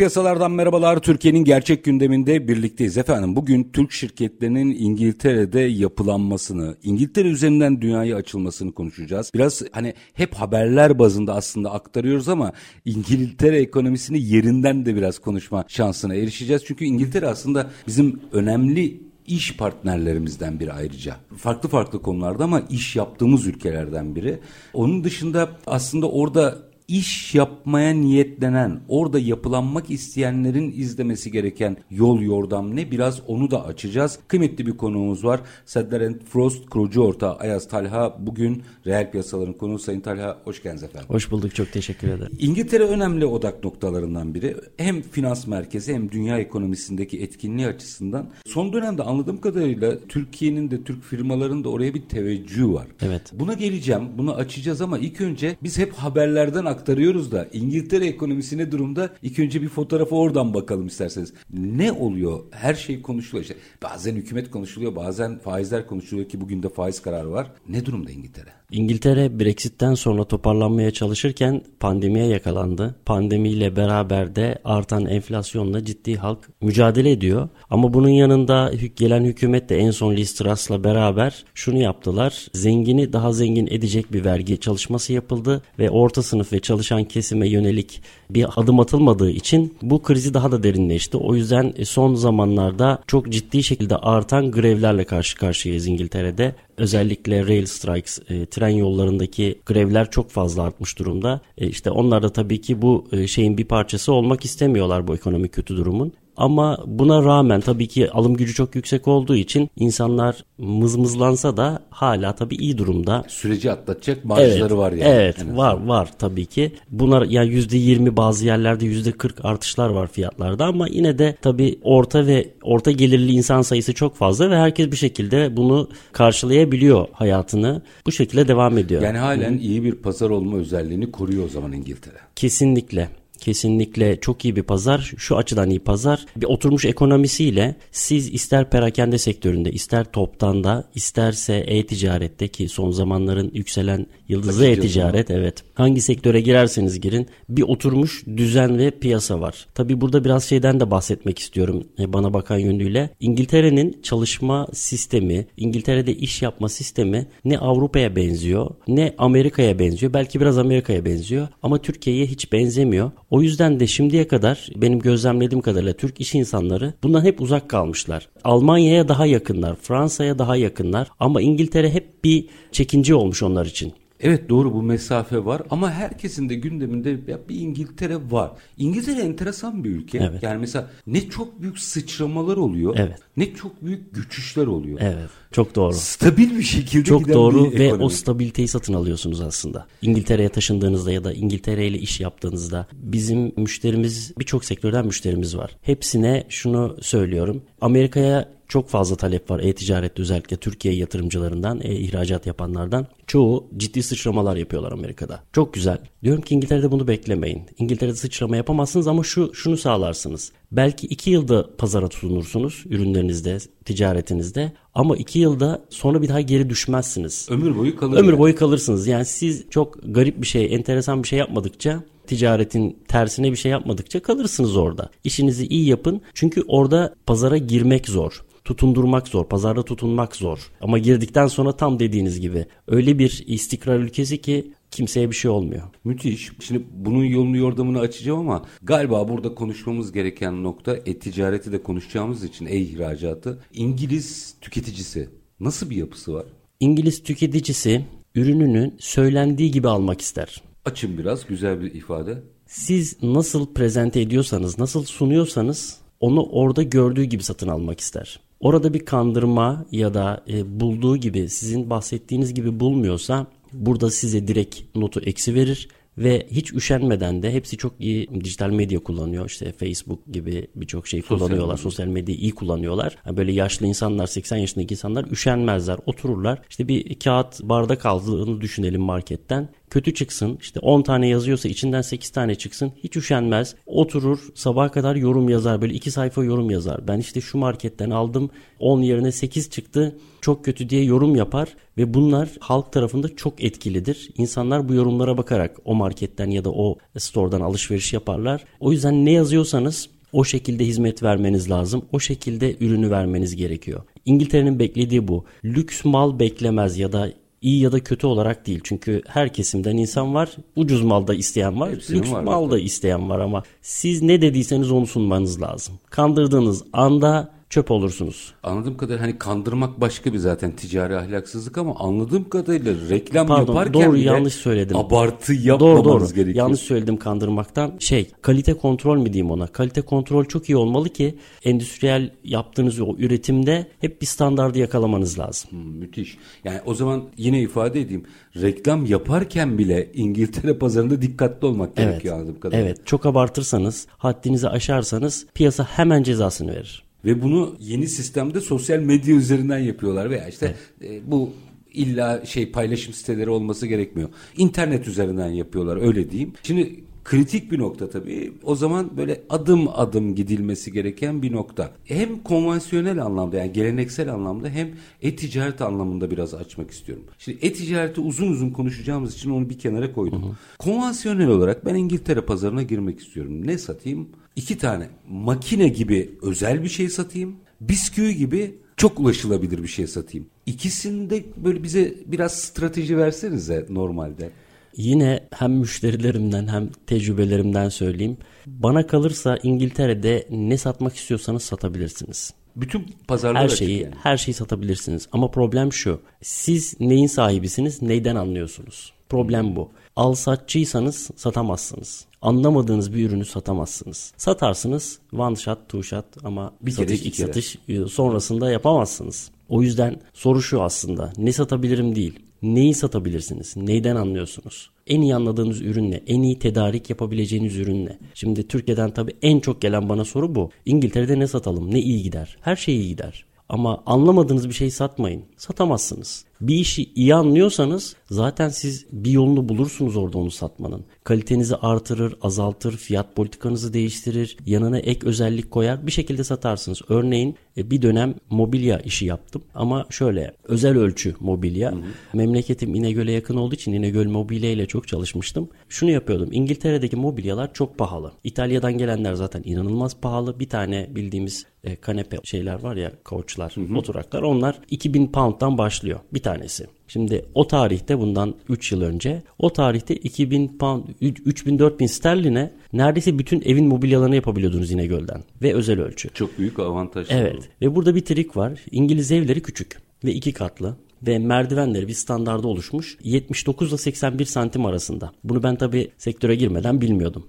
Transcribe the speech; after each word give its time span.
Piyasalardan 0.00 0.50
merhabalar. 0.50 0.98
Türkiye'nin 0.98 1.44
gerçek 1.44 1.84
gündeminde 1.84 2.48
birlikteyiz 2.48 2.98
efendim. 2.98 3.36
Bugün 3.36 3.70
Türk 3.72 3.92
şirketlerinin 3.92 4.76
İngiltere'de 4.78 5.60
yapılanmasını, 5.60 6.76
İngiltere 6.82 7.28
üzerinden 7.28 7.80
dünyaya 7.80 8.16
açılmasını 8.16 8.72
konuşacağız. 8.72 9.30
Biraz 9.34 9.62
hani 9.72 9.94
hep 10.14 10.34
haberler 10.34 10.98
bazında 10.98 11.34
aslında 11.34 11.72
aktarıyoruz 11.72 12.28
ama 12.28 12.52
İngiltere 12.84 13.58
ekonomisini 13.58 14.22
yerinden 14.22 14.86
de 14.86 14.96
biraz 14.96 15.18
konuşma 15.18 15.64
şansına 15.68 16.14
erişeceğiz. 16.14 16.62
Çünkü 16.66 16.84
İngiltere 16.84 17.26
aslında 17.26 17.70
bizim 17.86 18.20
önemli 18.32 19.00
iş 19.26 19.56
partnerlerimizden 19.56 20.60
biri 20.60 20.72
ayrıca. 20.72 21.16
Farklı 21.36 21.68
farklı 21.68 22.02
konularda 22.02 22.44
ama 22.44 22.62
iş 22.70 22.96
yaptığımız 22.96 23.46
ülkelerden 23.46 24.16
biri. 24.16 24.40
Onun 24.74 25.04
dışında 25.04 25.50
aslında 25.66 26.10
orada 26.10 26.69
iş 26.90 27.34
yapmaya 27.34 27.94
niyetlenen, 27.94 28.80
orada 28.88 29.18
yapılanmak 29.18 29.90
isteyenlerin 29.90 30.72
izlemesi 30.76 31.32
gereken 31.32 31.76
yol 31.90 32.20
yordam 32.20 32.76
ne? 32.76 32.90
Biraz 32.90 33.20
onu 33.26 33.50
da 33.50 33.64
açacağız. 33.64 34.18
Kıymetli 34.28 34.66
bir 34.66 34.76
konuğumuz 34.76 35.24
var. 35.24 35.40
Sedler 35.66 36.18
Frost 36.18 36.70
kurucu 36.70 37.00
ortağı 37.00 37.36
Ayaz 37.36 37.68
Talha 37.68 38.16
bugün 38.18 38.62
reel 38.86 39.10
piyasaların 39.10 39.52
konuğu. 39.52 39.78
Sayın 39.78 40.00
Talha 40.00 40.38
hoş 40.44 40.62
geldiniz 40.62 40.82
efendim. 40.82 41.08
Hoş 41.08 41.30
bulduk 41.30 41.54
çok 41.54 41.72
teşekkür 41.72 42.08
ederim. 42.08 42.32
İngiltere 42.38 42.84
önemli 42.84 43.26
odak 43.26 43.64
noktalarından 43.64 44.34
biri. 44.34 44.56
Hem 44.76 45.02
finans 45.02 45.46
merkezi 45.46 45.94
hem 45.94 46.10
dünya 46.10 46.38
ekonomisindeki 46.38 47.20
etkinliği 47.20 47.68
açısından. 47.68 48.30
Son 48.46 48.72
dönemde 48.72 49.02
anladığım 49.02 49.40
kadarıyla 49.40 49.98
Türkiye'nin 50.08 50.70
de 50.70 50.84
Türk 50.84 51.02
firmaların 51.02 51.64
da 51.64 51.68
oraya 51.68 51.94
bir 51.94 52.02
teveccühü 52.02 52.72
var. 52.72 52.86
Evet. 53.02 53.22
Buna 53.32 53.54
geleceğim, 53.54 54.02
bunu 54.18 54.34
açacağız 54.34 54.80
ama 54.80 54.98
ilk 54.98 55.20
önce 55.20 55.56
biz 55.62 55.78
hep 55.78 55.92
haberlerden 55.92 56.64
aktarıyoruz 56.64 56.79
da 56.86 57.48
İngiltere 57.52 58.06
ekonomisi 58.06 58.58
ne 58.58 58.72
durumda? 58.72 59.10
İlk 59.22 59.38
önce 59.38 59.62
bir 59.62 59.68
fotoğrafı 59.68 60.14
oradan 60.16 60.54
bakalım 60.54 60.86
isterseniz. 60.86 61.32
Ne 61.52 61.92
oluyor? 61.92 62.40
Her 62.50 62.74
şey 62.74 63.02
konuşuluyor. 63.02 63.42
İşte 63.42 63.56
bazen 63.82 64.14
hükümet 64.14 64.50
konuşuluyor, 64.50 64.96
bazen 64.96 65.38
faizler 65.38 65.86
konuşuluyor 65.86 66.28
ki 66.28 66.40
bugün 66.40 66.62
de 66.62 66.68
faiz 66.68 67.02
kararı 67.02 67.30
var. 67.32 67.52
Ne 67.68 67.86
durumda 67.86 68.10
İngiltere? 68.10 68.59
İngiltere 68.72 69.40
Brexit'ten 69.40 69.94
sonra 69.94 70.24
toparlanmaya 70.24 70.90
çalışırken 70.90 71.62
pandemiye 71.80 72.26
yakalandı. 72.26 72.94
Pandemiyle 73.06 73.76
beraber 73.76 74.36
de 74.36 74.58
artan 74.64 75.06
enflasyonla 75.06 75.84
ciddi 75.84 76.16
halk 76.16 76.38
mücadele 76.60 77.10
ediyor. 77.10 77.48
Ama 77.70 77.94
bunun 77.94 78.08
yanında 78.08 78.72
gelen 78.96 79.24
hükümet 79.24 79.68
de 79.68 79.78
en 79.78 79.90
son 79.90 80.16
Liz 80.16 80.34
Truss'la 80.34 80.84
beraber 80.84 81.44
şunu 81.54 81.78
yaptılar. 81.78 82.46
Zengini 82.54 83.12
daha 83.12 83.32
zengin 83.32 83.66
edecek 83.66 84.12
bir 84.12 84.24
vergi 84.24 84.60
çalışması 84.60 85.12
yapıldı 85.12 85.62
ve 85.78 85.90
orta 85.90 86.22
sınıf 86.22 86.52
ve 86.52 86.60
çalışan 86.60 87.04
kesime 87.04 87.48
yönelik 87.48 88.02
bir 88.30 88.46
adım 88.56 88.80
atılmadığı 88.80 89.30
için 89.30 89.74
bu 89.82 90.02
krizi 90.02 90.34
daha 90.34 90.52
da 90.52 90.62
derinleşti. 90.62 91.16
O 91.16 91.34
yüzden 91.34 91.74
son 91.84 92.14
zamanlarda 92.14 93.02
çok 93.06 93.28
ciddi 93.32 93.62
şekilde 93.62 93.96
artan 93.96 94.50
grevlerle 94.50 95.04
karşı 95.04 95.36
karşıyayız 95.36 95.86
İngiltere'de. 95.86 96.54
Özellikle 96.80 97.46
rail 97.46 97.66
strikes, 97.66 98.18
e, 98.28 98.46
tren 98.46 98.68
yollarındaki 98.68 99.60
grevler 99.66 100.10
çok 100.10 100.30
fazla 100.30 100.62
artmış 100.62 100.98
durumda. 100.98 101.40
E, 101.58 101.66
işte 101.66 101.90
onlar 101.90 102.22
da 102.22 102.32
tabii 102.32 102.60
ki 102.60 102.82
bu 102.82 103.08
e, 103.12 103.26
şeyin 103.26 103.58
bir 103.58 103.64
parçası 103.64 104.12
olmak 104.12 104.44
istemiyorlar 104.44 105.08
bu 105.08 105.14
ekonomik 105.14 105.52
kötü 105.52 105.76
durumun. 105.76 106.12
Ama 106.40 106.78
buna 106.86 107.24
rağmen 107.24 107.60
tabii 107.60 107.88
ki 107.88 108.10
alım 108.10 108.36
gücü 108.36 108.54
çok 108.54 108.74
yüksek 108.74 109.08
olduğu 109.08 109.36
için 109.36 109.70
insanlar 109.76 110.44
mızmızlansa 110.58 111.56
da 111.56 111.82
hala 111.90 112.34
tabii 112.34 112.54
iyi 112.56 112.78
durumda. 112.78 113.24
Süreci 113.28 113.70
atlatacak 113.70 114.24
marjları 114.24 114.60
evet, 114.60 114.72
var 114.72 114.92
yani. 114.92 115.10
Evet 115.10 115.36
var 115.52 115.86
var 115.86 116.10
tabii 116.18 116.46
ki. 116.46 116.72
Bunlar 116.90 117.22
ya 117.22 117.42
yani 117.42 117.54
%20 117.54 118.16
bazı 118.16 118.46
yerlerde 118.46 118.86
%40 118.86 119.42
artışlar 119.42 119.88
var 119.88 120.06
fiyatlarda 120.06 120.64
ama 120.66 120.88
yine 120.88 121.18
de 121.18 121.36
tabii 121.42 121.78
orta 121.82 122.26
ve 122.26 122.50
orta 122.62 122.90
gelirli 122.90 123.32
insan 123.32 123.62
sayısı 123.62 123.94
çok 123.94 124.16
fazla 124.16 124.50
ve 124.50 124.56
herkes 124.56 124.90
bir 124.90 124.96
şekilde 124.96 125.56
bunu 125.56 125.88
karşılayabiliyor 126.12 127.08
hayatını. 127.12 127.82
Bu 128.06 128.12
şekilde 128.12 128.48
devam 128.48 128.78
ediyor. 128.78 129.02
Yani 129.02 129.18
halen 129.18 129.52
Hı. 129.52 129.58
iyi 129.58 129.84
bir 129.84 129.92
pazar 129.92 130.30
olma 130.30 130.56
özelliğini 130.56 131.10
koruyor 131.10 131.44
o 131.44 131.48
zaman 131.48 131.72
İngiltere. 131.72 132.16
Kesinlikle. 132.36 133.19
Kesinlikle 133.40 134.20
çok 134.20 134.44
iyi 134.44 134.56
bir 134.56 134.62
pazar. 134.62 135.12
Şu 135.16 135.36
açıdan 135.36 135.70
iyi 135.70 135.80
pazar. 135.80 136.26
Bir 136.36 136.46
oturmuş 136.46 136.84
ekonomisiyle 136.84 137.76
siz 137.92 138.34
ister 138.34 138.70
perakende 138.70 139.18
sektöründe, 139.18 139.72
ister 139.72 140.12
toptanda, 140.12 140.84
isterse 140.94 141.54
e-ticarette 141.54 142.48
ki 142.48 142.68
son 142.68 142.90
zamanların 142.90 143.50
yükselen 143.54 144.06
yıldızı 144.28 144.66
e-ticaret 144.66 145.30
evet. 145.30 145.64
Hangi 145.74 146.00
sektöre 146.00 146.40
girerseniz 146.40 147.00
girin 147.00 147.26
bir 147.48 147.62
oturmuş 147.62 148.26
düzen 148.26 148.78
ve 148.78 148.90
piyasa 148.90 149.40
var. 149.40 149.66
Tabi 149.74 150.00
burada 150.00 150.24
biraz 150.24 150.44
şeyden 150.44 150.80
de 150.80 150.90
bahsetmek 150.90 151.38
istiyorum 151.38 151.84
e, 151.98 152.12
bana 152.12 152.34
bakan 152.34 152.58
yönüyle. 152.58 153.10
İngiltere'nin 153.20 154.00
çalışma 154.02 154.66
sistemi, 154.72 155.46
İngiltere'de 155.56 156.14
iş 156.14 156.42
yapma 156.42 156.68
sistemi 156.68 157.26
ne 157.44 157.58
Avrupa'ya 157.58 158.16
benziyor 158.16 158.70
ne 158.88 159.14
Amerika'ya 159.18 159.78
benziyor. 159.78 160.12
Belki 160.12 160.40
biraz 160.40 160.58
Amerika'ya 160.58 161.04
benziyor 161.04 161.48
ama 161.62 161.78
Türkiye'ye 161.78 162.26
hiç 162.26 162.52
benzemiyor. 162.52 163.10
O 163.30 163.42
yüzden 163.42 163.80
de 163.80 163.86
şimdiye 163.86 164.28
kadar 164.28 164.68
benim 164.76 164.98
gözlemlediğim 164.98 165.62
kadarıyla 165.62 165.92
Türk 165.92 166.20
iş 166.20 166.34
insanları 166.34 166.94
bundan 167.02 167.24
hep 167.24 167.40
uzak 167.40 167.68
kalmışlar. 167.68 168.28
Almanya'ya 168.44 169.08
daha 169.08 169.26
yakınlar, 169.26 169.76
Fransa'ya 169.76 170.38
daha 170.38 170.56
yakınlar 170.56 171.08
ama 171.20 171.42
İngiltere 171.42 171.90
hep 171.90 172.24
bir 172.24 172.48
çekince 172.72 173.14
olmuş 173.14 173.42
onlar 173.42 173.66
için. 173.66 173.92
Evet 174.22 174.48
doğru 174.48 174.72
bu 174.72 174.82
mesafe 174.82 175.44
var 175.44 175.62
ama 175.70 175.90
herkesin 175.90 176.48
de 176.48 176.54
gündeminde 176.54 177.26
bir 177.48 177.54
İngiltere 177.60 178.16
var. 178.30 178.50
İngiltere 178.76 179.20
enteresan 179.20 179.84
bir 179.84 179.90
ülke. 179.90 180.18
Evet. 180.18 180.42
Yani 180.42 180.60
mesela 180.60 180.90
ne 181.06 181.28
çok 181.28 181.62
büyük 181.62 181.78
sıçramalar 181.78 182.56
oluyor. 182.56 182.94
Evet. 182.98 183.18
Ne 183.36 183.54
çok 183.54 183.84
büyük 183.84 184.14
güçüşler 184.14 184.66
oluyor. 184.66 184.98
Evet. 185.02 185.30
Çok 185.52 185.74
doğru. 185.74 185.92
Stabil 185.92 186.56
bir 186.58 186.62
şekilde 186.62 187.04
Çok 187.04 187.20
giden 187.20 187.34
doğru 187.34 187.72
bir 187.72 187.78
ve 187.78 187.84
ekonomi. 187.84 188.04
o 188.04 188.08
stabiliteyi 188.08 188.68
satın 188.68 188.94
alıyorsunuz 188.94 189.40
aslında. 189.40 189.86
İngiltere'ye 190.02 190.48
taşındığınızda 190.48 191.12
ya 191.12 191.24
da 191.24 191.32
İngiltere 191.32 191.86
ile 191.86 191.98
iş 191.98 192.20
yaptığınızda 192.20 192.86
bizim 192.92 193.52
müşterimiz 193.56 194.32
birçok 194.38 194.64
sektörden 194.64 195.06
müşterimiz 195.06 195.56
var. 195.56 195.76
Hepsine 195.82 196.44
şunu 196.48 196.96
söylüyorum. 197.00 197.62
Amerika'ya 197.80 198.48
çok 198.70 198.88
fazla 198.88 199.16
talep 199.16 199.50
var 199.50 199.60
e-ticarette 199.60 200.22
özellikle 200.22 200.56
Türkiye 200.56 200.94
yatırımcılarından, 200.94 201.80
e-ihracat 201.82 202.46
yapanlardan. 202.46 203.06
Çoğu 203.26 203.68
ciddi 203.76 204.02
sıçramalar 204.02 204.56
yapıyorlar 204.56 204.92
Amerika'da. 204.92 205.40
Çok 205.52 205.74
güzel. 205.74 205.98
Diyorum 206.24 206.42
ki 206.42 206.54
İngiltere'de 206.54 206.90
bunu 206.90 207.08
beklemeyin. 207.08 207.62
İngiltere'de 207.78 208.16
sıçrama 208.16 208.56
yapamazsınız 208.56 209.06
ama 209.06 209.22
şu 209.22 209.54
şunu 209.54 209.76
sağlarsınız. 209.76 210.52
Belki 210.72 211.06
iki 211.06 211.30
yılda 211.30 211.76
pazara 211.78 212.08
tutunursunuz 212.08 212.84
ürünlerinizde, 212.86 213.58
ticaretinizde 213.84 214.72
ama 214.94 215.16
iki 215.16 215.38
yılda 215.38 215.84
sonra 215.90 216.22
bir 216.22 216.28
daha 216.28 216.40
geri 216.40 216.70
düşmezsiniz. 216.70 217.48
Ömür 217.50 217.76
boyu 217.76 217.96
kalır. 217.96 218.16
Ömür 218.16 218.32
yani. 218.32 218.38
boyu 218.38 218.56
kalırsınız. 218.56 219.06
Yani 219.06 219.24
siz 219.24 219.64
çok 219.70 219.98
garip 220.04 220.42
bir 220.42 220.46
şey, 220.46 220.74
enteresan 220.74 221.22
bir 221.22 221.28
şey 221.28 221.38
yapmadıkça 221.38 222.02
ticaretin 222.26 222.98
tersine 223.08 223.50
bir 223.50 223.56
şey 223.56 223.72
yapmadıkça 223.72 224.22
kalırsınız 224.22 224.76
orada. 224.76 225.10
İşinizi 225.24 225.66
iyi 225.66 225.88
yapın. 225.88 226.20
Çünkü 226.34 226.64
orada 226.68 227.14
pazara 227.26 227.56
girmek 227.56 228.08
zor 228.08 228.42
tutundurmak 228.70 229.28
zor, 229.28 229.44
pazarda 229.44 229.82
tutunmak 229.82 230.36
zor. 230.36 230.70
Ama 230.80 230.98
girdikten 230.98 231.46
sonra 231.46 231.76
tam 231.76 231.98
dediğiniz 231.98 232.40
gibi 232.40 232.66
öyle 232.88 233.18
bir 233.18 233.44
istikrar 233.46 233.98
ülkesi 233.98 234.40
ki 234.40 234.72
kimseye 234.90 235.30
bir 235.30 235.34
şey 235.34 235.50
olmuyor. 235.50 235.82
Müthiş. 236.04 236.50
Şimdi 236.60 236.84
bunun 236.92 237.24
yolunu 237.24 237.56
yordamını 237.56 238.00
açacağım 238.00 238.38
ama 238.38 238.64
galiba 238.82 239.28
burada 239.28 239.54
konuşmamız 239.54 240.12
gereken 240.12 240.62
nokta 240.62 240.96
e-ticareti 240.96 241.72
de 241.72 241.82
konuşacağımız 241.82 242.44
için 242.44 242.66
e-ihracatı. 242.66 243.58
İngiliz 243.72 244.54
tüketicisi 244.60 245.28
nasıl 245.60 245.90
bir 245.90 245.96
yapısı 245.96 246.34
var? 246.34 246.46
İngiliz 246.80 247.22
tüketicisi 247.22 248.04
ürününün 248.34 248.94
söylendiği 248.98 249.70
gibi 249.70 249.88
almak 249.88 250.20
ister. 250.20 250.62
Açın 250.84 251.18
biraz 251.18 251.46
güzel 251.46 251.80
bir 251.80 251.94
ifade. 251.94 252.42
Siz 252.66 253.22
nasıl 253.22 253.74
prezente 253.74 254.20
ediyorsanız, 254.20 254.78
nasıl 254.78 255.04
sunuyorsanız 255.04 255.98
onu 256.20 256.42
orada 256.42 256.82
gördüğü 256.82 257.24
gibi 257.24 257.42
satın 257.42 257.68
almak 257.68 258.00
ister. 258.00 258.40
Orada 258.60 258.94
bir 258.94 259.04
kandırma 259.04 259.86
ya 259.92 260.14
da 260.14 260.44
e, 260.48 260.80
bulduğu 260.80 261.16
gibi 261.16 261.48
sizin 261.48 261.90
bahsettiğiniz 261.90 262.54
gibi 262.54 262.80
bulmuyorsa 262.80 263.46
burada 263.72 264.10
size 264.10 264.48
direkt 264.48 264.96
notu 264.96 265.20
eksi 265.20 265.54
verir 265.54 265.88
ve 266.18 266.46
hiç 266.50 266.72
üşenmeden 266.72 267.42
de 267.42 267.52
hepsi 267.52 267.76
çok 267.76 267.92
iyi 267.98 268.28
dijital 268.44 268.70
medya 268.70 268.98
kullanıyor. 268.98 269.46
İşte 269.46 269.72
Facebook 269.72 270.26
gibi 270.32 270.66
birçok 270.76 271.08
şey 271.08 271.22
Sosyal 271.22 271.38
kullanıyorlar. 271.38 271.74
medya. 271.74 271.82
Sosyal 271.82 272.06
medyayı 272.06 272.40
iyi 272.40 272.54
kullanıyorlar. 272.54 273.16
Yani 273.26 273.36
böyle 273.36 273.52
yaşlı 273.52 273.86
insanlar 273.86 274.26
80 274.26 274.56
yaşındaki 274.56 274.94
insanlar 274.94 275.24
üşenmezler. 275.30 275.98
Otururlar. 276.06 276.62
İşte 276.70 276.88
bir 276.88 277.18
kağıt 277.18 277.62
bardak 277.62 278.06
aldığını 278.06 278.60
düşünelim 278.60 279.02
marketten. 279.02 279.68
Kötü 279.90 280.14
çıksın 280.14 280.58
işte 280.60 280.80
10 280.80 281.02
tane 281.02 281.28
yazıyorsa 281.28 281.68
içinden 281.68 282.02
8 282.02 282.30
tane 282.30 282.54
çıksın 282.54 282.92
hiç 283.04 283.16
üşenmez 283.16 283.74
oturur 283.86 284.38
sabaha 284.54 284.90
kadar 284.90 285.16
yorum 285.16 285.48
yazar 285.48 285.80
böyle 285.80 285.94
2 285.94 286.10
sayfa 286.10 286.44
yorum 286.44 286.70
yazar 286.70 287.08
ben 287.08 287.18
işte 287.18 287.40
şu 287.40 287.58
marketten 287.58 288.10
aldım 288.10 288.50
10 288.78 289.02
yerine 289.02 289.32
8 289.32 289.70
çıktı 289.70 290.18
çok 290.40 290.64
kötü 290.64 290.90
diye 290.90 291.04
yorum 291.04 291.36
yapar 291.36 291.68
ve 291.98 292.14
bunlar 292.14 292.48
halk 292.60 292.92
tarafında 292.92 293.36
çok 293.36 293.64
etkilidir. 293.64 294.30
İnsanlar 294.38 294.88
bu 294.88 294.94
yorumlara 294.94 295.38
bakarak 295.38 295.76
o 295.84 295.94
marketten 295.94 296.50
ya 296.50 296.64
da 296.64 296.72
o 296.72 296.98
store'dan 297.18 297.60
alışveriş 297.60 298.12
yaparlar. 298.12 298.64
O 298.80 298.92
yüzden 298.92 299.24
ne 299.24 299.32
yazıyorsanız 299.32 300.08
o 300.32 300.44
şekilde 300.44 300.86
hizmet 300.86 301.22
vermeniz 301.22 301.70
lazım. 301.70 302.04
O 302.12 302.20
şekilde 302.20 302.76
ürünü 302.80 303.10
vermeniz 303.10 303.56
gerekiyor. 303.56 304.02
İngiltere'nin 304.24 304.78
beklediği 304.78 305.28
bu. 305.28 305.44
Lüks 305.64 306.04
mal 306.04 306.38
beklemez 306.38 306.98
ya 306.98 307.12
da 307.12 307.32
iyi 307.60 307.82
ya 307.82 307.92
da 307.92 308.00
kötü 308.00 308.26
olarak 308.26 308.66
değil. 308.66 308.80
Çünkü 308.84 309.22
her 309.26 309.52
kesimden 309.52 309.96
insan 309.96 310.34
var. 310.34 310.50
Ucuz 310.76 311.02
malda 311.02 311.34
isteyen 311.34 311.80
var. 311.80 311.90
Hepsinin 311.90 312.18
lüks 312.18 312.32
var 312.32 312.42
mal 312.42 312.64
da 312.64 312.70
zaten. 312.70 312.84
isteyen 312.84 313.30
var 313.30 313.38
ama 313.38 313.62
siz 313.82 314.22
ne 314.22 314.42
dediyseniz 314.42 314.92
onu 314.92 315.06
sunmanız 315.06 315.62
lazım. 315.62 315.94
Kandırdığınız 316.10 316.84
anda 316.92 317.59
çöp 317.70 317.90
olursunuz. 317.90 318.54
Anladığım 318.62 318.96
kadarıyla 318.96 319.26
hani 319.26 319.38
kandırmak 319.38 320.00
başka 320.00 320.32
bir 320.32 320.38
zaten 320.38 320.76
ticari 320.76 321.16
ahlaksızlık 321.16 321.78
ama 321.78 321.94
anladığım 321.98 322.48
kadarıyla 322.48 322.94
reklam 323.10 323.46
Pardon, 323.46 323.66
yaparken 323.74 323.92
doğru, 323.94 324.14
bile 324.14 324.22
yanlış 324.24 324.54
söyledim. 324.54 324.96
abartı 324.96 325.52
Doğru 325.52 325.66
yapmamanız 325.68 326.04
doğru. 326.04 326.34
gerekiyor. 326.34 326.56
Yanlış 326.64 326.80
söyledim 326.80 327.16
kandırmaktan. 327.16 327.92
Şey 327.98 328.30
kalite 328.42 328.74
kontrol 328.74 329.18
mü 329.18 329.32
diyeyim 329.32 329.50
ona? 329.50 329.66
Kalite 329.66 330.00
kontrol 330.02 330.44
çok 330.44 330.68
iyi 330.68 330.76
olmalı 330.76 331.08
ki 331.08 331.34
endüstriyel 331.64 332.30
yaptığınız 332.44 333.00
o 333.00 333.14
üretimde 333.18 333.86
hep 334.00 334.20
bir 334.22 334.26
standardı 334.26 334.78
yakalamanız 334.78 335.38
lazım. 335.38 335.70
Hmm, 335.70 335.78
müthiş. 335.92 336.38
Yani 336.64 336.80
o 336.86 336.94
zaman 336.94 337.22
yine 337.36 337.60
ifade 337.60 338.00
edeyim. 338.00 338.24
Reklam 338.60 339.06
yaparken 339.06 339.78
bile 339.78 340.10
İngiltere 340.14 340.74
pazarında 340.78 341.22
dikkatli 341.22 341.66
olmak 341.66 341.90
Evet. 341.96 342.08
gerekiyor 342.10 342.34
anladığım 342.36 342.60
kadarıyla. 342.60 342.86
Evet. 342.86 343.06
Çok 343.06 343.26
abartırsanız, 343.26 344.06
haddinizi 344.18 344.68
aşarsanız 344.68 345.46
piyasa 345.54 345.84
hemen 345.84 346.22
cezasını 346.22 346.72
verir. 346.74 347.09
Ve 347.24 347.42
bunu 347.42 347.76
yeni 347.80 348.08
sistemde 348.08 348.60
sosyal 348.60 348.98
medya 348.98 349.34
üzerinden 349.34 349.78
yapıyorlar 349.78 350.30
veya 350.30 350.48
işte 350.48 350.74
e, 351.02 351.30
bu 351.30 351.50
illa 351.92 352.46
şey 352.46 352.72
paylaşım 352.72 353.14
siteleri 353.14 353.50
olması 353.50 353.86
gerekmiyor. 353.86 354.28
İnternet 354.56 355.08
üzerinden 355.08 355.48
yapıyorlar 355.48 356.06
öyle 356.06 356.30
diyeyim. 356.30 356.52
Şimdi 356.62 357.00
kritik 357.24 357.72
bir 357.72 357.78
nokta 357.78 358.10
tabii. 358.10 358.52
O 358.62 358.74
zaman 358.74 359.16
böyle 359.16 359.42
adım 359.50 359.88
adım 359.94 360.34
gidilmesi 360.34 360.92
gereken 360.92 361.42
bir 361.42 361.52
nokta. 361.52 361.90
Hem 362.04 362.42
konvansiyonel 362.42 363.24
anlamda 363.24 363.56
yani 363.56 363.72
geleneksel 363.72 364.32
anlamda 364.32 364.68
hem 364.68 364.90
e-ticaret 365.22 365.80
anlamında 365.82 366.30
biraz 366.30 366.54
açmak 366.54 366.90
istiyorum. 366.90 367.24
Şimdi 367.38 367.66
e-ticareti 367.66 368.20
uzun 368.20 368.48
uzun 368.48 368.70
konuşacağımız 368.70 369.34
için 369.34 369.50
onu 369.50 369.70
bir 369.70 369.78
kenara 369.78 370.12
koydum. 370.12 370.56
Konvansiyonel 370.78 371.48
olarak 371.48 371.86
ben 371.86 371.94
İngiltere 371.94 372.40
pazarına 372.40 372.82
girmek 372.82 373.20
istiyorum. 373.20 373.66
Ne 373.66 373.78
satayım? 373.78 374.28
İki 374.56 374.78
tane 374.78 375.08
makine 375.30 375.88
gibi 375.88 376.30
özel 376.42 376.82
bir 376.82 376.88
şey 376.88 377.08
satayım. 377.08 377.56
Bisküvi 377.80 378.36
gibi 378.36 378.74
çok 378.96 379.20
ulaşılabilir 379.20 379.82
bir 379.82 379.88
şey 379.88 380.06
satayım. 380.06 380.46
İkisinde 380.66 381.44
böyle 381.56 381.82
bize 381.82 382.14
biraz 382.26 382.54
strateji 382.54 383.18
versenize 383.18 383.86
normalde. 383.88 384.50
Yine 385.00 385.40
hem 385.52 385.72
müşterilerimden 385.72 386.68
hem 386.68 386.90
tecrübelerimden 387.06 387.88
söyleyeyim. 387.88 388.36
Bana 388.66 389.06
kalırsa 389.06 389.58
İngiltere'de 389.62 390.46
ne 390.50 390.78
satmak 390.78 391.16
istiyorsanız 391.16 391.62
satabilirsiniz. 391.62 392.54
Bütün 392.76 393.06
pazarlar 393.28 393.62
Her 393.62 393.68
şeyi 393.68 394.02
yani. 394.02 394.14
her 394.22 394.36
şeyi 394.36 394.54
satabilirsiniz. 394.54 395.28
Ama 395.32 395.50
problem 395.50 395.92
şu. 395.92 396.20
Siz 396.42 397.00
neyin 397.00 397.26
sahibisiniz? 397.26 398.02
Neyden 398.02 398.36
anlıyorsunuz? 398.36 399.12
Problem 399.28 399.76
bu. 399.76 399.90
Al 400.16 400.34
satçıysanız 400.34 401.30
satamazsınız. 401.36 402.24
Anlamadığınız 402.42 403.14
bir 403.14 403.28
ürünü 403.28 403.44
satamazsınız. 403.44 404.32
Satarsınız 404.36 405.18
one 405.38 405.56
shot 405.56 405.78
two 405.88 406.02
shot 406.02 406.24
ama 406.44 406.72
bir 406.82 406.96
kere, 406.96 407.06
satış 407.06 407.20
iki 407.20 407.28
iki 407.28 407.36
kere. 407.36 407.46
satış 407.46 407.78
e, 407.88 408.06
sonrasında 408.06 408.70
yapamazsınız. 408.70 409.50
O 409.68 409.82
yüzden 409.82 410.20
soru 410.32 410.62
şu 410.62 410.82
aslında. 410.82 411.32
Ne 411.38 411.52
satabilirim 411.52 412.16
değil. 412.16 412.40
Neyi 412.62 412.94
satabilirsiniz? 412.94 413.76
Neyden 413.76 414.16
anlıyorsunuz? 414.16 414.90
En 415.06 415.20
iyi 415.20 415.34
anladığınız 415.34 415.80
ürün 415.80 416.10
ne? 416.10 416.20
En 416.26 416.42
iyi 416.42 416.58
tedarik 416.58 417.10
yapabileceğiniz 417.10 417.76
ürün 417.76 418.06
ne? 418.06 418.18
Şimdi 418.34 418.68
Türkiye'den 418.68 419.10
tabii 419.10 419.36
en 419.42 419.60
çok 419.60 419.82
gelen 419.82 420.08
bana 420.08 420.24
soru 420.24 420.54
bu. 420.54 420.70
İngiltere'de 420.86 421.38
ne 421.38 421.46
satalım? 421.46 421.94
Ne 421.94 422.00
iyi 422.00 422.22
gider? 422.22 422.56
Her 422.60 422.76
şey 422.76 422.96
iyi 422.96 423.08
gider. 423.08 423.44
Ama 423.68 424.02
anlamadığınız 424.06 424.68
bir 424.68 424.74
şey 424.74 424.90
satmayın. 424.90 425.42
Satamazsınız. 425.56 426.44
Bir 426.60 426.74
işi 426.74 427.12
iyi 427.14 427.34
anlıyorsanız 427.34 428.16
zaten 428.30 428.68
siz 428.68 429.06
bir 429.12 429.30
yolunu 429.30 429.68
bulursunuz 429.68 430.16
orada 430.16 430.38
onu 430.38 430.50
satmanın. 430.50 431.04
Kalitenizi 431.24 431.76
artırır, 431.76 432.34
azaltır, 432.42 432.96
fiyat 432.96 433.36
politikanızı 433.36 433.92
değiştirir, 433.92 434.56
yanına 434.66 434.98
ek 434.98 435.26
özellik 435.26 435.70
koyar 435.70 436.06
bir 436.06 436.12
şekilde 436.12 436.44
satarsınız. 436.44 437.02
Örneğin 437.08 437.56
e, 437.76 437.90
bir 437.90 438.02
dönem 438.02 438.34
mobilya 438.50 438.98
işi 438.98 439.26
yaptım 439.26 439.62
ama 439.74 440.06
şöyle 440.10 440.54
özel 440.64 440.98
ölçü 440.98 441.34
mobilya. 441.40 441.94
Memleketim 442.32 442.94
İnegöl'e 442.94 443.32
yakın 443.32 443.56
olduğu 443.56 443.74
için 443.74 443.92
İnegöl 443.92 444.28
mobilya 444.28 444.70
ile 444.70 444.86
çok 444.86 445.08
çalışmıştım. 445.08 445.68
Şunu 445.88 446.10
yapıyordum. 446.10 446.48
İngiltere'deki 446.52 447.16
mobilyalar 447.16 447.74
çok 447.74 447.98
pahalı. 447.98 448.32
İtalya'dan 448.44 448.98
gelenler 448.98 449.34
zaten 449.34 449.62
inanılmaz 449.64 450.20
pahalı. 450.20 450.60
Bir 450.60 450.68
tane 450.68 451.08
bildiğimiz 451.14 451.66
e, 451.84 451.96
kanepe 451.96 452.36
şeyler 452.44 452.82
var 452.82 452.96
ya 452.96 453.12
koçlar, 453.24 453.74
oturaklar 453.96 454.42
onlar 454.42 454.80
2000 454.90 455.26
pound'dan 455.26 455.78
başlıyor 455.78 456.20
bir 456.32 456.42
tanesi. 456.50 456.86
Şimdi 457.08 457.44
o 457.54 457.66
tarihte 457.66 458.18
bundan 458.18 458.54
3 458.68 458.92
yıl 458.92 459.02
önce 459.02 459.42
o 459.58 459.72
tarihte 459.72 460.14
2000 460.14 460.78
pound 460.78 461.04
3000-4000 461.22 462.08
sterline 462.08 462.72
neredeyse 462.92 463.38
bütün 463.38 463.60
evin 463.60 463.86
mobilyalarını 463.86 464.34
yapabiliyordunuz 464.34 464.90
İnegöl'den 464.90 465.42
ve 465.62 465.74
özel 465.74 466.00
ölçü. 466.00 466.28
Çok 466.34 466.58
büyük 466.58 466.78
avantaj. 466.78 467.26
Evet 467.30 467.68
ve 467.82 467.94
burada 467.94 468.14
bir 468.14 468.24
trik 468.24 468.56
var. 468.56 468.80
İngiliz 468.90 469.32
evleri 469.32 469.62
küçük 469.62 469.98
ve 470.24 470.32
iki 470.32 470.52
katlı 470.52 470.96
ve 471.26 471.38
merdivenleri 471.38 472.08
bir 472.08 472.12
standarda 472.12 472.68
oluşmuş 472.68 473.18
79 473.22 473.88
ile 473.90 473.98
81 473.98 474.44
santim 474.44 474.86
arasında. 474.86 475.32
Bunu 475.44 475.62
ben 475.62 475.76
tabi 475.76 476.10
sektöre 476.18 476.54
girmeden 476.54 477.00
bilmiyordum. 477.00 477.46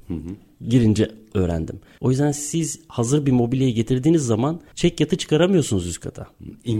Girince 0.67 1.11
öğrendim. 1.33 1.79
O 2.01 2.09
yüzden 2.09 2.31
siz 2.31 2.79
hazır 2.87 3.25
bir 3.25 3.31
mobilyayı 3.31 3.73
getirdiğiniz 3.73 4.21
zaman 4.25 4.61
çek 4.75 4.99
yatı 4.99 5.15
çıkaramıyorsunuz 5.17 5.87
üst 5.87 5.99
kata. 5.99 6.27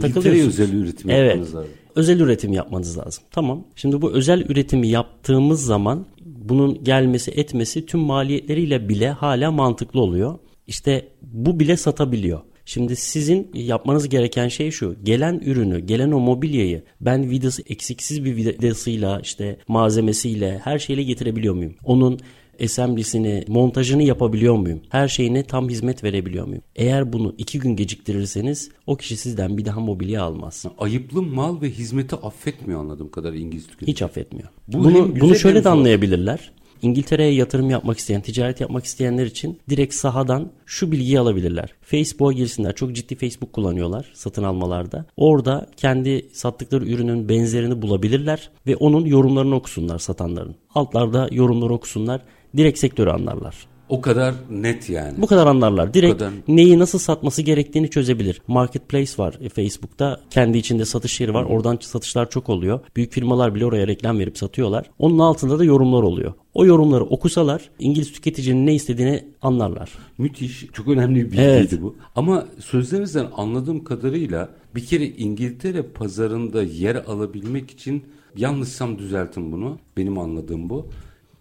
Takılıyorsunuz. 0.00 0.60
özel 0.60 0.74
üretim 0.74 1.10
Evet. 1.10 1.28
yapmanız 1.30 1.54
lazım. 1.54 1.70
Özel 1.96 2.20
üretim 2.20 2.52
yapmanız 2.52 2.98
lazım. 2.98 3.24
Tamam. 3.30 3.64
Şimdi 3.76 4.02
bu 4.02 4.12
özel 4.12 4.40
üretimi 4.40 4.88
yaptığımız 4.88 5.64
zaman 5.64 6.06
bunun 6.24 6.84
gelmesi 6.84 7.30
etmesi 7.30 7.86
tüm 7.86 8.00
maliyetleriyle 8.00 8.88
bile 8.88 9.10
hala 9.10 9.50
mantıklı 9.50 10.00
oluyor. 10.00 10.38
İşte 10.66 11.08
bu 11.22 11.60
bile 11.60 11.76
satabiliyor. 11.76 12.40
Şimdi 12.64 12.96
sizin 12.96 13.50
yapmanız 13.54 14.08
gereken 14.08 14.48
şey 14.48 14.70
şu. 14.70 14.96
Gelen 15.02 15.40
ürünü, 15.44 15.80
gelen 15.80 16.12
o 16.12 16.20
mobilyayı 16.20 16.82
ben 17.00 17.30
vidası 17.30 17.62
eksiksiz 17.68 18.24
bir 18.24 18.36
vidasıyla 18.36 19.20
işte 19.20 19.58
malzemesiyle 19.68 20.60
her 20.64 20.78
şeyle 20.78 21.02
getirebiliyor 21.02 21.54
muyum? 21.54 21.74
Onun 21.84 22.20
assembly'sini, 22.64 23.44
montajını 23.48 24.02
yapabiliyor 24.02 24.56
muyum? 24.56 24.80
Her 24.88 25.08
şeyine 25.08 25.42
tam 25.42 25.68
hizmet 25.68 26.04
verebiliyor 26.04 26.46
muyum? 26.46 26.62
Eğer 26.76 27.12
bunu 27.12 27.34
iki 27.38 27.58
gün 27.58 27.76
geciktirirseniz 27.76 28.70
o 28.86 28.96
kişi 28.96 29.16
sizden 29.16 29.58
bir 29.58 29.64
daha 29.64 29.80
mobilya 29.80 30.22
almaz. 30.22 30.64
Ayıplı 30.78 31.22
mal 31.22 31.60
ve 31.60 31.70
hizmeti 31.70 32.16
affetmiyor 32.16 32.80
anladığım 32.80 33.10
kadar 33.10 33.32
İngiliz 33.32 33.66
tüketici. 33.66 33.92
Hiç 33.92 34.02
affetmiyor. 34.02 34.48
Bu 34.68 34.84
bunu 34.84 35.20
bunu 35.20 35.34
şöyle 35.34 35.64
de 35.64 35.68
anlayabilirler. 35.68 36.52
İngiltere'ye 36.82 37.34
yatırım 37.34 37.70
yapmak 37.70 37.98
isteyen, 37.98 38.20
ticaret 38.20 38.60
yapmak 38.60 38.84
isteyenler 38.84 39.26
için 39.26 39.60
direkt 39.70 39.94
sahadan 39.94 40.50
şu 40.66 40.92
bilgiyi 40.92 41.20
alabilirler. 41.20 41.74
Facebook'a 41.82 42.32
girsinler. 42.32 42.74
Çok 42.74 42.92
ciddi 42.92 43.14
Facebook 43.14 43.52
kullanıyorlar 43.52 44.10
satın 44.14 44.42
almalarda. 44.42 45.04
Orada 45.16 45.66
kendi 45.76 46.28
sattıkları 46.32 46.84
ürünün 46.84 47.28
benzerini 47.28 47.82
bulabilirler 47.82 48.50
ve 48.66 48.76
onun 48.76 49.06
yorumlarını 49.06 49.54
okusunlar 49.54 49.98
satanların. 49.98 50.54
Altlarda 50.74 51.28
yorumları 51.30 51.72
okusunlar. 51.72 52.20
Direkt 52.56 52.78
sektörü 52.78 53.10
anlarlar. 53.10 53.71
O 53.92 54.00
kadar 54.00 54.34
net 54.50 54.90
yani. 54.90 55.22
Bu 55.22 55.26
kadar 55.26 55.46
anlarlar. 55.46 55.94
Direkt 55.94 56.18
kadar. 56.18 56.32
neyi 56.48 56.78
nasıl 56.78 56.98
satması 56.98 57.42
gerektiğini 57.42 57.90
çözebilir. 57.90 58.42
Marketplace 58.48 59.12
var 59.18 59.38
e, 59.40 59.48
Facebook'ta. 59.48 60.20
Kendi 60.30 60.58
içinde 60.58 60.84
satış 60.84 61.20
yeri 61.20 61.34
var. 61.34 61.44
Oradan 61.44 61.78
satışlar 61.80 62.30
çok 62.30 62.48
oluyor. 62.48 62.80
Büyük 62.96 63.12
firmalar 63.12 63.54
bile 63.54 63.66
oraya 63.66 63.86
reklam 63.86 64.18
verip 64.18 64.38
satıyorlar. 64.38 64.90
Onun 64.98 65.18
altında 65.18 65.58
da 65.58 65.64
yorumlar 65.64 66.02
oluyor. 66.02 66.32
O 66.54 66.66
yorumları 66.66 67.04
okusalar 67.04 67.70
İngiliz 67.78 68.12
tüketicinin 68.12 68.66
ne 68.66 68.74
istediğini 68.74 69.24
anlarlar. 69.42 69.90
Müthiş. 70.18 70.66
Çok 70.72 70.88
önemli 70.88 71.16
bir 71.16 71.24
bilgiydi 71.24 71.42
Evet. 71.44 71.82
bu. 71.82 71.96
Ama 72.16 72.46
sözlerinizden 72.60 73.26
anladığım 73.36 73.84
kadarıyla 73.84 74.48
bir 74.74 74.86
kere 74.86 75.06
İngiltere 75.06 75.82
pazarında 75.82 76.62
yer 76.62 76.94
alabilmek 76.94 77.70
için 77.70 78.04
yanlışsam 78.36 78.98
düzeltin 78.98 79.52
bunu. 79.52 79.78
Benim 79.96 80.18
anladığım 80.18 80.70
bu. 80.70 80.86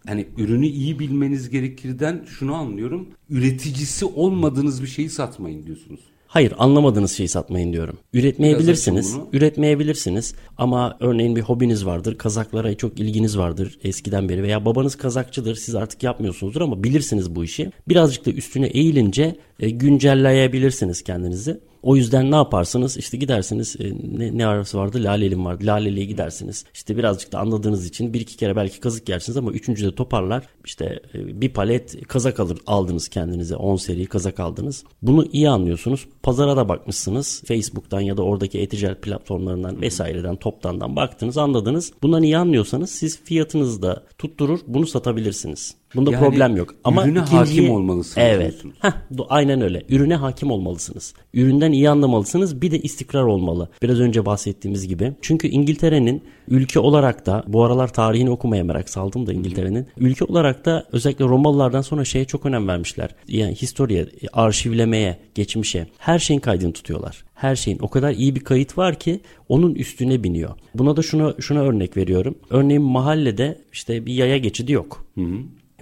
Hani 0.07 0.27
ürünü 0.37 0.67
iyi 0.67 0.99
bilmeniz 0.99 1.49
gerekirden 1.49 2.25
şunu 2.39 2.55
anlıyorum. 2.55 3.07
Üreticisi 3.29 4.05
olmadığınız 4.05 4.81
bir 4.81 4.87
şeyi 4.87 5.09
satmayın 5.09 5.65
diyorsunuz. 5.65 5.99
Hayır 6.27 6.53
anlamadığınız 6.57 7.11
şeyi 7.11 7.29
satmayın 7.29 7.73
diyorum. 7.73 7.97
Üretmeyebilirsiniz. 8.13 9.15
Üretmeyebilirsiniz 9.33 10.35
ama 10.57 10.97
örneğin 10.99 11.35
bir 11.35 11.41
hobiniz 11.41 11.85
vardır. 11.85 12.17
Kazaklara 12.17 12.77
çok 12.77 12.99
ilginiz 12.99 13.37
vardır 13.37 13.79
eskiden 13.83 14.29
beri 14.29 14.43
veya 14.43 14.65
babanız 14.65 14.95
kazakçıdır. 14.95 15.55
Siz 15.55 15.75
artık 15.75 16.03
yapmıyorsunuzdur 16.03 16.61
ama 16.61 16.83
bilirsiniz 16.83 17.35
bu 17.35 17.43
işi. 17.43 17.71
Birazcık 17.87 18.25
da 18.25 18.31
üstüne 18.31 18.67
eğilince 18.67 19.35
e, 19.59 19.69
güncelleyebilirsiniz 19.69 21.01
kendinizi. 21.01 21.59
O 21.83 21.95
yüzden 21.95 22.31
ne 22.31 22.35
yaparsınız? 22.35 22.97
İşte 22.97 23.17
gidersiniz 23.17 23.75
e, 23.79 23.93
ne, 24.17 24.37
ne 24.37 24.45
arası 24.45 24.77
vardı? 24.77 25.03
Lalelim 25.03 25.45
vardı. 25.45 25.65
Laleli'ye 25.65 26.05
gidersiniz. 26.05 26.65
İşte 26.73 26.97
birazcık 26.97 27.31
da 27.31 27.39
anladığınız 27.39 27.85
için 27.85 28.13
bir 28.13 28.21
iki 28.21 28.37
kere 28.37 28.55
belki 28.55 28.79
kazık 28.79 29.09
yersiniz 29.09 29.37
ama 29.37 29.51
üçüncüde 29.51 29.95
toparlar. 29.95 30.43
İşte 30.65 30.99
e, 31.13 31.41
bir 31.41 31.49
palet 31.49 32.07
kazak 32.07 32.39
alır, 32.39 32.57
aldınız 32.67 33.07
kendinize. 33.07 33.55
10 33.55 33.75
seri 33.75 34.05
kazak 34.05 34.39
aldınız. 34.39 34.83
Bunu 35.01 35.25
iyi 35.31 35.49
anlıyorsunuz. 35.49 36.07
Pazara 36.23 36.57
da 36.57 36.69
bakmışsınız. 36.69 37.43
Facebook'tan 37.45 38.01
ya 38.01 38.17
da 38.17 38.23
oradaki 38.23 38.59
e-ticaret 38.59 39.01
platformlarından 39.01 39.81
vesaireden 39.81 40.35
toptandan 40.35 40.95
baktınız 40.95 41.37
anladınız. 41.37 41.93
Bundan 42.03 42.23
iyi 42.23 42.37
anlıyorsanız 42.37 42.89
siz 42.89 43.19
fiyatınızı 43.23 43.81
da 43.81 44.03
tutturur 44.17 44.59
bunu 44.67 44.87
satabilirsiniz. 44.87 45.80
Bunda 45.95 46.11
Yani 46.11 46.21
problem 46.21 46.55
yok. 46.57 46.75
Ama 46.83 47.05
ürüne 47.05 47.19
ikinciyi- 47.19 47.37
hakim 47.37 47.69
olmalısınız 47.69 48.27
Evet. 48.27 48.55
Heh, 48.79 48.91
aynen 49.29 49.61
öyle. 49.61 49.83
Ürüne 49.89 50.15
hakim 50.15 50.51
olmalısınız. 50.51 51.13
Üründen 51.33 51.71
iyi 51.71 51.89
anlamalısınız. 51.89 52.61
Bir 52.61 52.71
de 52.71 52.79
istikrar 52.79 53.23
olmalı. 53.23 53.69
Biraz 53.81 53.99
önce 53.99 54.25
bahsettiğimiz 54.25 54.87
gibi. 54.87 55.13
Çünkü 55.21 55.47
İngiltere'nin 55.47 56.23
ülke 56.47 56.79
olarak 56.79 57.25
da 57.25 57.43
bu 57.47 57.63
aralar 57.63 57.93
tarihini 57.93 58.29
okumaya 58.29 58.63
merak 58.63 58.89
saldım 58.89 59.27
da 59.27 59.33
İngiltere'nin. 59.33 59.87
Ülke 59.97 60.25
olarak 60.25 60.65
da 60.65 60.85
özellikle 60.91 61.25
Romalılardan 61.25 61.81
sonra 61.81 62.05
şeye 62.05 62.25
çok 62.25 62.45
önem 62.45 62.67
vermişler. 62.67 63.09
Yani 63.27 63.55
historiye, 63.55 64.07
arşivlemeye, 64.33 65.17
geçmişe. 65.35 65.87
Her 65.97 66.19
şeyin 66.19 66.39
kaydını 66.39 66.73
tutuyorlar. 66.73 67.23
Her 67.33 67.55
şeyin 67.55 67.79
o 67.81 67.87
kadar 67.87 68.11
iyi 68.11 68.35
bir 68.35 68.39
kayıt 68.39 68.77
var 68.77 68.99
ki 68.99 69.19
onun 69.49 69.75
üstüne 69.75 70.23
biniyor. 70.23 70.49
Buna 70.75 70.97
da 70.97 71.01
şuna 71.01 71.33
şuna 71.39 71.59
örnek 71.61 71.97
veriyorum. 71.97 72.35
Örneğin 72.49 72.81
mahallede 72.81 73.61
işte 73.73 74.05
bir 74.05 74.13
yaya 74.13 74.37
geçidi 74.37 74.71
yok 74.71 75.05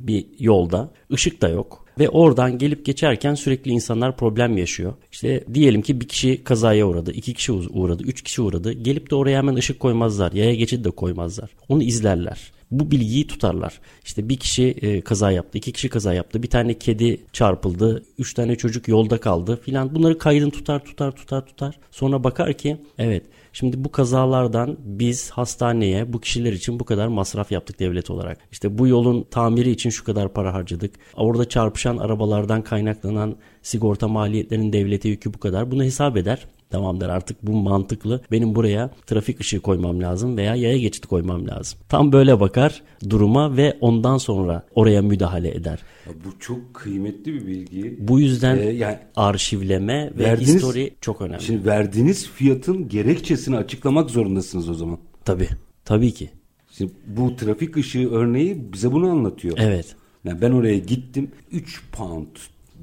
bir 0.02 0.26
yolda. 0.40 0.92
ışık 1.14 1.42
da 1.42 1.50
yok. 1.50 1.86
Ve 2.00 2.10
oradan 2.10 2.58
gelip 2.58 2.86
geçerken 2.86 3.36
sürekli 3.36 3.72
insanlar 3.72 4.18
problem 4.18 4.58
yaşıyor. 4.58 4.94
İşte 5.12 5.44
diyelim 5.54 5.82
ki 5.82 6.02
bir 6.02 6.08
kişi 6.08 6.44
kazaya 6.44 6.88
uğradı, 6.88 7.12
iki 7.12 7.34
kişi 7.34 7.52
uğradı, 7.52 8.04
üç 8.04 8.22
kişi 8.22 8.42
uğradı. 8.42 8.72
Gelip 8.72 9.12
de 9.12 9.16
oraya 9.16 9.38
hemen 9.38 9.56
ışık 9.56 9.80
koymazlar, 9.80 10.32
yaya 10.32 10.56
geçidi 10.56 10.84
de 10.84 10.92
koymazlar. 10.92 11.50
Onu 11.70 11.84
izlerler. 11.84 12.52
Bu 12.72 12.92
bilgiyi 12.92 13.28
tutarlar. 13.28 13.80
İşte 14.06 14.30
bir 14.30 14.38
kişi 14.38 14.64
e, 14.64 15.02
kaza 15.02 15.32
yaptı, 15.32 15.58
iki 15.58 15.72
kişi 15.72 15.90
kaza 15.90 16.14
yaptı, 16.14 16.44
bir 16.44 16.50
tane 16.50 16.74
kedi 16.74 17.22
çarpıldı, 17.34 18.04
üç 18.18 18.34
tane 18.34 18.56
çocuk 18.56 18.88
yolda 18.88 19.20
kaldı 19.20 19.60
filan. 19.64 19.96
Bunları 19.96 20.18
kaydını 20.18 20.52
tutar, 20.52 20.86
tutar, 20.86 21.12
tutar, 21.12 21.46
tutar. 21.46 21.80
Sonra 21.92 22.24
bakar 22.24 22.54
ki 22.54 22.78
evet 22.98 23.24
Şimdi 23.60 23.84
bu 23.84 23.92
kazalardan 23.92 24.78
biz 24.80 25.30
hastaneye 25.30 26.14
bu 26.14 26.22
kişiler 26.22 26.54
için 26.54 26.80
bu 26.80 26.86
kadar 26.86 27.08
masraf 27.08 27.52
yaptık 27.52 27.80
devlet 27.80 28.10
olarak. 28.10 28.38
İşte 28.52 28.78
bu 28.78 28.88
yolun 28.88 29.26
tamiri 29.32 29.72
için 29.72 29.90
şu 29.90 30.04
kadar 30.04 30.34
para 30.34 30.54
harcadık. 30.54 30.96
Orada 31.16 31.50
çarpışan 31.50 31.98
arabalardan 31.98 32.62
kaynaklanan 32.62 33.36
sigorta 33.62 34.08
maliyetlerinin 34.08 34.74
devlete 34.74 35.10
yükü 35.10 35.34
bu 35.34 35.40
kadar. 35.40 35.72
Bunu 35.72 35.84
hesap 35.84 36.18
eder. 36.18 36.48
Tamam 36.70 37.02
der 37.02 37.10
artık 37.10 37.44
bu 37.48 37.52
mantıklı. 37.52 38.22
Benim 38.32 38.56
buraya 38.56 38.90
trafik 39.08 39.40
ışığı 39.40 39.60
koymam 39.60 40.02
lazım 40.02 40.38
veya 40.38 40.56
yaya 40.56 40.78
geçidi 40.78 41.08
koymam 41.08 41.48
lazım. 41.48 41.80
Tam 41.90 42.12
böyle 42.12 42.40
bakar 42.40 42.82
duruma 43.10 43.58
ve 43.58 43.78
ondan 43.82 44.18
sonra 44.18 44.64
oraya 44.76 45.02
müdahale 45.02 45.56
eder. 45.56 45.80
Ya 46.08 46.14
bu 46.26 46.40
çok 46.40 46.74
kıymetli 46.74 47.34
bir 47.34 47.48
bilgi. 47.48 47.96
Bu 48.00 48.20
yüzden 48.20 48.58
Ee, 48.58 48.62
yani 48.62 48.98
arşivleme 49.16 50.12
ve 50.18 50.24
verdiğiniz- 50.24 50.56
history 50.56 50.88
çok 51.02 51.22
önemli. 51.22 51.44
Şimdi 51.44 51.66
verdiğiniz 51.66 52.28
fiyatın 52.30 52.88
gerekçesini 52.88 53.58
açıklamak 53.58 54.10
zorundasınız 54.10 54.70
o 54.70 54.74
zaman. 54.74 54.98
Tabii. 55.26 55.48
Tabii 55.86 56.12
ki. 56.12 56.30
Şimdi 56.72 56.92
bu 57.08 57.36
trafik 57.36 57.78
ışığı 57.78 58.10
örneği 58.12 58.74
bize 58.74 58.92
bunu 58.92 59.10
anlatıyor. 59.10 59.58
Evet. 59.62 59.96
Yani 60.26 60.42
ben 60.42 60.52
oraya 60.52 60.78
gittim 60.78 61.32
3 61.52 61.82
pound 61.92 62.28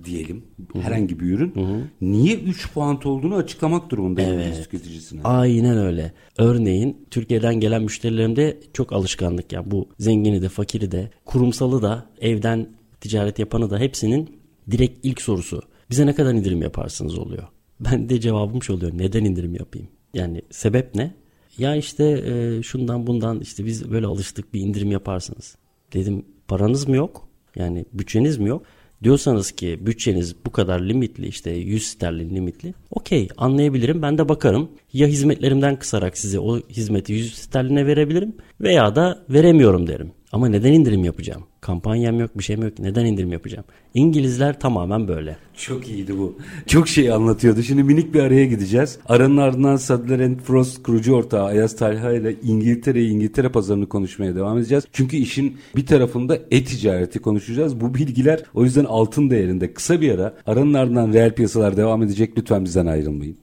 diyelim 0.06 0.44
herhangi 0.82 1.20
bir 1.20 1.26
ürün. 1.26 1.54
Niye 2.00 2.36
3 2.36 2.72
pound 2.72 3.02
olduğunu 3.02 3.34
açıklamak 3.34 3.90
durumundayım 3.90 4.32
Evet. 4.32 4.52
evet. 4.54 4.64
tüketicisine. 4.70 5.20
Aynen 5.24 5.78
öyle. 5.78 6.12
Örneğin 6.38 7.06
Türkiye'den 7.10 7.54
gelen 7.54 7.82
müşterilerimde 7.82 8.58
çok 8.72 8.92
alışkanlık 8.92 9.52
yani 9.52 9.70
bu 9.70 9.88
zengini 9.98 10.42
de 10.42 10.48
fakiri 10.48 10.90
de 10.92 11.10
kurumsalı 11.24 11.82
da 11.82 12.06
evden 12.20 12.68
ticaret 13.00 13.38
yapanı 13.38 13.70
da 13.70 13.78
hepsinin 13.78 14.36
direkt 14.70 14.98
ilk 15.02 15.22
sorusu 15.22 15.62
bize 15.90 16.06
ne 16.06 16.14
kadar 16.14 16.34
indirim 16.34 16.62
yaparsınız 16.62 17.18
oluyor. 17.18 17.42
Ben 17.80 18.08
de 18.08 18.20
cevabım 18.20 18.62
şu 18.62 18.72
oluyor 18.74 18.92
neden 18.94 19.24
indirim 19.24 19.54
yapayım? 19.54 19.88
Yani 20.14 20.42
sebep 20.50 20.94
ne? 20.94 21.14
Ya 21.58 21.76
işte 21.76 22.04
e, 22.04 22.62
şundan 22.62 23.06
bundan 23.06 23.40
işte 23.40 23.64
biz 23.66 23.90
böyle 23.90 24.06
alıştık 24.06 24.54
bir 24.54 24.60
indirim 24.60 24.90
yaparsınız. 24.90 25.56
Dedim 25.92 26.24
paranız 26.48 26.88
mı 26.88 26.96
yok? 26.96 27.28
Yani 27.56 27.84
bütçeniz 27.92 28.38
mi 28.38 28.48
yok? 28.48 28.62
Diyorsanız 29.02 29.50
ki 29.52 29.78
bütçeniz 29.80 30.36
bu 30.46 30.52
kadar 30.52 30.80
limitli 30.80 31.26
işte 31.26 31.50
100 31.50 31.86
sterlin 31.86 32.36
limitli. 32.36 32.74
Okey 32.90 33.28
anlayabilirim 33.36 34.02
ben 34.02 34.18
de 34.18 34.28
bakarım. 34.28 34.70
Ya 34.92 35.06
hizmetlerimden 35.06 35.78
kısarak 35.78 36.18
size 36.18 36.40
o 36.40 36.58
hizmeti 36.58 37.12
100 37.12 37.34
sterline 37.34 37.86
verebilirim 37.86 38.36
veya 38.60 38.96
da 38.96 39.24
veremiyorum 39.30 39.86
derim. 39.86 40.12
Ama 40.32 40.48
neden 40.48 40.72
indirim 40.72 41.04
yapacağım? 41.04 41.44
Kampanyam 41.60 42.20
yok 42.20 42.38
bir 42.38 42.44
şeyim 42.44 42.62
yok. 42.62 42.78
Neden 42.78 43.04
indirim 43.04 43.32
yapacağım? 43.32 43.64
İngilizler 43.94 44.60
tamamen 44.60 45.08
böyle. 45.08 45.36
Çok 45.56 45.88
iyiydi 45.88 46.18
bu. 46.18 46.38
Çok 46.66 46.88
şey 46.88 47.12
anlatıyordu. 47.12 47.62
Şimdi 47.62 47.82
minik 47.82 48.14
bir 48.14 48.20
araya 48.20 48.46
gideceğiz. 48.46 48.98
Aranın 49.06 49.36
ardından 49.36 49.76
Sadler 49.76 50.36
Frost 50.38 50.82
kurucu 50.82 51.14
ortağı 51.14 51.44
Ayaz 51.44 51.76
Talha 51.76 52.12
ile 52.12 52.36
İngiltere'yi 52.42 53.10
İngiltere 53.10 53.48
pazarını 53.48 53.88
konuşmaya 53.88 54.34
devam 54.36 54.58
edeceğiz. 54.58 54.84
Çünkü 54.92 55.16
işin 55.16 55.58
bir 55.76 55.86
tarafında 55.86 56.38
e-ticareti 56.50 57.18
konuşacağız. 57.18 57.80
Bu 57.80 57.94
bilgiler 57.94 58.42
o 58.54 58.64
yüzden 58.64 58.84
altın 58.84 59.30
değerinde. 59.30 59.74
Kısa 59.74 60.00
bir 60.00 60.14
ara 60.14 60.34
aranın 60.46 60.74
ardından 60.74 61.12
reel 61.12 61.34
piyasalar 61.34 61.76
devam 61.76 62.02
edecek. 62.02 62.38
Lütfen 62.38 62.64
bizden 62.64 62.86
ayrılmayın. 62.86 63.36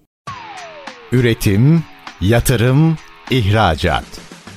Üretim, 1.11 1.83
yatırım, 2.21 2.97
ihracat. 3.31 4.32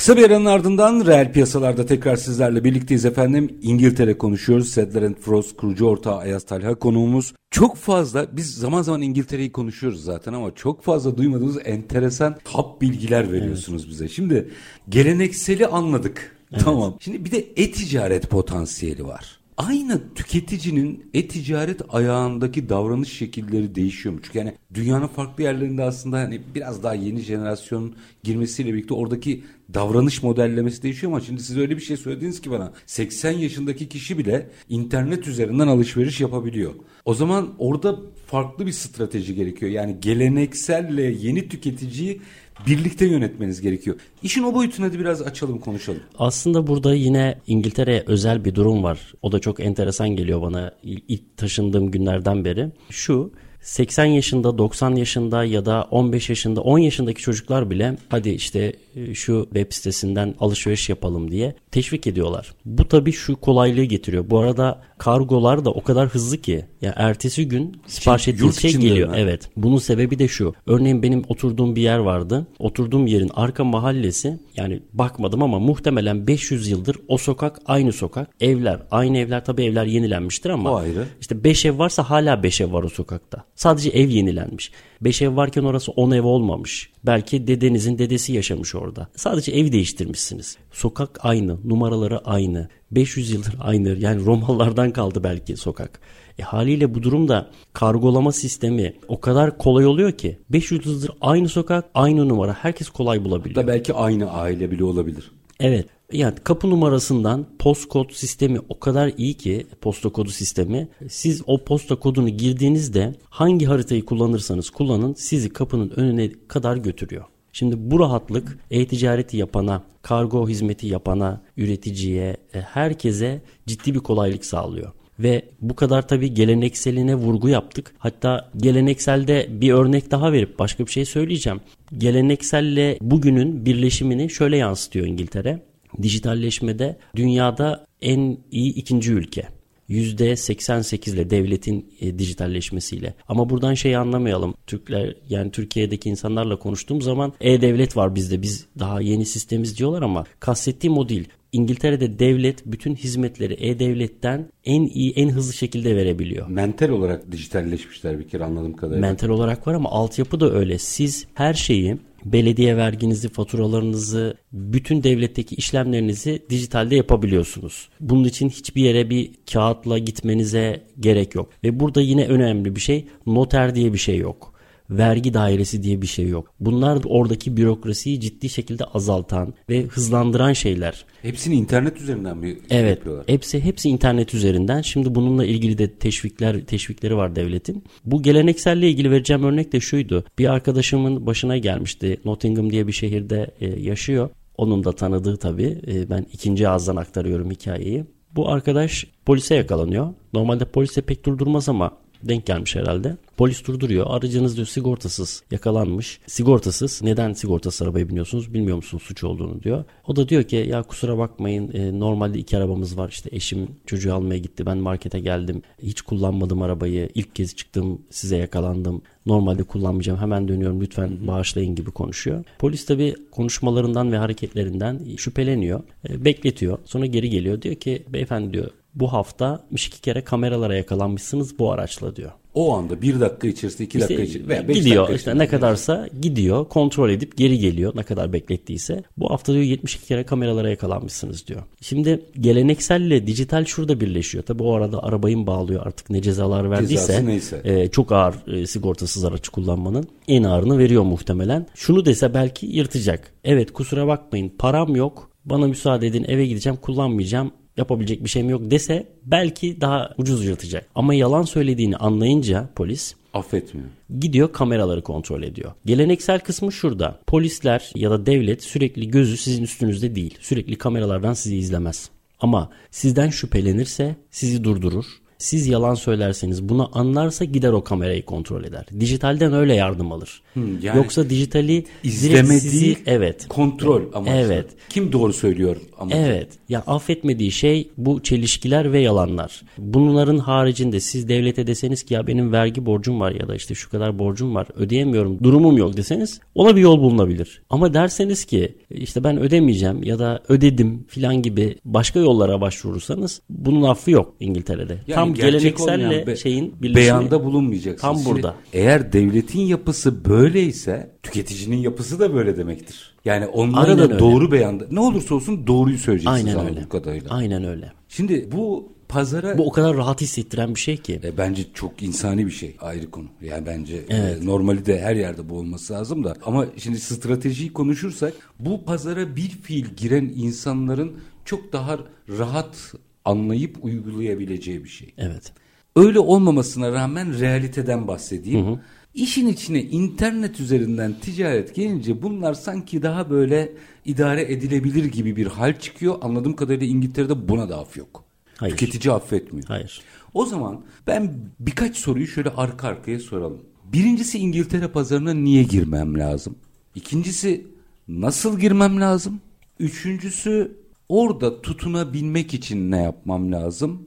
Kısa 0.00 0.16
bir 0.16 0.24
aranın 0.24 0.44
ardından 0.44 1.06
reel 1.06 1.32
piyasalarda 1.32 1.86
tekrar 1.86 2.16
sizlerle 2.16 2.64
birlikteyiz 2.64 3.04
efendim. 3.04 3.58
İngiltere 3.62 4.18
konuşuyoruz. 4.18 4.70
Sedler 4.70 5.14
Frost 5.14 5.56
kurucu 5.56 5.86
ortağı 5.86 6.16
Ayaz 6.16 6.44
Talha 6.44 6.74
konuğumuz. 6.74 7.34
Çok 7.50 7.76
fazla 7.76 8.26
biz 8.32 8.54
zaman 8.54 8.82
zaman 8.82 9.02
İngiltere'yi 9.02 9.52
konuşuyoruz 9.52 10.04
zaten 10.04 10.32
ama 10.32 10.54
çok 10.54 10.82
fazla 10.82 11.16
duymadığımız 11.16 11.58
enteresan 11.64 12.36
hap 12.44 12.80
bilgiler 12.80 13.32
veriyorsunuz 13.32 13.88
bize. 13.88 14.08
Şimdi 14.08 14.50
gelenekseli 14.88 15.66
anladık. 15.66 16.36
Tamam. 16.58 16.96
Şimdi 17.00 17.24
bir 17.24 17.30
de 17.30 17.38
e-ticaret 17.56 18.30
potansiyeli 18.30 19.06
var. 19.06 19.39
Aynı 19.68 20.14
tüketicinin 20.14 21.10
e-ticaret 21.14 21.80
ayağındaki 21.88 22.68
davranış 22.68 23.12
şekilleri 23.12 23.74
değişiyor 23.74 24.14
mu? 24.14 24.20
Çünkü 24.22 24.38
yani 24.38 24.54
dünyanın 24.74 25.06
farklı 25.06 25.42
yerlerinde 25.42 25.82
aslında 25.82 26.18
hani 26.18 26.40
biraz 26.54 26.82
daha 26.82 26.94
yeni 26.94 27.20
jenerasyon 27.20 27.94
girmesiyle 28.22 28.72
birlikte 28.72 28.94
oradaki 28.94 29.44
davranış 29.74 30.22
modellemesi 30.22 30.82
değişiyor 30.82 31.12
ama 31.12 31.20
şimdi 31.20 31.42
siz 31.42 31.58
öyle 31.58 31.76
bir 31.76 31.82
şey 31.82 31.96
söylediniz 31.96 32.40
ki 32.40 32.50
bana 32.50 32.72
80 32.86 33.32
yaşındaki 33.32 33.88
kişi 33.88 34.18
bile 34.18 34.50
internet 34.68 35.28
üzerinden 35.28 35.68
alışveriş 35.68 36.20
yapabiliyor. 36.20 36.74
O 37.04 37.14
zaman 37.14 37.54
orada 37.58 37.98
farklı 38.26 38.66
bir 38.66 38.72
strateji 38.72 39.34
gerekiyor. 39.34 39.72
Yani 39.72 39.96
gelenekselle 40.00 41.02
yeni 41.02 41.48
tüketiciyi 41.48 42.20
birlikte 42.66 43.06
yönetmeniz 43.06 43.60
gerekiyor. 43.60 43.96
İşin 44.22 44.42
o 44.42 44.54
boyutunu 44.54 44.86
hadi 44.86 44.98
biraz 44.98 45.22
açalım 45.22 45.58
konuşalım. 45.58 46.00
Aslında 46.18 46.66
burada 46.66 46.94
yine 46.94 47.38
İngiltere'ye 47.46 48.04
özel 48.06 48.44
bir 48.44 48.54
durum 48.54 48.82
var. 48.82 49.12
O 49.22 49.32
da 49.32 49.38
çok 49.38 49.60
enteresan 49.60 50.08
geliyor 50.08 50.42
bana 50.42 50.72
ilk 50.82 51.36
taşındığım 51.36 51.90
günlerden 51.90 52.44
beri. 52.44 52.70
Şu 52.90 53.32
80 53.60 54.04
yaşında, 54.04 54.58
90 54.58 54.94
yaşında 54.94 55.44
ya 55.44 55.66
da 55.66 55.88
15 55.90 56.28
yaşında, 56.28 56.60
10 56.60 56.78
yaşındaki 56.78 57.22
çocuklar 57.22 57.70
bile 57.70 57.96
hadi 58.08 58.30
işte 58.30 58.72
e, 58.96 59.14
şu 59.14 59.44
web 59.44 59.72
sitesinden 59.72 60.34
alışveriş 60.40 60.88
yapalım 60.88 61.30
diye 61.30 61.54
teşvik 61.70 62.06
ediyorlar. 62.06 62.54
Bu 62.64 62.88
tabii 62.88 63.12
şu 63.12 63.36
kolaylığı 63.36 63.84
getiriyor. 63.84 64.30
Bu 64.30 64.38
arada 64.38 64.82
kargolar 64.98 65.64
da 65.64 65.70
o 65.70 65.82
kadar 65.82 66.08
hızlı 66.08 66.38
ki 66.38 66.64
ya 66.82 66.94
ertesi 66.96 67.48
gün 67.48 67.82
sipariş 67.86 68.28
ettiğiniz 68.28 68.60
şey 68.60 68.72
geliyor. 68.76 69.10
Mi? 69.10 69.16
Evet. 69.18 69.48
Bunun 69.56 69.78
sebebi 69.78 70.18
de 70.18 70.28
şu. 70.28 70.54
Örneğin 70.66 71.02
benim 71.02 71.22
oturduğum 71.28 71.76
bir 71.76 71.82
yer 71.82 71.98
vardı. 71.98 72.46
Oturduğum 72.58 73.06
yerin 73.06 73.30
arka 73.34 73.64
mahallesi 73.64 74.38
yani 74.56 74.80
bakmadım 74.92 75.42
ama 75.42 75.58
muhtemelen 75.58 76.26
500 76.26 76.68
yıldır 76.68 76.96
o 77.08 77.18
sokak 77.18 77.58
aynı 77.66 77.92
sokak. 77.92 78.28
Evler 78.40 78.80
aynı 78.90 79.18
evler 79.18 79.44
tabii 79.44 79.64
evler 79.64 79.84
yenilenmiştir 79.84 80.50
ama 80.50 80.72
o 80.72 80.76
ayrı. 80.76 81.04
işte 81.20 81.44
5 81.44 81.64
ev 81.64 81.78
varsa 81.78 82.10
hala 82.10 82.42
5 82.42 82.60
ev 82.60 82.72
var 82.72 82.82
o 82.82 82.88
sokakta. 82.88 83.44
Sadece 83.60 83.90
ev 83.90 84.08
yenilenmiş. 84.08 84.72
5 85.00 85.22
ev 85.22 85.36
varken 85.36 85.64
orası 85.64 85.92
10 85.92 86.10
ev 86.10 86.22
olmamış. 86.22 86.90
Belki 87.06 87.46
dedenizin 87.46 87.98
dedesi 87.98 88.32
yaşamış 88.32 88.74
orada. 88.74 89.08
Sadece 89.16 89.52
ev 89.52 89.72
değiştirmişsiniz. 89.72 90.56
Sokak 90.72 91.18
aynı, 91.22 91.58
numaraları 91.64 92.18
aynı. 92.18 92.68
500 92.90 93.30
yıldır 93.30 93.54
aynı. 93.60 93.88
Yani 93.88 94.24
Romalılardan 94.24 94.90
kaldı 94.90 95.24
belki 95.24 95.56
sokak. 95.56 96.00
E 96.38 96.42
haliyle 96.42 96.94
bu 96.94 97.02
durumda 97.02 97.50
kargolama 97.72 98.32
sistemi 98.32 98.94
o 99.08 99.20
kadar 99.20 99.58
kolay 99.58 99.86
oluyor 99.86 100.12
ki 100.12 100.38
500 100.50 100.86
yıldır 100.86 101.10
aynı 101.20 101.48
sokak, 101.48 101.84
aynı 101.94 102.28
numara. 102.28 102.52
Herkes 102.52 102.88
kolay 102.88 103.24
bulabiliyor. 103.24 103.62
Da 103.62 103.66
belki 103.66 103.94
aynı 103.94 104.30
aile 104.30 104.70
bile 104.70 104.84
olabilir. 104.84 105.30
Evet. 105.60 105.86
Yani 106.12 106.34
kapı 106.44 106.70
numarasından 106.70 107.46
post 107.58 107.88
kod 107.88 108.10
sistemi 108.12 108.58
o 108.68 108.78
kadar 108.78 109.12
iyi 109.16 109.34
ki 109.34 109.66
posta 109.80 110.08
kodu 110.08 110.30
sistemi. 110.30 110.88
Siz 111.08 111.42
o 111.46 111.64
posta 111.64 111.96
kodunu 111.96 112.28
girdiğinizde 112.28 113.14
hangi 113.28 113.66
haritayı 113.66 114.04
kullanırsanız 114.04 114.70
kullanın 114.70 115.14
sizi 115.14 115.48
kapının 115.48 115.90
önüne 115.90 116.30
kadar 116.48 116.76
götürüyor. 116.76 117.24
Şimdi 117.52 117.74
bu 117.78 118.00
rahatlık 118.00 118.58
e-ticareti 118.70 119.36
yapana, 119.36 119.82
kargo 120.02 120.48
hizmeti 120.48 120.86
yapana, 120.86 121.42
üreticiye, 121.56 122.36
e, 122.54 122.60
herkese 122.60 123.42
ciddi 123.66 123.94
bir 123.94 123.98
kolaylık 123.98 124.44
sağlıyor. 124.44 124.92
Ve 125.18 125.42
bu 125.60 125.76
kadar 125.76 126.08
tabii 126.08 126.34
gelenekseline 126.34 127.14
vurgu 127.14 127.48
yaptık. 127.48 127.94
Hatta 127.98 128.50
gelenekselde 128.56 129.48
bir 129.50 129.72
örnek 129.72 130.10
daha 130.10 130.32
verip 130.32 130.58
başka 130.58 130.86
bir 130.86 130.90
şey 130.90 131.04
söyleyeceğim. 131.04 131.60
Gelenekselle 131.98 132.98
bugünün 133.00 133.66
birleşimini 133.66 134.30
şöyle 134.30 134.56
yansıtıyor 134.56 135.06
İngiltere. 135.06 135.69
Dijitalleşmede 136.02 136.98
dünyada 137.16 137.86
en 138.02 138.38
iyi 138.50 138.74
ikinci 138.74 139.12
ülke. 139.12 139.48
%88 139.90 141.14
ile 141.14 141.30
devletin 141.30 141.92
e, 142.00 142.18
dijitalleşmesiyle. 142.18 143.14
Ama 143.28 143.50
buradan 143.50 143.74
şeyi 143.74 143.98
anlamayalım. 143.98 144.54
Türkler 144.66 145.14
yani 145.28 145.50
Türkiye'deki 145.50 146.08
insanlarla 146.08 146.58
konuştuğum 146.58 147.02
zaman 147.02 147.32
e-devlet 147.40 147.96
var 147.96 148.14
bizde. 148.14 148.42
Biz 148.42 148.66
daha 148.78 149.00
yeni 149.00 149.26
sistemiz 149.26 149.78
diyorlar 149.78 150.02
ama 150.02 150.24
kastettiğim 150.40 150.98
o 150.98 151.08
değil. 151.08 151.28
İngiltere'de 151.52 152.18
devlet 152.18 152.66
bütün 152.66 152.94
hizmetleri 152.94 153.56
e-devletten 153.60 154.48
en 154.64 154.86
iyi 154.86 155.12
en 155.12 155.28
hızlı 155.28 155.52
şekilde 155.52 155.96
verebiliyor. 155.96 156.48
Mental 156.48 156.88
olarak 156.88 157.32
dijitalleşmişler 157.32 158.18
bir 158.18 158.28
kere 158.28 158.44
anladığım 158.44 158.76
kadarıyla. 158.76 159.08
Mental 159.08 159.28
olarak 159.28 159.66
var 159.66 159.74
ama 159.74 159.90
altyapı 159.90 160.40
da 160.40 160.52
öyle. 160.52 160.78
Siz 160.78 161.26
her 161.34 161.54
şeyi 161.54 161.96
belediye 162.24 162.76
verginizi, 162.76 163.28
faturalarınızı, 163.28 164.34
bütün 164.52 165.02
devletteki 165.02 165.54
işlemlerinizi 165.54 166.42
dijitalde 166.50 166.96
yapabiliyorsunuz. 166.96 167.88
Bunun 168.00 168.24
için 168.24 168.48
hiçbir 168.48 168.82
yere 168.82 169.10
bir 169.10 169.30
kağıtla 169.52 169.98
gitmenize 169.98 170.82
gerek 171.00 171.34
yok. 171.34 171.50
Ve 171.64 171.80
burada 171.80 172.00
yine 172.00 172.26
önemli 172.26 172.76
bir 172.76 172.80
şey 172.80 173.06
noter 173.26 173.74
diye 173.74 173.92
bir 173.92 173.98
şey 173.98 174.16
yok 174.16 174.49
vergi 174.90 175.34
dairesi 175.34 175.82
diye 175.82 176.02
bir 176.02 176.06
şey 176.06 176.28
yok. 176.28 176.54
Bunlar 176.60 176.98
oradaki 177.04 177.56
bürokrasiyi 177.56 178.20
ciddi 178.20 178.48
şekilde 178.48 178.84
azaltan 178.84 179.54
ve 179.68 179.82
hızlandıran 179.82 180.52
şeyler. 180.52 181.04
Hepsini 181.22 181.54
internet 181.54 182.00
üzerinden 182.00 182.36
mi 182.36 182.58
evet, 182.70 182.96
yapıyorlar? 182.96 183.24
Hepsi 183.28 183.60
hepsi 183.60 183.88
internet 183.88 184.34
üzerinden. 184.34 184.82
Şimdi 184.82 185.14
bununla 185.14 185.44
ilgili 185.44 185.78
de 185.78 185.94
teşvikler 185.94 186.60
teşvikleri 186.60 187.16
var 187.16 187.36
devletin. 187.36 187.84
Bu 188.04 188.22
gelenekselle 188.22 188.88
ilgili 188.88 189.10
vereceğim 189.10 189.44
örnek 189.44 189.72
de 189.72 189.80
şuydu. 189.80 190.24
Bir 190.38 190.52
arkadaşımın 190.52 191.26
başına 191.26 191.56
gelmişti. 191.56 192.20
Nottingham 192.24 192.70
diye 192.70 192.86
bir 192.86 192.92
şehirde 192.92 193.50
e, 193.60 193.80
yaşıyor. 193.80 194.30
Onun 194.56 194.84
da 194.84 194.92
tanıdığı 194.92 195.36
tabii. 195.36 195.78
E, 195.86 196.10
ben 196.10 196.26
ikinci 196.32 196.68
ağızdan 196.68 196.96
aktarıyorum 196.96 197.50
hikayeyi. 197.50 198.04
Bu 198.36 198.48
arkadaş 198.48 199.06
polise 199.26 199.54
yakalanıyor. 199.54 200.14
Normalde 200.32 200.64
polise 200.64 201.00
pek 201.00 201.26
durdurmaz 201.26 201.68
ama 201.68 201.92
denk 202.22 202.46
gelmiş 202.46 202.76
herhalde. 202.76 203.16
Polis 203.36 203.66
durduruyor. 203.66 204.06
Aracınız 204.08 204.56
diyor 204.56 204.66
sigortasız 204.66 205.42
yakalanmış. 205.50 206.20
Sigortasız. 206.26 207.02
Neden 207.02 207.32
sigortasız 207.32 207.82
arabayı 207.82 208.08
biniyorsunuz? 208.08 208.54
Bilmiyor 208.54 208.76
musunuz 208.76 209.02
suç 209.02 209.24
olduğunu 209.24 209.62
diyor. 209.62 209.84
O 210.06 210.16
da 210.16 210.28
diyor 210.28 210.42
ki 210.42 210.56
ya 210.56 210.82
kusura 210.82 211.18
bakmayın 211.18 211.72
e, 211.72 211.98
normalde 211.98 212.38
iki 212.38 212.56
arabamız 212.56 212.98
var. 212.98 213.08
İşte 213.08 213.30
eşim 213.32 213.68
çocuğu 213.86 214.14
almaya 214.14 214.38
gitti. 214.38 214.66
Ben 214.66 214.78
markete 214.78 215.20
geldim. 215.20 215.62
Hiç 215.82 216.02
kullanmadım 216.02 216.62
arabayı. 216.62 217.08
İlk 217.14 217.34
kez 217.34 217.56
çıktım 217.56 218.02
size 218.10 218.36
yakalandım. 218.36 219.02
Normalde 219.26 219.62
kullanmayacağım. 219.62 220.20
Hemen 220.20 220.48
dönüyorum 220.48 220.80
lütfen 220.80 221.26
bağışlayın 221.26 221.74
gibi 221.74 221.90
konuşuyor. 221.90 222.44
Polis 222.58 222.86
tabi 222.86 223.14
konuşmalarından 223.30 224.12
ve 224.12 224.16
hareketlerinden 224.16 225.00
şüpheleniyor. 225.16 225.82
E, 226.08 226.24
bekletiyor. 226.24 226.78
Sonra 226.84 227.06
geri 227.06 227.30
geliyor. 227.30 227.62
Diyor 227.62 227.74
ki 227.74 228.02
beyefendi 228.12 228.52
diyor 228.52 228.70
bu 228.94 229.12
hafta 229.12 229.66
iki 229.70 230.00
kere 230.00 230.24
kameralara 230.24 230.76
yakalanmışsınız 230.76 231.58
bu 231.58 231.72
araçla 231.72 232.16
diyor. 232.16 232.32
O 232.54 232.74
anda 232.74 233.02
bir 233.02 233.20
dakika 233.20 233.48
içerisinde 233.48 233.84
iki 233.84 233.98
işte 233.98 234.08
dakika 234.08 234.22
içerisinde 234.22 234.48
veya 234.48 234.68
beş 234.68 234.76
gidiyor 234.76 235.02
dakika 235.02 235.16
işte 235.16 235.38
ne 235.38 235.48
kadarsa 235.48 236.08
gidiyor 236.22 236.68
kontrol 236.68 237.10
edip 237.10 237.36
geri 237.36 237.58
geliyor 237.58 237.92
ne 237.96 238.02
kadar 238.02 238.32
beklettiyse. 238.32 239.02
Bu 239.16 239.30
hafta 239.30 239.52
diyor 239.52 239.64
72 239.64 240.06
kere 240.06 240.24
kameralara 240.24 240.70
yakalanmışsınız 240.70 241.46
diyor. 241.46 241.62
Şimdi 241.80 242.20
gelenekselle 242.40 243.26
dijital 243.26 243.64
şurada 243.64 244.00
birleşiyor. 244.00 244.44
Tabi 244.44 244.62
o 244.62 244.74
arada 244.74 245.02
arabayı 245.02 245.38
mı 245.38 245.46
bağlıyor 245.46 245.86
artık 245.86 246.10
ne 246.10 246.22
cezalar 246.22 246.70
verdiyse 246.70 247.26
neyse. 247.26 247.60
E, 247.64 247.88
çok 247.88 248.12
ağır 248.12 248.34
e, 248.46 248.66
sigortasız 248.66 249.24
araç 249.24 249.48
kullanmanın 249.48 250.08
en 250.28 250.42
ağırını 250.42 250.78
veriyor 250.78 251.02
muhtemelen. 251.02 251.66
Şunu 251.74 252.04
dese 252.04 252.34
belki 252.34 252.66
yırtacak. 252.66 253.32
Evet 253.44 253.72
kusura 253.72 254.06
bakmayın 254.06 254.52
param 254.58 254.96
yok 254.96 255.30
bana 255.44 255.66
müsaade 255.66 256.06
edin 256.06 256.24
eve 256.28 256.46
gideceğim 256.46 256.78
kullanmayacağım 256.82 257.52
yapabilecek 257.80 258.24
bir 258.24 258.28
şeyim 258.28 258.50
yok 258.50 258.70
dese 258.70 259.06
belki 259.24 259.80
daha 259.80 260.14
ucuz 260.18 260.44
yırtacak. 260.44 260.86
Ama 260.94 261.14
yalan 261.14 261.42
söylediğini 261.42 261.96
anlayınca 261.96 262.68
polis 262.76 263.14
affetmiyor. 263.34 263.88
Gidiyor 264.20 264.52
kameraları 264.52 265.02
kontrol 265.02 265.42
ediyor. 265.42 265.72
Geleneksel 265.84 266.40
kısmı 266.40 266.72
şurada. 266.72 267.20
Polisler 267.26 267.92
ya 267.94 268.10
da 268.10 268.26
devlet 268.26 268.62
sürekli 268.62 269.10
gözü 269.10 269.36
sizin 269.36 269.62
üstünüzde 269.62 270.14
değil. 270.14 270.38
Sürekli 270.40 270.78
kameralardan 270.78 271.34
sizi 271.34 271.56
izlemez. 271.56 272.10
Ama 272.40 272.70
sizden 272.90 273.28
şüphelenirse 273.28 274.16
sizi 274.30 274.64
durdurur 274.64 275.04
siz 275.40 275.66
yalan 275.66 275.94
söylerseniz 275.94 276.68
bunu 276.68 276.90
anlarsa 276.92 277.44
gider 277.44 277.72
o 277.72 277.84
kamerayı 277.84 278.24
kontrol 278.24 278.64
eder. 278.64 278.86
Dijitalden 279.00 279.52
öyle 279.52 279.74
yardım 279.74 280.12
alır. 280.12 280.42
Hmm, 280.54 280.80
yani 280.82 280.96
Yoksa 280.96 281.30
dijitali 281.30 281.84
izleme 282.04 282.60
sizi, 282.60 282.96
evet. 283.06 283.48
kontrol 283.48 284.02
amaçlı. 284.14 284.36
Evet. 284.36 284.66
Kim 284.88 285.12
doğru 285.12 285.32
söylüyor 285.32 285.76
amaçlı. 285.98 286.18
Evet. 286.18 286.48
Ya 286.68 286.80
affetmediği 286.86 287.50
şey 287.50 287.90
bu 287.96 288.22
çelişkiler 288.22 288.92
ve 288.92 289.00
yalanlar. 289.00 289.62
Bunların 289.78 290.38
haricinde 290.38 291.00
siz 291.00 291.28
devlete 291.28 291.66
deseniz 291.66 292.02
ki 292.02 292.14
ya 292.14 292.26
benim 292.26 292.52
vergi 292.52 292.86
borcum 292.86 293.20
var 293.20 293.32
ya 293.32 293.48
da 293.48 293.54
işte 293.54 293.74
şu 293.74 293.90
kadar 293.90 294.18
borcum 294.18 294.54
var 294.54 294.66
ödeyemiyorum 294.76 295.44
durumum 295.44 295.78
yok 295.78 295.96
deseniz 295.96 296.40
ona 296.54 296.76
bir 296.76 296.80
yol 296.80 297.00
bulunabilir. 297.00 297.62
Ama 297.70 297.94
derseniz 297.94 298.44
ki 298.44 298.74
işte 298.90 299.24
ben 299.24 299.38
ödemeyeceğim 299.40 300.02
ya 300.02 300.18
da 300.18 300.42
ödedim 300.48 301.04
filan 301.08 301.42
gibi 301.42 301.76
başka 301.84 302.20
yollara 302.20 302.60
başvurursanız 302.60 303.40
bunun 303.50 303.82
affı 303.82 304.10
yok 304.10 304.34
İngiltere'de. 304.40 304.98
Yani 305.06 305.14
Tam 305.14 305.29
gelenekselle 305.34 306.26
be, 306.26 306.36
şeyin 306.36 306.74
birleşimi. 306.82 306.96
Beyanda 306.96 307.44
bulunmayacaksın. 307.44 308.08
Tam 308.08 308.24
burada. 308.24 308.54
eğer 308.72 309.12
devletin 309.12 309.60
yapısı 309.60 310.24
böyleyse 310.24 311.10
tüketicinin 311.22 311.76
yapısı 311.76 312.18
da 312.20 312.34
böyle 312.34 312.56
demektir. 312.56 313.14
Yani 313.24 313.46
onlara 313.46 313.80
Aynen 313.90 313.98
da 313.98 314.02
öyle. 314.02 314.18
doğru 314.18 314.52
beyanda 314.52 314.84
ne 314.90 315.00
olursa 315.00 315.34
olsun 315.34 315.66
doğruyu 315.66 315.98
söyleyeceksiniz 315.98 316.56
Aynen 316.56 316.68
öyle. 316.68 316.88
kadarıyla. 316.88 317.30
Aynen 317.30 317.64
öyle. 317.64 317.92
Şimdi 318.08 318.48
bu 318.52 318.92
pazara 319.08 319.58
Bu 319.58 319.66
o 319.66 319.72
kadar 319.72 319.96
rahat 319.96 320.20
hissettiren 320.20 320.74
bir 320.74 320.80
şey 320.80 320.96
ki. 320.96 321.20
E, 321.24 321.38
bence 321.38 321.62
çok 321.74 322.02
insani 322.02 322.46
bir 322.46 322.50
şey 322.50 322.76
ayrı 322.80 323.10
konu. 323.10 323.26
Yani 323.42 323.66
bence 323.66 323.96
e, 323.96 324.04
Evet. 324.08 324.42
normali 324.42 324.86
de 324.86 325.00
her 325.00 325.16
yerde 325.16 325.48
bu 325.48 325.54
olması 325.58 325.92
lazım 325.92 326.24
da. 326.24 326.34
Ama 326.44 326.66
şimdi 326.76 327.00
stratejiyi 327.00 327.72
konuşursak 327.72 328.32
bu 328.60 328.84
pazara 328.84 329.36
bir 329.36 329.48
fiil 329.48 329.86
giren 329.96 330.32
insanların 330.36 331.12
çok 331.44 331.72
daha 331.72 331.98
rahat 332.38 332.94
anlayıp 333.24 333.84
uygulayabileceği 333.84 334.84
bir 334.84 334.88
şey. 334.88 335.14
Evet. 335.18 335.52
Öyle 335.96 336.18
olmamasına 336.18 336.92
rağmen 336.92 337.40
realiteden 337.40 338.08
bahsedeyim. 338.08 338.80
İşin 339.14 339.46
içine 339.48 339.82
internet 339.82 340.60
üzerinden 340.60 341.14
ticaret 341.20 341.74
gelince 341.74 342.22
bunlar 342.22 342.54
sanki 342.54 343.02
daha 343.02 343.30
böyle 343.30 343.72
idare 344.04 344.52
edilebilir 344.52 345.04
gibi 345.04 345.36
bir 345.36 345.46
hal 345.46 345.78
çıkıyor. 345.78 346.18
Anladığım 346.22 346.56
kadarıyla 346.56 346.86
İngiltere'de 346.86 347.48
buna 347.48 347.68
da 347.68 347.78
af 347.78 347.96
yok. 347.96 348.24
Hayır. 348.56 348.76
Tüketici 348.76 349.14
affetmiyor. 349.14 349.66
Hayır. 349.68 350.00
O 350.34 350.46
zaman 350.46 350.84
ben 351.06 351.34
birkaç 351.60 351.96
soruyu 351.96 352.26
şöyle 352.26 352.50
arka 352.50 352.88
arkaya 352.88 353.18
soralım. 353.18 353.62
Birincisi 353.92 354.38
İngiltere 354.38 354.88
pazarına 354.88 355.34
niye 355.34 355.62
girmem 355.62 356.18
lazım? 356.18 356.56
İkincisi 356.94 357.66
nasıl 358.08 358.58
girmem 358.58 359.00
lazım? 359.00 359.40
Üçüncüsü 359.78 360.76
orada 361.10 361.62
tutunabilmek 361.62 362.54
için 362.54 362.90
ne 362.90 363.02
yapmam 363.02 363.52
lazım? 363.52 364.06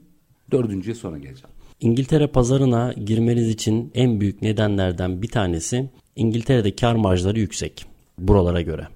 Dördüncüye 0.50 0.94
sonra 0.94 1.18
geleceğim. 1.18 1.54
İngiltere 1.80 2.26
pazarına 2.26 2.92
girmeniz 2.92 3.48
için 3.48 3.90
en 3.94 4.20
büyük 4.20 4.42
nedenlerden 4.42 5.22
bir 5.22 5.28
tanesi 5.28 5.90
İngiltere'de 6.16 6.76
kar 6.76 6.94
marjları 6.94 7.40
yüksek 7.40 7.86
buralara 8.18 8.62
göre. 8.62 8.88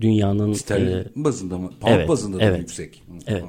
Dünyanın 0.00 0.52
Sterlin 0.52 0.92
e, 0.92 1.04
bazında 1.16 1.58
mı? 1.58 1.70
Pound 1.80 1.94
evet, 1.94 2.08
bazında 2.08 2.38
da 2.38 2.42
evet, 2.42 2.58
yüksek. 2.58 3.02
evet. 3.26 3.44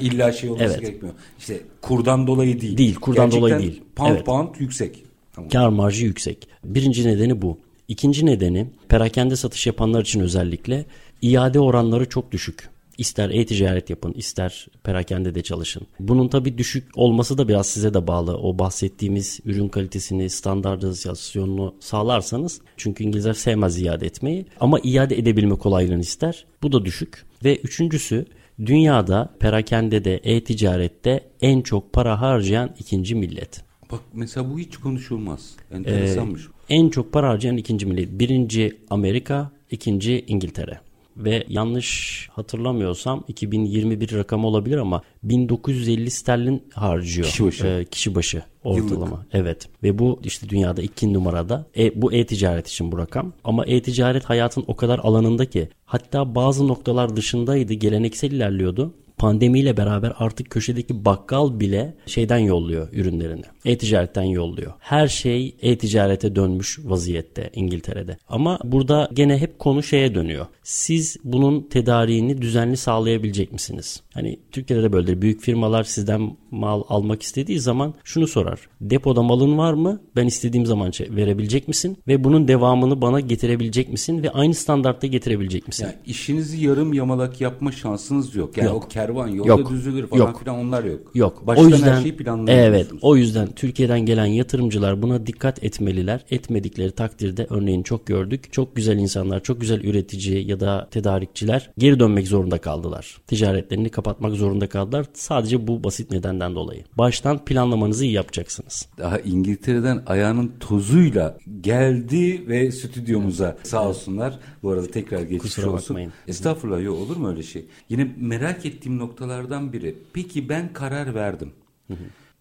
İlla 0.00 0.32
şey 0.32 0.50
olması 0.50 0.64
Evet. 0.64 0.80
gerekmiyor. 0.80 1.14
İşte 1.38 1.60
kurdan 1.82 2.26
dolayı 2.26 2.60
değil. 2.60 2.78
Değil, 2.78 2.94
kurdan 2.94 3.24
Gerçekten 3.24 3.40
dolayı 3.40 3.58
değil. 3.58 3.82
Pound 3.96 4.10
Evet. 4.10 4.26
pound 4.26 4.48
yüksek. 4.58 5.04
Tamam. 5.32 5.50
kar 5.50 5.68
marjı 5.68 6.06
yüksek. 6.06 6.48
Birinci 6.64 7.06
nedeni 7.08 7.42
bu. 7.42 7.58
İkinci 7.88 8.26
nedeni 8.26 8.66
perakende 8.88 9.36
satış 9.36 9.66
yapanlar 9.66 10.00
için 10.00 10.20
özellikle 10.20 10.84
iade 11.22 11.60
oranları 11.60 12.08
çok 12.08 12.32
düşük. 12.32 12.71
İster 12.98 13.30
e-ticaret 13.30 13.90
yapın, 13.90 14.12
ister 14.12 14.66
perakende 14.84 15.34
de 15.34 15.42
çalışın. 15.42 15.86
Bunun 16.00 16.28
tabii 16.28 16.58
düşük 16.58 16.98
olması 16.98 17.38
da 17.38 17.48
biraz 17.48 17.66
size 17.66 17.94
de 17.94 18.06
bağlı. 18.06 18.36
O 18.36 18.58
bahsettiğimiz 18.58 19.40
ürün 19.44 19.68
kalitesini, 19.68 20.30
standartizasyonunu 20.30 21.74
sağlarsanız. 21.80 22.60
Çünkü 22.76 23.04
İngilizler 23.04 23.32
sevmez 23.34 23.82
iade 23.82 24.06
etmeyi. 24.06 24.46
Ama 24.60 24.78
iade 24.82 25.18
edebilme 25.18 25.54
kolaylığını 25.54 26.00
ister. 26.00 26.44
Bu 26.62 26.72
da 26.72 26.84
düşük. 26.84 27.24
Ve 27.44 27.56
üçüncüsü 27.56 28.26
dünyada 28.66 29.34
perakendede, 29.40 30.20
e-ticarette 30.24 31.30
en 31.40 31.60
çok 31.60 31.92
para 31.92 32.20
harcayan 32.20 32.70
ikinci 32.78 33.14
millet. 33.14 33.64
Bak 33.92 34.00
mesela 34.12 34.50
bu 34.50 34.58
hiç 34.58 34.76
konuşulmaz. 34.76 35.56
Enteresanmış. 35.72 36.42
En 36.68 36.88
çok 36.88 37.12
para 37.12 37.28
harcayan 37.28 37.56
ikinci 37.56 37.86
millet. 37.86 38.08
Birinci 38.10 38.78
Amerika, 38.90 39.50
ikinci 39.70 40.24
İngiltere. 40.26 40.80
Ve 41.16 41.44
yanlış 41.48 42.28
hatırlamıyorsam 42.32 43.24
2021 43.28 44.12
rakamı 44.12 44.46
olabilir 44.46 44.76
ama 44.76 45.02
1950 45.22 46.10
sterlin 46.10 46.62
harcıyor. 46.74 47.26
Kişi 47.26 47.44
başı. 47.44 47.66
Ee, 47.66 47.84
kişi 47.84 48.14
başı 48.14 48.42
ortalama. 48.64 49.26
Evet. 49.32 49.68
Ve 49.82 49.98
bu 49.98 50.20
işte 50.24 50.48
dünyada 50.48 50.82
iki 50.82 51.12
numarada. 51.12 51.66
E, 51.78 52.02
bu 52.02 52.12
e-ticaret 52.12 52.68
için 52.68 52.92
bu 52.92 52.98
rakam. 52.98 53.32
Ama 53.44 53.66
e-ticaret 53.66 54.24
hayatın 54.24 54.64
o 54.66 54.76
kadar 54.76 54.98
alanında 54.98 55.44
ki 55.46 55.68
hatta 55.84 56.34
bazı 56.34 56.68
noktalar 56.68 57.16
dışındaydı. 57.16 57.72
Geleneksel 57.72 58.30
ilerliyordu. 58.32 58.94
Pandemiyle 59.22 59.76
beraber 59.76 60.12
artık 60.18 60.50
köşedeki 60.50 61.04
bakkal 61.04 61.60
bile 61.60 61.94
şeyden 62.06 62.38
yolluyor 62.38 62.88
ürünlerini. 62.92 63.44
E-ticaretten 63.64 64.22
yolluyor. 64.22 64.72
Her 64.78 65.08
şey 65.08 65.56
e-ticarete 65.62 66.36
dönmüş 66.36 66.78
vaziyette 66.84 67.50
İngiltere'de. 67.54 68.16
Ama 68.28 68.58
burada 68.64 69.08
gene 69.12 69.38
hep 69.38 69.58
konu 69.58 69.82
şeye 69.82 70.14
dönüyor. 70.14 70.46
Siz 70.62 71.16
bunun 71.24 71.62
tedariğini 71.62 72.42
düzenli 72.42 72.76
sağlayabilecek 72.76 73.52
misiniz? 73.52 74.02
Hani 74.14 74.38
Türkiye'de 74.52 74.82
de 74.82 74.92
böyledir. 74.92 75.22
Büyük 75.22 75.40
firmalar 75.40 75.84
sizden 75.84 76.36
mal 76.50 76.82
almak 76.88 77.22
istediği 77.22 77.60
zaman 77.60 77.94
şunu 78.04 78.26
sorar. 78.26 78.60
Depoda 78.80 79.22
malın 79.22 79.58
var 79.58 79.72
mı? 79.72 80.00
Ben 80.16 80.26
istediğim 80.26 80.66
zaman 80.66 80.92
verebilecek 81.00 81.68
misin? 81.68 81.98
Ve 82.08 82.24
bunun 82.24 82.48
devamını 82.48 83.02
bana 83.02 83.20
getirebilecek 83.20 83.88
misin? 83.88 84.22
Ve 84.22 84.30
aynı 84.30 84.54
standartta 84.54 85.06
getirebilecek 85.06 85.68
misin? 85.68 85.84
Yani 85.84 85.94
işinizi 86.06 86.64
yarım 86.64 86.92
yamalak 86.92 87.40
yapma 87.40 87.72
şansınız 87.72 88.34
yok. 88.34 88.56
Yani 88.56 88.66
Yok. 88.66 88.84
o 88.84 88.88
kervan 88.88 89.11
yolda 89.12 89.48
Yok. 89.48 89.70
düzülür 89.70 90.06
falan 90.06 90.20
Yok. 90.20 90.40
filan 90.40 90.58
onlar 90.58 90.84
yok. 90.84 91.00
Yok. 91.14 91.46
Baştan 91.46 91.66
o 91.66 91.68
yüzden 91.68 91.92
her 91.92 92.02
şeyi. 92.02 92.16
Evet. 92.48 92.86
O 93.02 93.16
yüzden 93.16 93.48
Türkiye'den 93.52 94.00
gelen 94.00 94.26
yatırımcılar 94.26 95.02
buna 95.02 95.26
dikkat 95.26 95.64
etmeliler. 95.64 96.24
Etmedikleri 96.30 96.90
takdirde 96.90 97.46
örneğin 97.50 97.82
çok 97.82 98.06
gördük. 98.06 98.52
Çok 98.52 98.76
güzel 98.76 98.98
insanlar, 98.98 99.42
çok 99.42 99.60
güzel 99.60 99.84
üretici 99.84 100.48
ya 100.48 100.60
da 100.60 100.88
tedarikçiler 100.90 101.70
geri 101.78 102.00
dönmek 102.00 102.28
zorunda 102.28 102.58
kaldılar. 102.58 103.18
Ticaretlerini 103.26 103.88
kapatmak 103.88 104.32
zorunda 104.32 104.68
kaldılar. 104.68 105.06
Sadece 105.14 105.66
bu 105.66 105.84
basit 105.84 106.10
nedenden 106.10 106.54
dolayı. 106.54 106.84
Baştan 106.98 107.44
planlamanızı 107.44 108.04
iyi 108.04 108.12
yapacaksınız. 108.12 108.88
Daha 108.98 109.18
İngiltere'den 109.18 110.02
ayağının 110.06 110.52
tozuyla 110.60 111.38
geldi 111.60 112.48
ve 112.48 112.72
stüdyomuza 112.72 113.56
sağ 113.62 113.88
olsunlar. 113.88 114.38
Bu 114.62 114.70
arada 114.70 114.86
tekrar 114.86 115.20
geçmiş 115.20 115.42
Kusura 115.42 115.70
olsun. 115.70 115.88
bakmayın. 115.88 116.12
Estağfurullah 116.28 116.82
yok 116.82 116.98
olur 116.98 117.16
mu 117.16 117.28
öyle 117.28 117.42
şey? 117.42 117.64
Yine 117.88 118.14
merak 118.20 118.66
ettiğim 118.66 118.91
noktalardan 118.98 119.72
biri. 119.72 119.96
Peki 120.12 120.48
ben 120.48 120.72
karar 120.72 121.14
verdim. 121.14 121.52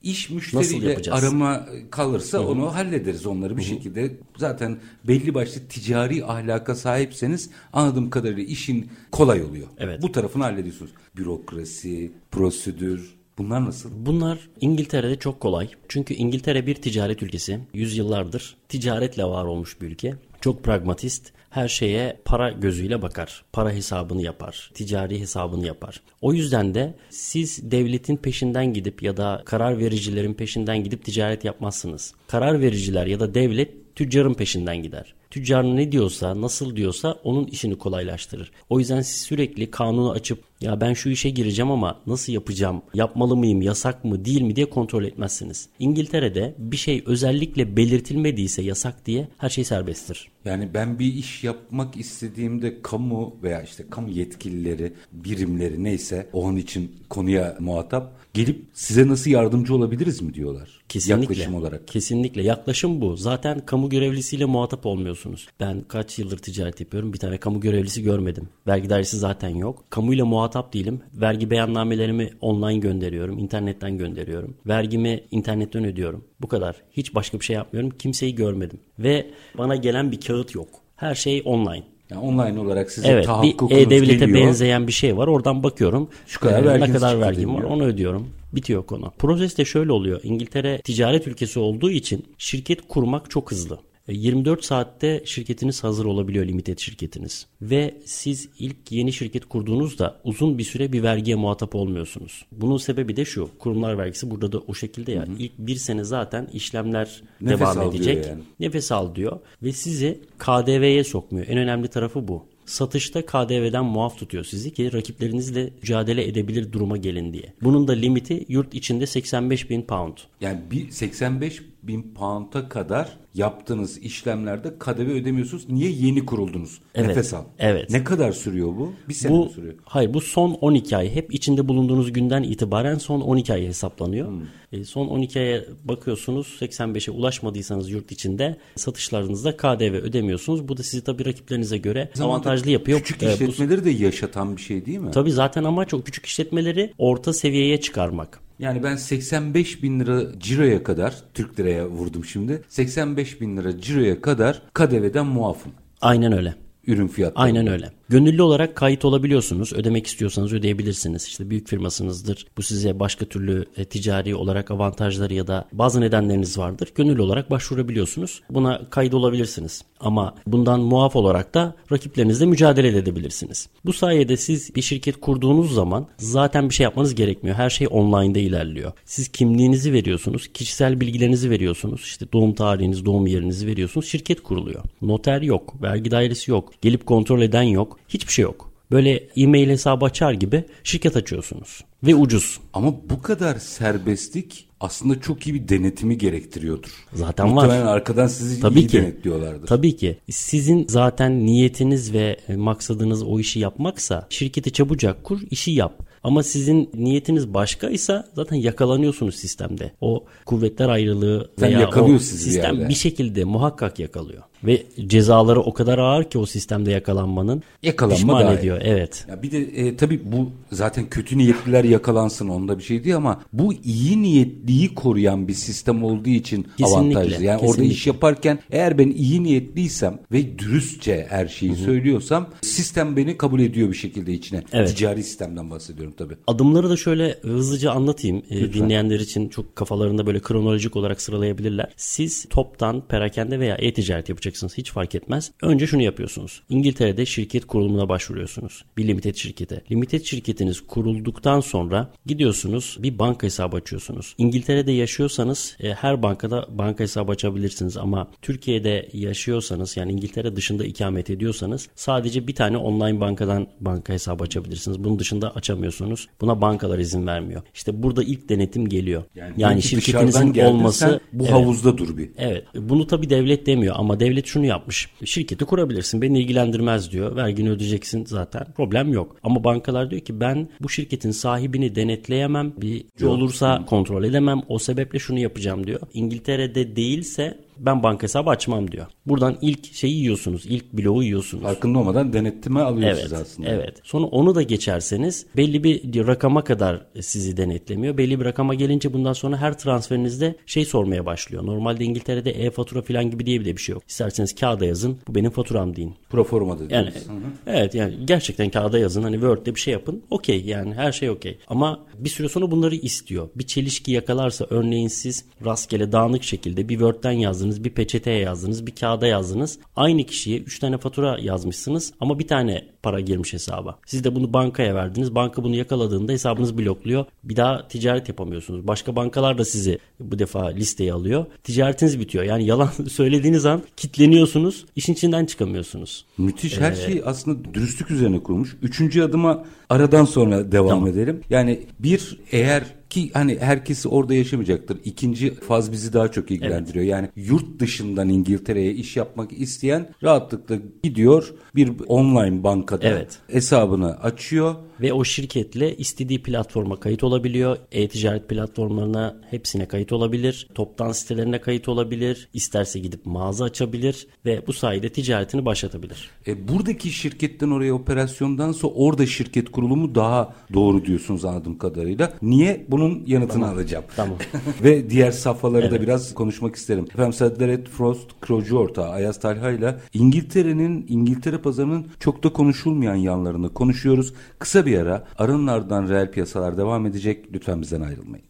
İş 0.04 0.30
Nasıl 0.30 0.36
müşteriyle 0.36 0.90
yapacağız? 0.90 1.24
arama 1.24 1.66
kalırsa 1.92 2.40
onu 2.48 2.76
hallederiz 2.76 3.26
onları 3.26 3.58
bir 3.58 3.62
şekilde. 3.62 4.18
Zaten 4.38 4.78
belli 5.08 5.34
başlı 5.34 5.62
ticari 5.70 6.26
ahlaka 6.26 6.76
sahipseniz 6.76 7.50
anladığım 7.74 8.10
kadarıyla 8.10 8.44
işin 8.44 8.90
kolay 9.12 9.44
oluyor. 9.44 9.68
Evet. 9.78 10.02
Bu 10.02 10.12
tarafını 10.12 10.44
hallediyorsunuz. 10.44 10.92
Bürokrasi, 11.18 12.12
prosedür 12.32 13.16
bunlar 13.38 13.66
nasıl? 13.66 13.90
Bunlar 14.06 14.40
İngiltere'de 14.62 15.16
çok 15.20 15.40
kolay. 15.40 15.70
Çünkü 15.88 16.14
İngiltere 16.14 16.68
bir 16.68 16.76
ticaret 16.76 17.24
ülkesi. 17.24 17.60
Yüzyıllardır 17.74 18.58
ticaretle 18.70 19.24
var 19.24 19.46
olmuş 19.46 19.82
bir 19.82 19.88
ülke. 19.88 20.16
Çok 20.42 20.64
pragmatist. 20.64 21.32
Her 21.52 21.68
şeye 21.68 22.18
para 22.26 22.52
gözüyle 22.52 23.02
bakar. 23.02 23.44
Para 23.54 23.72
hesabını 23.72 24.22
yapar. 24.22 24.72
Ticari 24.74 25.20
hesabını 25.20 25.66
yapar. 25.66 26.02
O 26.22 26.34
yüzden 26.34 26.74
de 26.74 26.96
siz 27.10 27.72
devletin 27.72 28.18
peşinden 28.18 28.74
gidip 28.74 29.04
ya 29.04 29.18
da 29.18 29.42
karar 29.46 29.80
vericilerin 29.80 30.34
peşinden 30.34 30.84
gidip 30.84 31.06
ticaret 31.06 31.46
yapmazsınız. 31.46 32.14
Karar 32.28 32.62
vericiler 32.62 33.06
ya 33.06 33.20
da 33.20 33.34
devlet 33.34 33.81
tüccarın 33.95 34.34
peşinden 34.34 34.84
gider. 34.84 35.13
Tüccar 35.32 35.63
ne 35.63 35.91
diyorsa, 35.91 36.41
nasıl 36.41 36.75
diyorsa 36.75 37.12
onun 37.23 37.45
işini 37.45 37.77
kolaylaştırır. 37.77 38.51
O 38.69 38.80
yüzden 38.80 39.01
siz 39.01 39.21
sürekli 39.21 39.71
kanunu 39.71 40.12
açıp 40.12 40.43
ya 40.62 40.82
ben 40.82 40.93
şu 40.93 41.10
işe 41.10 41.30
gireceğim 41.30 41.71
ama 41.71 41.99
nasıl 42.08 42.34
yapacağım, 42.34 42.82
yapmalı 42.93 43.36
mıyım, 43.36 43.62
yasak 43.62 44.06
mı, 44.06 44.25
değil 44.25 44.41
mi 44.41 44.56
diye 44.56 44.69
kontrol 44.69 45.04
etmezsiniz. 45.04 45.69
İngiltere'de 45.80 46.56
bir 46.58 46.77
şey 46.77 47.04
özellikle 47.06 47.77
belirtilmediyse 47.77 48.62
yasak 48.62 49.06
diye 49.06 49.27
her 49.38 49.49
şey 49.49 49.63
serbesttir. 49.63 50.30
Yani 50.45 50.69
ben 50.73 50.99
bir 50.99 51.13
iş 51.13 51.43
yapmak 51.43 51.97
istediğimde 51.97 52.82
kamu 52.82 53.36
veya 53.43 53.62
işte 53.62 53.84
kamu 53.89 54.10
yetkilileri, 54.10 54.93
birimleri 55.12 55.84
neyse 55.84 56.30
o 56.34 56.47
an 56.47 56.56
için 56.56 56.95
konuya 57.10 57.58
muhatap 57.60 58.21
gelip 58.34 58.65
size 58.74 59.08
nasıl 59.08 59.32
yardımcı 59.32 59.76
olabiliriz 59.76 60.22
mi 60.22 60.34
diyorlar. 60.34 60.82
Kesinlikle. 60.89 61.34
Yaklaşım 61.34 61.56
olarak. 61.56 61.88
Kesinlikle. 61.88 62.41
Yaklaşım 62.41 63.02
bu. 63.02 63.17
Zaten 63.17 63.65
kamu 63.65 63.89
görevlisiyle 63.89 64.46
muhatap 64.46 64.86
olmuyorsunuz. 64.86 65.48
Ben 65.60 65.82
kaç 65.88 66.20
yıldır 66.20 66.38
ticaret 66.38 66.80
yapıyorum. 66.80 67.13
Bir 67.13 67.17
tane 67.17 67.38
kamu 67.38 67.60
görevlisi 67.60 68.04
görmedim. 68.04 68.50
Vergi 68.67 68.89
dairesi 68.89 69.17
zaten 69.17 69.50
yok. 69.50 69.86
Kamuyla 69.89 70.26
muhatap 70.26 70.74
değilim. 70.74 71.02
Vergi 71.13 71.50
beyannamelerimi 71.50 72.30
online 72.41 72.80
gönderiyorum. 72.80 73.39
internetten 73.39 73.98
gönderiyorum. 73.98 74.58
Vergimi 74.67 75.24
internetten 75.32 75.86
ödüyorum. 75.86 76.26
Bu 76.41 76.48
kadar. 76.48 76.76
Hiç 76.91 77.15
başka 77.15 77.39
bir 77.39 77.46
şey 77.46 77.56
yapmıyorum. 77.56 77.98
Kimseyi 78.00 78.36
görmedim. 78.36 78.80
Ve 79.00 79.32
bana 79.58 79.76
gelen 79.76 80.12
bir 80.12 80.22
kağıt 80.22 80.56
yok. 80.56 80.70
Her 80.96 81.15
şey 81.15 81.41
online. 81.46 81.90
Yani 82.12 82.19
online 82.21 82.60
olarak 82.60 82.91
size 82.91 83.08
Evet 83.08 83.21
bir 83.21 83.28
tahakkukunuz 83.28 83.82
e-devlete 83.82 84.26
geliyor. 84.26 84.47
benzeyen 84.47 84.88
bir 84.88 84.91
şey 84.91 85.17
var. 85.17 85.28
Oradan 85.28 85.63
bakıyorum. 85.63 86.10
Şu 86.28 86.39
kadar 86.39 86.76
Ee, 86.76 86.80
ne 86.80 86.91
kadar 86.91 87.21
vergim 87.21 87.56
var 87.56 87.63
onu 87.63 87.84
ödüyorum. 87.84 88.28
Bitiyor 88.54 88.86
konu. 88.86 89.12
Proses 89.19 89.58
de 89.58 89.65
şöyle 89.65 89.91
oluyor. 89.91 90.19
İngiltere 90.24 90.82
ticaret 90.82 91.28
ülkesi 91.28 91.60
olduğu 91.60 91.91
için 91.91 92.26
şirket 92.38 92.88
kurmak 92.88 93.30
çok 93.30 93.52
hızlı. 93.52 93.80
E, 94.08 94.14
24 94.14 94.66
saatte 94.66 95.22
şirketiniz 95.26 95.84
hazır 95.84 96.06
olabiliyor 96.06 96.46
limited 96.46 96.78
şirketiniz. 96.80 97.48
Ve 97.62 97.98
siz 98.06 98.50
ilk 98.60 98.92
yeni 98.92 99.14
şirket 99.14 99.46
kurduğunuzda 99.46 100.22
uzun 100.24 100.58
bir 100.58 100.64
süre 100.64 100.94
bir 100.94 101.04
vergiye 101.04 101.36
muhatap 101.36 101.76
olmuyorsunuz. 101.76 102.46
Bunun 102.52 102.78
sebebi 102.78 103.16
de 103.16 103.26
şu. 103.26 103.50
Kurumlar 103.60 103.98
vergisi 103.98 104.32
burada 104.32 104.52
da 104.52 104.60
o 104.60 104.74
şekilde 104.74 105.12
ya. 105.12 105.26
İlk 105.40 105.58
bir 105.58 105.76
sene 105.76 106.04
zaten 106.04 106.48
işlemler 106.54 107.22
Nefes 107.42 107.60
devam 107.60 107.90
edecek. 107.90 108.26
yani. 108.28 108.42
Nefes 108.60 108.92
al 108.92 109.16
diyor 109.16 109.40
ve 109.64 109.72
sizi 109.72 110.20
KDV'ye 110.38 111.04
sokmuyor. 111.04 111.48
En 111.48 111.58
önemli 111.58 111.88
tarafı 111.88 112.28
bu. 112.28 112.46
satışta 112.66 113.26
KDV'den 113.26 113.86
muaf 113.86 114.18
tutuyor 114.18 114.44
sizi 114.44 114.74
ki 114.74 114.94
rakiplerinizle 114.94 115.70
mücadele 115.82 116.28
edebilir 116.28 116.72
duruma 116.72 116.98
gelin 116.98 117.34
diye. 117.34 117.54
Bunun 117.62 117.88
da 117.88 117.92
limiti 117.94 118.46
yurt 118.48 118.74
içinde 118.74 119.06
85 119.06 119.70
bin 119.70 119.82
pound. 119.82 120.18
Yani 120.42 120.60
bir 120.72 120.92
85 120.92 121.62
bin 121.84 122.13
pound'a 122.15 122.70
kadar 122.70 123.17
yaptığınız 123.34 123.98
işlemlerde 123.98 124.74
KDV 124.80 125.00
ödemiyorsunuz. 125.02 125.70
Niye 125.70 125.89
yeni 125.91 126.26
kuruldunuz? 126.26 126.80
Evet, 126.96 127.08
Nefes 127.08 127.34
al. 127.34 127.44
evet. 127.60 127.89
Ne 127.89 128.04
kadar 128.04 128.32
sürüyor 128.32 128.67
bu? 128.67 128.94
Bir 129.10 129.13
sene 129.13 129.32
Bu 129.32 129.44
mi 129.46 129.50
sürüyor? 129.52 129.74
hayır 129.86 130.13
bu 130.13 130.22
son 130.22 130.52
12 130.52 130.98
ay 130.98 131.15
hep 131.15 131.34
içinde 131.34 131.67
bulunduğunuz 131.67 132.13
günden 132.13 132.44
itibaren 132.44 132.98
son 132.98 133.22
12 133.22 133.54
ay 133.54 133.67
hesaplanıyor. 133.67 134.28
Hmm. 134.28 134.41
E, 134.72 134.84
son 134.84 135.08
12 135.08 135.39
aya 135.39 135.62
bakıyorsunuz 135.84 136.58
85'e 136.62 137.12
ulaşmadıysanız 137.12 137.89
yurt 137.89 138.12
içinde 138.12 138.58
satışlarınızda 138.76 139.58
KDV 139.58 139.94
ödemiyorsunuz. 139.94 140.67
Bu 140.67 140.78
da 140.78 140.84
sizi 140.84 141.04
tabii 141.04 141.26
rakiplerinize 141.26 141.78
göre 141.78 142.10
Zamanda 142.13 142.34
avantajlı 142.34 142.72
yapıyor. 142.72 143.00
Küçük 143.00 143.24
E, 143.24 143.26
bu- 143.28 143.32
işletmeleri 143.34 143.86
de 143.86 143.89
yaşatan 143.89 144.58
bir 144.58 144.62
şey 144.62 144.86
değil 144.86 145.00
mi? 145.00 145.12
Tabii 145.12 145.32
zaten 145.32 145.63
amaç 145.63 145.94
o 145.94 146.02
küçük 146.02 146.26
işletmeleri 146.26 146.94
orta 146.98 147.34
seviyeye 147.34 147.82
çıkarmak. 147.82 148.39
Yani 148.62 148.84
ben 148.84 148.95
85 148.95 149.84
bin 149.84 150.00
lira 150.00 150.39
ciroya 150.39 150.84
kadar, 150.84 151.15
Türk 151.34 151.60
liraya 151.60 151.88
vurdum 151.88 152.26
şimdi. 152.26 152.62
85 152.69 153.41
bin 153.41 153.58
lira 153.58 153.82
ciroya 153.82 154.21
kadar 154.21 154.62
KDV'den 154.74 155.26
muafım. 155.26 155.71
Aynen 156.02 156.32
öyle. 156.32 156.56
Ürün 156.88 157.08
fiyatları. 157.08 157.45
Aynen 157.45 157.67
öyle. 157.67 157.91
Gönüllü 158.12 158.41
olarak 158.41 158.76
kayıt 158.76 159.06
olabiliyorsunuz. 159.06 159.74
Ödemek 159.74 160.08
istiyorsanız 160.08 160.54
ödeyebilirsiniz. 160.54 161.26
İşte 161.26 161.50
büyük 161.50 161.67
firmasınızdır. 161.67 162.45
Bu 162.58 162.63
size 162.63 163.00
başka 163.00 163.26
türlü 163.26 163.65
e, 163.78 163.86
ticari 163.86 164.36
olarak 164.36 164.71
avantajları 164.71 165.34
ya 165.34 165.47
da 165.47 165.67
bazı 165.74 166.02
nedenleriniz 166.02 166.58
vardır. 166.58 166.91
Gönüllü 166.95 167.21
olarak 167.21 167.52
başvurabiliyorsunuz. 167.52 168.41
Buna 168.50 168.89
kayıt 168.89 169.13
olabilirsiniz. 169.13 169.84
Ama 170.00 170.36
bundan 170.47 170.80
muaf 170.80 171.15
olarak 171.15 171.54
da 171.54 171.76
rakiplerinizle 171.91 172.45
mücadele 172.45 172.97
edebilirsiniz. 172.97 173.69
Bu 173.86 173.93
sayede 173.93 174.38
siz 174.38 174.76
bir 174.76 174.82
şirket 174.82 175.19
kurduğunuz 175.19 175.74
zaman 175.74 176.08
zaten 176.17 176.69
bir 176.69 176.74
şey 176.74 176.84
yapmanız 176.84 177.15
gerekmiyor. 177.15 177.58
Her 177.58 177.69
şey 177.69 177.88
online'da 177.91 178.39
ilerliyor. 178.39 178.91
Siz 179.06 179.28
kimliğinizi 179.28 179.93
veriyorsunuz, 179.93 180.47
kişisel 180.54 181.02
bilgilerinizi 181.02 181.50
veriyorsunuz. 181.50 182.02
İşte 182.02 182.32
doğum 182.34 182.54
tarihiniz, 182.54 183.06
doğum 183.06 183.28
yerinizi 183.28 183.67
veriyorsunuz. 183.67 184.08
Şirket 184.08 184.43
kuruluyor. 184.43 184.84
Noter 185.02 185.41
yok, 185.41 185.82
vergi 185.82 186.12
dairesi 186.12 186.52
yok, 186.52 186.74
gelip 186.82 187.06
kontrol 187.06 187.41
eden 187.41 187.62
yok. 187.62 188.01
Hiçbir 188.10 188.34
şey 188.34 188.44
yok. 188.44 188.72
Böyle 188.92 189.28
e-mail 189.36 189.70
hesabı 189.70 190.06
açar 190.06 190.34
gibi 190.34 190.64
şirket 190.84 191.16
açıyorsunuz. 191.16 191.84
Ve 192.04 192.16
ucuz. 192.16 192.60
Ama 192.74 192.94
bu 193.10 193.22
kadar 193.22 193.56
serbestlik 193.56 194.68
aslında 194.80 195.22
çok 195.22 195.48
iyi 195.48 195.54
bir 195.54 195.68
denetimi 195.68 196.18
gerektiriyordur. 196.18 196.90
Zaten 197.14 197.46
var. 197.46 197.52
Muhtemelen 197.52 197.86
arkadan 197.86 198.28
sizi 198.28 198.62
Tabii 198.62 198.80
iyi 198.80 198.88
ki. 198.88 198.98
denetliyorlardır. 198.98 199.68
Tabii 199.68 199.96
ki. 199.96 200.18
Sizin 200.30 200.86
zaten 200.90 201.46
niyetiniz 201.46 202.14
ve 202.14 202.38
e, 202.48 202.56
maksadınız 202.56 203.24
o 203.24 203.40
işi 203.40 203.60
yapmaksa 203.60 204.28
şirketi 204.30 204.72
çabucak 204.72 205.24
kur, 205.24 205.40
işi 205.52 205.72
yap. 205.72 206.12
Ama 206.24 206.44
sizin 206.44 206.90
niyetiniz 206.94 207.54
başkaysa 207.54 208.28
zaten 208.36 208.56
yakalanıyorsunuz 208.56 209.36
sistemde. 209.36 209.92
O 210.02 210.26
kuvvetler 210.46 210.90
ayrılığı 210.90 211.52
veya 211.62 211.80
yakalıyor 211.80 212.16
o 212.16 212.20
sistem 212.20 212.76
yerde. 212.76 212.90
bir 212.90 212.94
şekilde 212.94 213.44
muhakkak 213.44 214.00
yakalıyor. 214.00 214.44
Ve 214.63 214.84
cezaları 215.08 215.62
o 215.62 215.74
kadar 215.74 215.97
ağır 215.97 216.24
ki 216.24 216.38
o 216.38 216.45
sistemde 216.45 216.91
yakalanmanın 216.91 217.63
Yakalanma 217.84 218.15
pişman 218.15 218.45
dahi. 218.47 218.58
ediyor. 218.60 218.82
Evet. 218.84 219.26
Ya 219.30 219.43
bir 219.43 219.52
de 219.52 219.58
e, 219.60 219.97
tabii 219.97 220.21
bu 220.32 220.50
zaten 220.71 221.10
kötü 221.10 221.38
niyetliler 221.38 221.84
yakalansın 221.84 222.47
onda 222.50 222.78
bir 222.78 222.84
şey 222.84 223.04
değil 223.04 223.15
ama 223.15 223.41
bu 223.54 223.74
iyi 223.74 224.21
niyetliyi 224.21 224.95
koruyan 224.95 225.47
bir 225.47 225.54
sistem 225.54 226.04
olduğu 226.04 226.30
için 226.30 226.67
Kesinlikle, 226.78 227.17
avantajlı. 227.19 227.43
Yani 227.43 227.58
orada 227.58 227.67
kesinlikle. 227.67 227.93
iş 227.93 228.08
yaparken 228.08 228.60
eğer 228.71 228.97
ben 228.97 229.10
iyi 229.10 229.43
niyetliysem 229.43 230.19
ve 230.32 230.60
dürüstçe 230.60 231.26
her 231.30 231.47
şeyi 231.47 231.76
söylüyorsam 231.76 232.50
sistem 232.62 233.17
beni 233.17 233.38
kabul 233.38 233.60
ediyor 233.60 233.89
bir 233.89 233.93
şekilde 233.97 234.34
içine. 234.34 234.63
Evet. 234.74 234.89
Ticari 234.89 235.24
sistemden 235.24 235.71
bahsediyorum 235.71 236.13
tabii. 236.17 236.34
Adımları 236.47 236.89
da 236.89 236.97
şöyle 236.97 237.36
hızlıca 237.41 237.91
anlatayım. 237.91 238.41
Ee, 238.50 238.74
dinleyenler 238.74 239.19
için 239.19 239.50
çok 239.50 239.76
kafalarında 239.76 240.26
böyle 240.26 240.39
kronolojik 240.39 240.95
olarak 240.95 241.21
sıralayabilirler. 241.21 241.93
Siz 241.97 242.45
toptan 242.50 243.02
perakende 243.08 243.60
veya 243.60 243.76
e-ticaret 243.76 244.30
yapacaksınız. 244.52 244.78
Hiç 244.78 244.92
fark 244.92 245.16
etmez. 245.16 245.52
Önce 245.62 245.88
şunu 245.88 246.02
yapıyorsunuz. 246.02 246.64
İngiltere'de 246.70 247.26
şirket 247.26 247.66
kurulumuna 247.66 248.10
başvuruyorsunuz. 248.10 248.86
Bir 248.98 249.08
limited 249.08 249.36
şirkete. 249.36 249.82
Limited 249.92 250.24
şirketiniz 250.24 250.82
kurulduktan 250.82 251.60
sonra 251.60 252.12
gidiyorsunuz 252.26 252.98
bir 253.00 253.20
banka 253.20 253.48
hesabı 253.48 253.78
açıyorsunuz. 253.78 254.36
İngiltere'de 254.38 254.92
yaşıyorsanız 254.92 255.78
e, 255.80 255.94
her 255.94 256.24
bankada 256.24 256.68
banka 256.70 257.04
hesabı 257.04 257.32
açabilirsiniz 257.32 257.98
ama 257.98 258.28
Türkiye'de 258.42 259.10
yaşıyorsanız 259.14 259.98
yani 259.98 260.12
İngiltere 260.12 260.56
dışında 260.56 260.86
ikamet 260.86 261.30
ediyorsanız 261.30 261.90
sadece 261.96 262.48
bir 262.48 262.56
tane 262.56 262.78
online 262.78 263.20
bankadan 263.20 263.68
banka 263.80 264.14
hesabı 264.14 264.44
açabilirsiniz. 264.44 265.04
Bunun 265.04 265.20
dışında 265.20 265.56
açamıyorsunuz. 265.56 266.28
Buna 266.42 266.62
bankalar 266.62 267.00
izin 267.00 267.28
vermiyor. 267.28 267.62
İşte 267.74 268.04
burada 268.04 268.24
ilk 268.24 268.50
denetim 268.50 268.90
geliyor. 268.90 269.24
Yani, 269.36 269.54
belki 269.60 269.88
şirketinizin 269.88 270.60
olması 270.60 271.20
bu 271.34 271.44
Evet. 271.44 271.54
havuzda 271.54 271.98
dur 271.98 272.18
bir. 272.18 272.30
Evet. 272.38 272.66
Bunu 272.76 273.08
tabii 273.08 273.30
devlet 273.30 273.66
demiyor 273.66 273.96
ama 273.98 274.20
devlet 274.20 274.40
şunu 274.47 274.65
yapmış. 274.65 275.10
Şirketi 275.25 275.65
kurabilirsin. 275.65 276.21
Beni 276.21 276.39
ilgilendirmez 276.39 277.12
diyor. 277.12 277.36
Vergini 277.36 277.69
ödeyeceksin 277.69 278.25
zaten. 278.25 278.65
Problem 278.77 279.13
yok. 279.13 279.36
Ama 279.43 279.63
bankalar 279.63 280.12
diyor 280.12 280.21
ki 280.21 280.39
ben 280.39 280.69
bu 280.82 280.89
şirketin 280.89 281.32
sahibini 281.32 281.95
denetleyemem. 281.95 282.73
Bir 282.77 283.25
olursa 283.25 283.86
kontrol 283.86 284.23
edemem. 284.23 284.62
O 284.67 284.80
sebeple 284.80 285.19
şunu 285.19 285.39
yapacağım 285.39 285.88
diyor. 285.88 285.99
İngiltere'de 286.13 286.95
değilse 286.95 287.58
ben 287.86 288.04
banka 288.04 288.24
hesabı 288.24 288.50
açmam 288.50 288.91
diyor. 288.91 289.06
Buradan 289.26 289.58
ilk 289.62 289.94
şeyi 289.94 290.17
yiyorsunuz. 290.17 290.65
ilk 290.65 290.94
bloğu 290.94 291.24
yiyorsunuz. 291.24 291.63
Farkında 291.63 292.00
olmadan 292.00 292.34
denetleme 292.34 292.80
alıyor 292.82 293.10
Evet, 293.12 293.34
aslında. 293.34 293.70
evet. 293.70 294.00
Sonra 294.04 294.26
onu 294.26 294.56
da 294.56 294.62
geçerseniz 294.62 295.46
belli 295.58 295.84
bir 295.84 296.28
rakama 296.28 296.63
kadar 296.63 297.06
sizi 297.22 297.58
denetlemiyor. 297.58 298.17
Belli 298.17 298.39
bir 298.39 298.46
rakama 298.46 298.74
gelince 298.74 299.13
bundan 299.13 299.34
sonra 299.34 299.58
her 299.58 299.78
transferinizde 299.78 300.56
şey 300.65 300.86
sormaya 300.86 301.26
başlıyor. 301.26 301.65
Normalde 301.65 302.04
İngiltere'de 302.04 302.52
e-fatura 302.52 303.02
falan 303.02 303.32
gibi 303.32 303.46
diye 303.46 303.60
bir 303.60 303.65
de 303.65 303.78
bir 303.78 303.82
şey 303.82 303.94
yok. 303.94 304.04
İsterseniz 304.08 304.56
kağıda 304.56 304.86
yazın. 304.86 305.17
Bu 305.28 305.36
benim 305.36 305.52
faturam 305.52 305.96
deyin. 305.96 306.15
Proforma 306.30 306.80
dediğimiz. 306.80 307.15
Yani 307.28 307.39
evet 307.67 307.96
yani 307.96 308.13
gerçekten 308.26 308.70
kağıda 308.70 309.00
yazın 309.00 309.24
hani 309.24 309.36
Word'de 309.36 309.76
bir 309.76 309.80
şey 309.80 309.91
yapın. 309.94 310.24
Okey 310.30 310.62
yani 310.65 310.94
her 310.94 311.12
şey 311.12 311.30
okey. 311.30 311.58
Ama 311.67 312.00
bir 312.17 312.30
süre 312.30 312.50
sonra 312.50 312.72
bunları 312.72 312.96
istiyor. 312.96 313.50
Bir 313.56 313.67
çelişki 313.67 314.12
yakalarsa 314.12 314.65
örneğin 314.70 315.08
siz 315.08 315.46
rastgele 315.65 316.12
dağınık 316.12 316.44
şekilde 316.44 316.89
bir 316.89 316.94
Word'den 316.94 317.32
yazdınız, 317.72 317.84
bir 317.84 317.90
peçeteye 317.90 318.40
yazdınız, 318.40 318.86
bir 318.88 318.96
kağıda 318.96 319.28
yazdınız. 319.28 319.80
Aynı 319.96 320.24
kişiye 320.26 320.60
3 320.60 320.80
tane 320.80 320.98
fatura 320.98 321.38
yazmışsınız 321.42 322.14
ama 322.20 322.40
bir 322.40 322.48
tane 322.48 322.86
para 323.04 323.20
girmiş 323.20 323.54
hesaba. 323.54 324.00
Siz 324.06 324.24
de 324.24 324.36
bunu 324.36 324.54
bankaya 324.54 324.96
verdiniz. 324.96 325.36
Banka 325.36 325.64
bunu 325.64 325.76
yakaladığında 325.76 326.32
hesabınız 326.32 326.78
blokluyor. 326.78 327.26
Bir 327.44 327.56
daha 327.56 327.88
ticaret 327.88 328.30
yapamıyorsunuz. 328.30 328.88
Başka 328.88 329.16
bankalar 329.16 329.58
da 329.58 329.66
sizi 329.66 330.00
bu 330.20 330.40
defa 330.40 330.68
listeye 330.68 331.14
alıyor. 331.14 331.46
Ticaretiniz 331.64 332.20
bitiyor. 332.20 332.44
Yani 332.44 332.66
yalan 332.66 332.90
söylediğiniz 333.10 333.66
an 333.66 333.82
kitleniyorsunuz. 333.98 334.86
işin 334.96 335.14
içinden 335.14 335.46
çıkamıyorsunuz. 335.46 336.26
Müthiş. 336.38 336.80
Her 336.80 336.94
şey 336.94 337.22
aslında 337.26 337.74
dürüstlük 337.74 338.12
üzerine 338.12 338.44
kurulmuş. 338.44 338.78
Üçüncü 338.82 339.22
adıma 339.22 339.64
aradan 339.90 340.26
sonra 340.26 340.72
devam 340.72 340.90
Tamam. 340.90 341.08
edelim. 341.08 341.42
Yani 341.50 341.80
bir 342.00 342.38
eğer 342.52 343.01
ki 343.12 343.32
hani 343.34 343.58
herkesi 343.60 344.08
orada 344.08 344.34
yaşamayacaktır. 344.34 344.97
İkinci 345.06 345.56
faz 345.56 345.91
bizi 345.91 346.13
daha 346.13 346.32
çok 346.32 346.52
ilgilendiriyor. 346.52 347.06
Yani 347.06 347.30
yurt 347.36 347.80
dışından 347.80 348.30
İngiltere'ye 348.30 348.93
iş 348.93 349.17
yapmak 349.17 349.52
isteyen 349.54 350.10
rahatlıkla 350.24 350.76
gidiyor 351.04 351.54
bir 351.76 351.91
online 352.08 352.63
bankada 352.63 353.08
Evet. 353.08 353.39
hesabını 353.47 354.15
açıyor. 354.19 354.76
Ve 355.02 355.13
o 355.13 355.24
şirketle 355.24 355.97
istediği 355.97 356.43
platforma 356.43 357.00
kayıt 357.00 357.24
olabiliyor. 357.24 357.78
E-ticaret 357.91 358.50
platformlarına 358.50 359.41
hepsine 359.50 359.86
kayıt 359.88 360.12
olabilir. 360.12 360.67
Toptan 360.76 361.12
sitelerine 361.12 361.62
kayıt 361.62 361.89
olabilir. 361.89 362.50
İsterse 362.54 363.00
gidip 363.00 363.26
mağaza 363.26 363.65
açabilir 363.65 364.28
ve 364.45 364.67
bu 364.67 364.74
sayede 364.74 365.10
ticaretini 365.10 365.65
başlatabilir. 365.65 366.30
E, 366.47 366.67
buradaki 366.67 367.10
şirketten 367.10 367.69
oraya 367.69 367.93
operasyondansa 367.93 368.88
orada 368.88 369.26
şirket 369.26 369.71
kurulumu 369.71 370.15
daha 370.15 370.56
doğru 370.74 371.06
diyorsunuz 371.06 371.45
anladığım 371.45 371.78
kadarıyla. 371.78 372.34
Niye? 372.41 372.86
Bunun 373.02 373.24
yanıtını 373.28 373.70
alacağım. 373.70 374.04
Tamam. 374.16 374.38
Ve 374.84 375.10
diğer 375.10 375.32
safhaları 375.32 375.92
da 375.92 376.02
biraz 376.02 376.34
konuşmak 376.34 376.76
isterim. 376.76 377.06
Efendim 377.14 377.34
Saderet 377.34 377.90
Frost, 377.90 378.42
Krocu 378.42 378.78
ortağı 378.78 379.10
Ayaz 379.10 379.40
Talha 379.40 379.72
ile 379.72 379.96
İngiltere'nin, 380.14 381.06
İngiltere 381.08 381.58
pazarının 381.58 382.08
çok 382.20 382.44
da 382.44 382.54
konuşulmayan 382.54 383.16
yanlarını 383.16 383.74
konuşuyoruz. 383.74 384.34
Kısa 384.60 384.86
bir 384.86 384.98
ara 384.98 385.24
aranın 385.38 385.68
ardından 385.68 386.10
reel 386.10 386.32
piyasalar 386.32 386.78
devam 386.78 387.06
edecek. 387.06 387.46
Lütfen 387.54 387.82
bizden 387.82 388.02
ayrılmayın. 388.02 388.46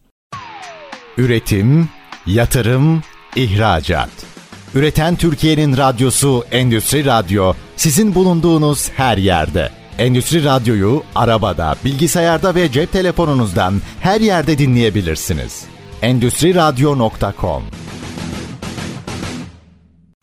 Üretim, 1.18 1.88
yatırım, 2.26 3.02
ihracat. 3.36 4.10
Üreten 4.74 5.16
Türkiye'nin 5.16 5.76
radyosu 5.76 6.44
Endüstri 6.50 7.04
Radyo 7.04 7.52
sizin 7.76 8.14
bulunduğunuz 8.14 8.90
her 8.90 9.16
yerde. 9.18 9.81
Endüstri 10.02 10.44
Radyo'yu 10.44 11.02
arabada, 11.14 11.74
bilgisayarda 11.84 12.54
ve 12.54 12.72
cep 12.72 12.92
telefonunuzdan 12.92 13.74
her 14.00 14.20
yerde 14.20 14.58
dinleyebilirsiniz. 14.58 15.64
Endüstriradyo.com 16.02 17.62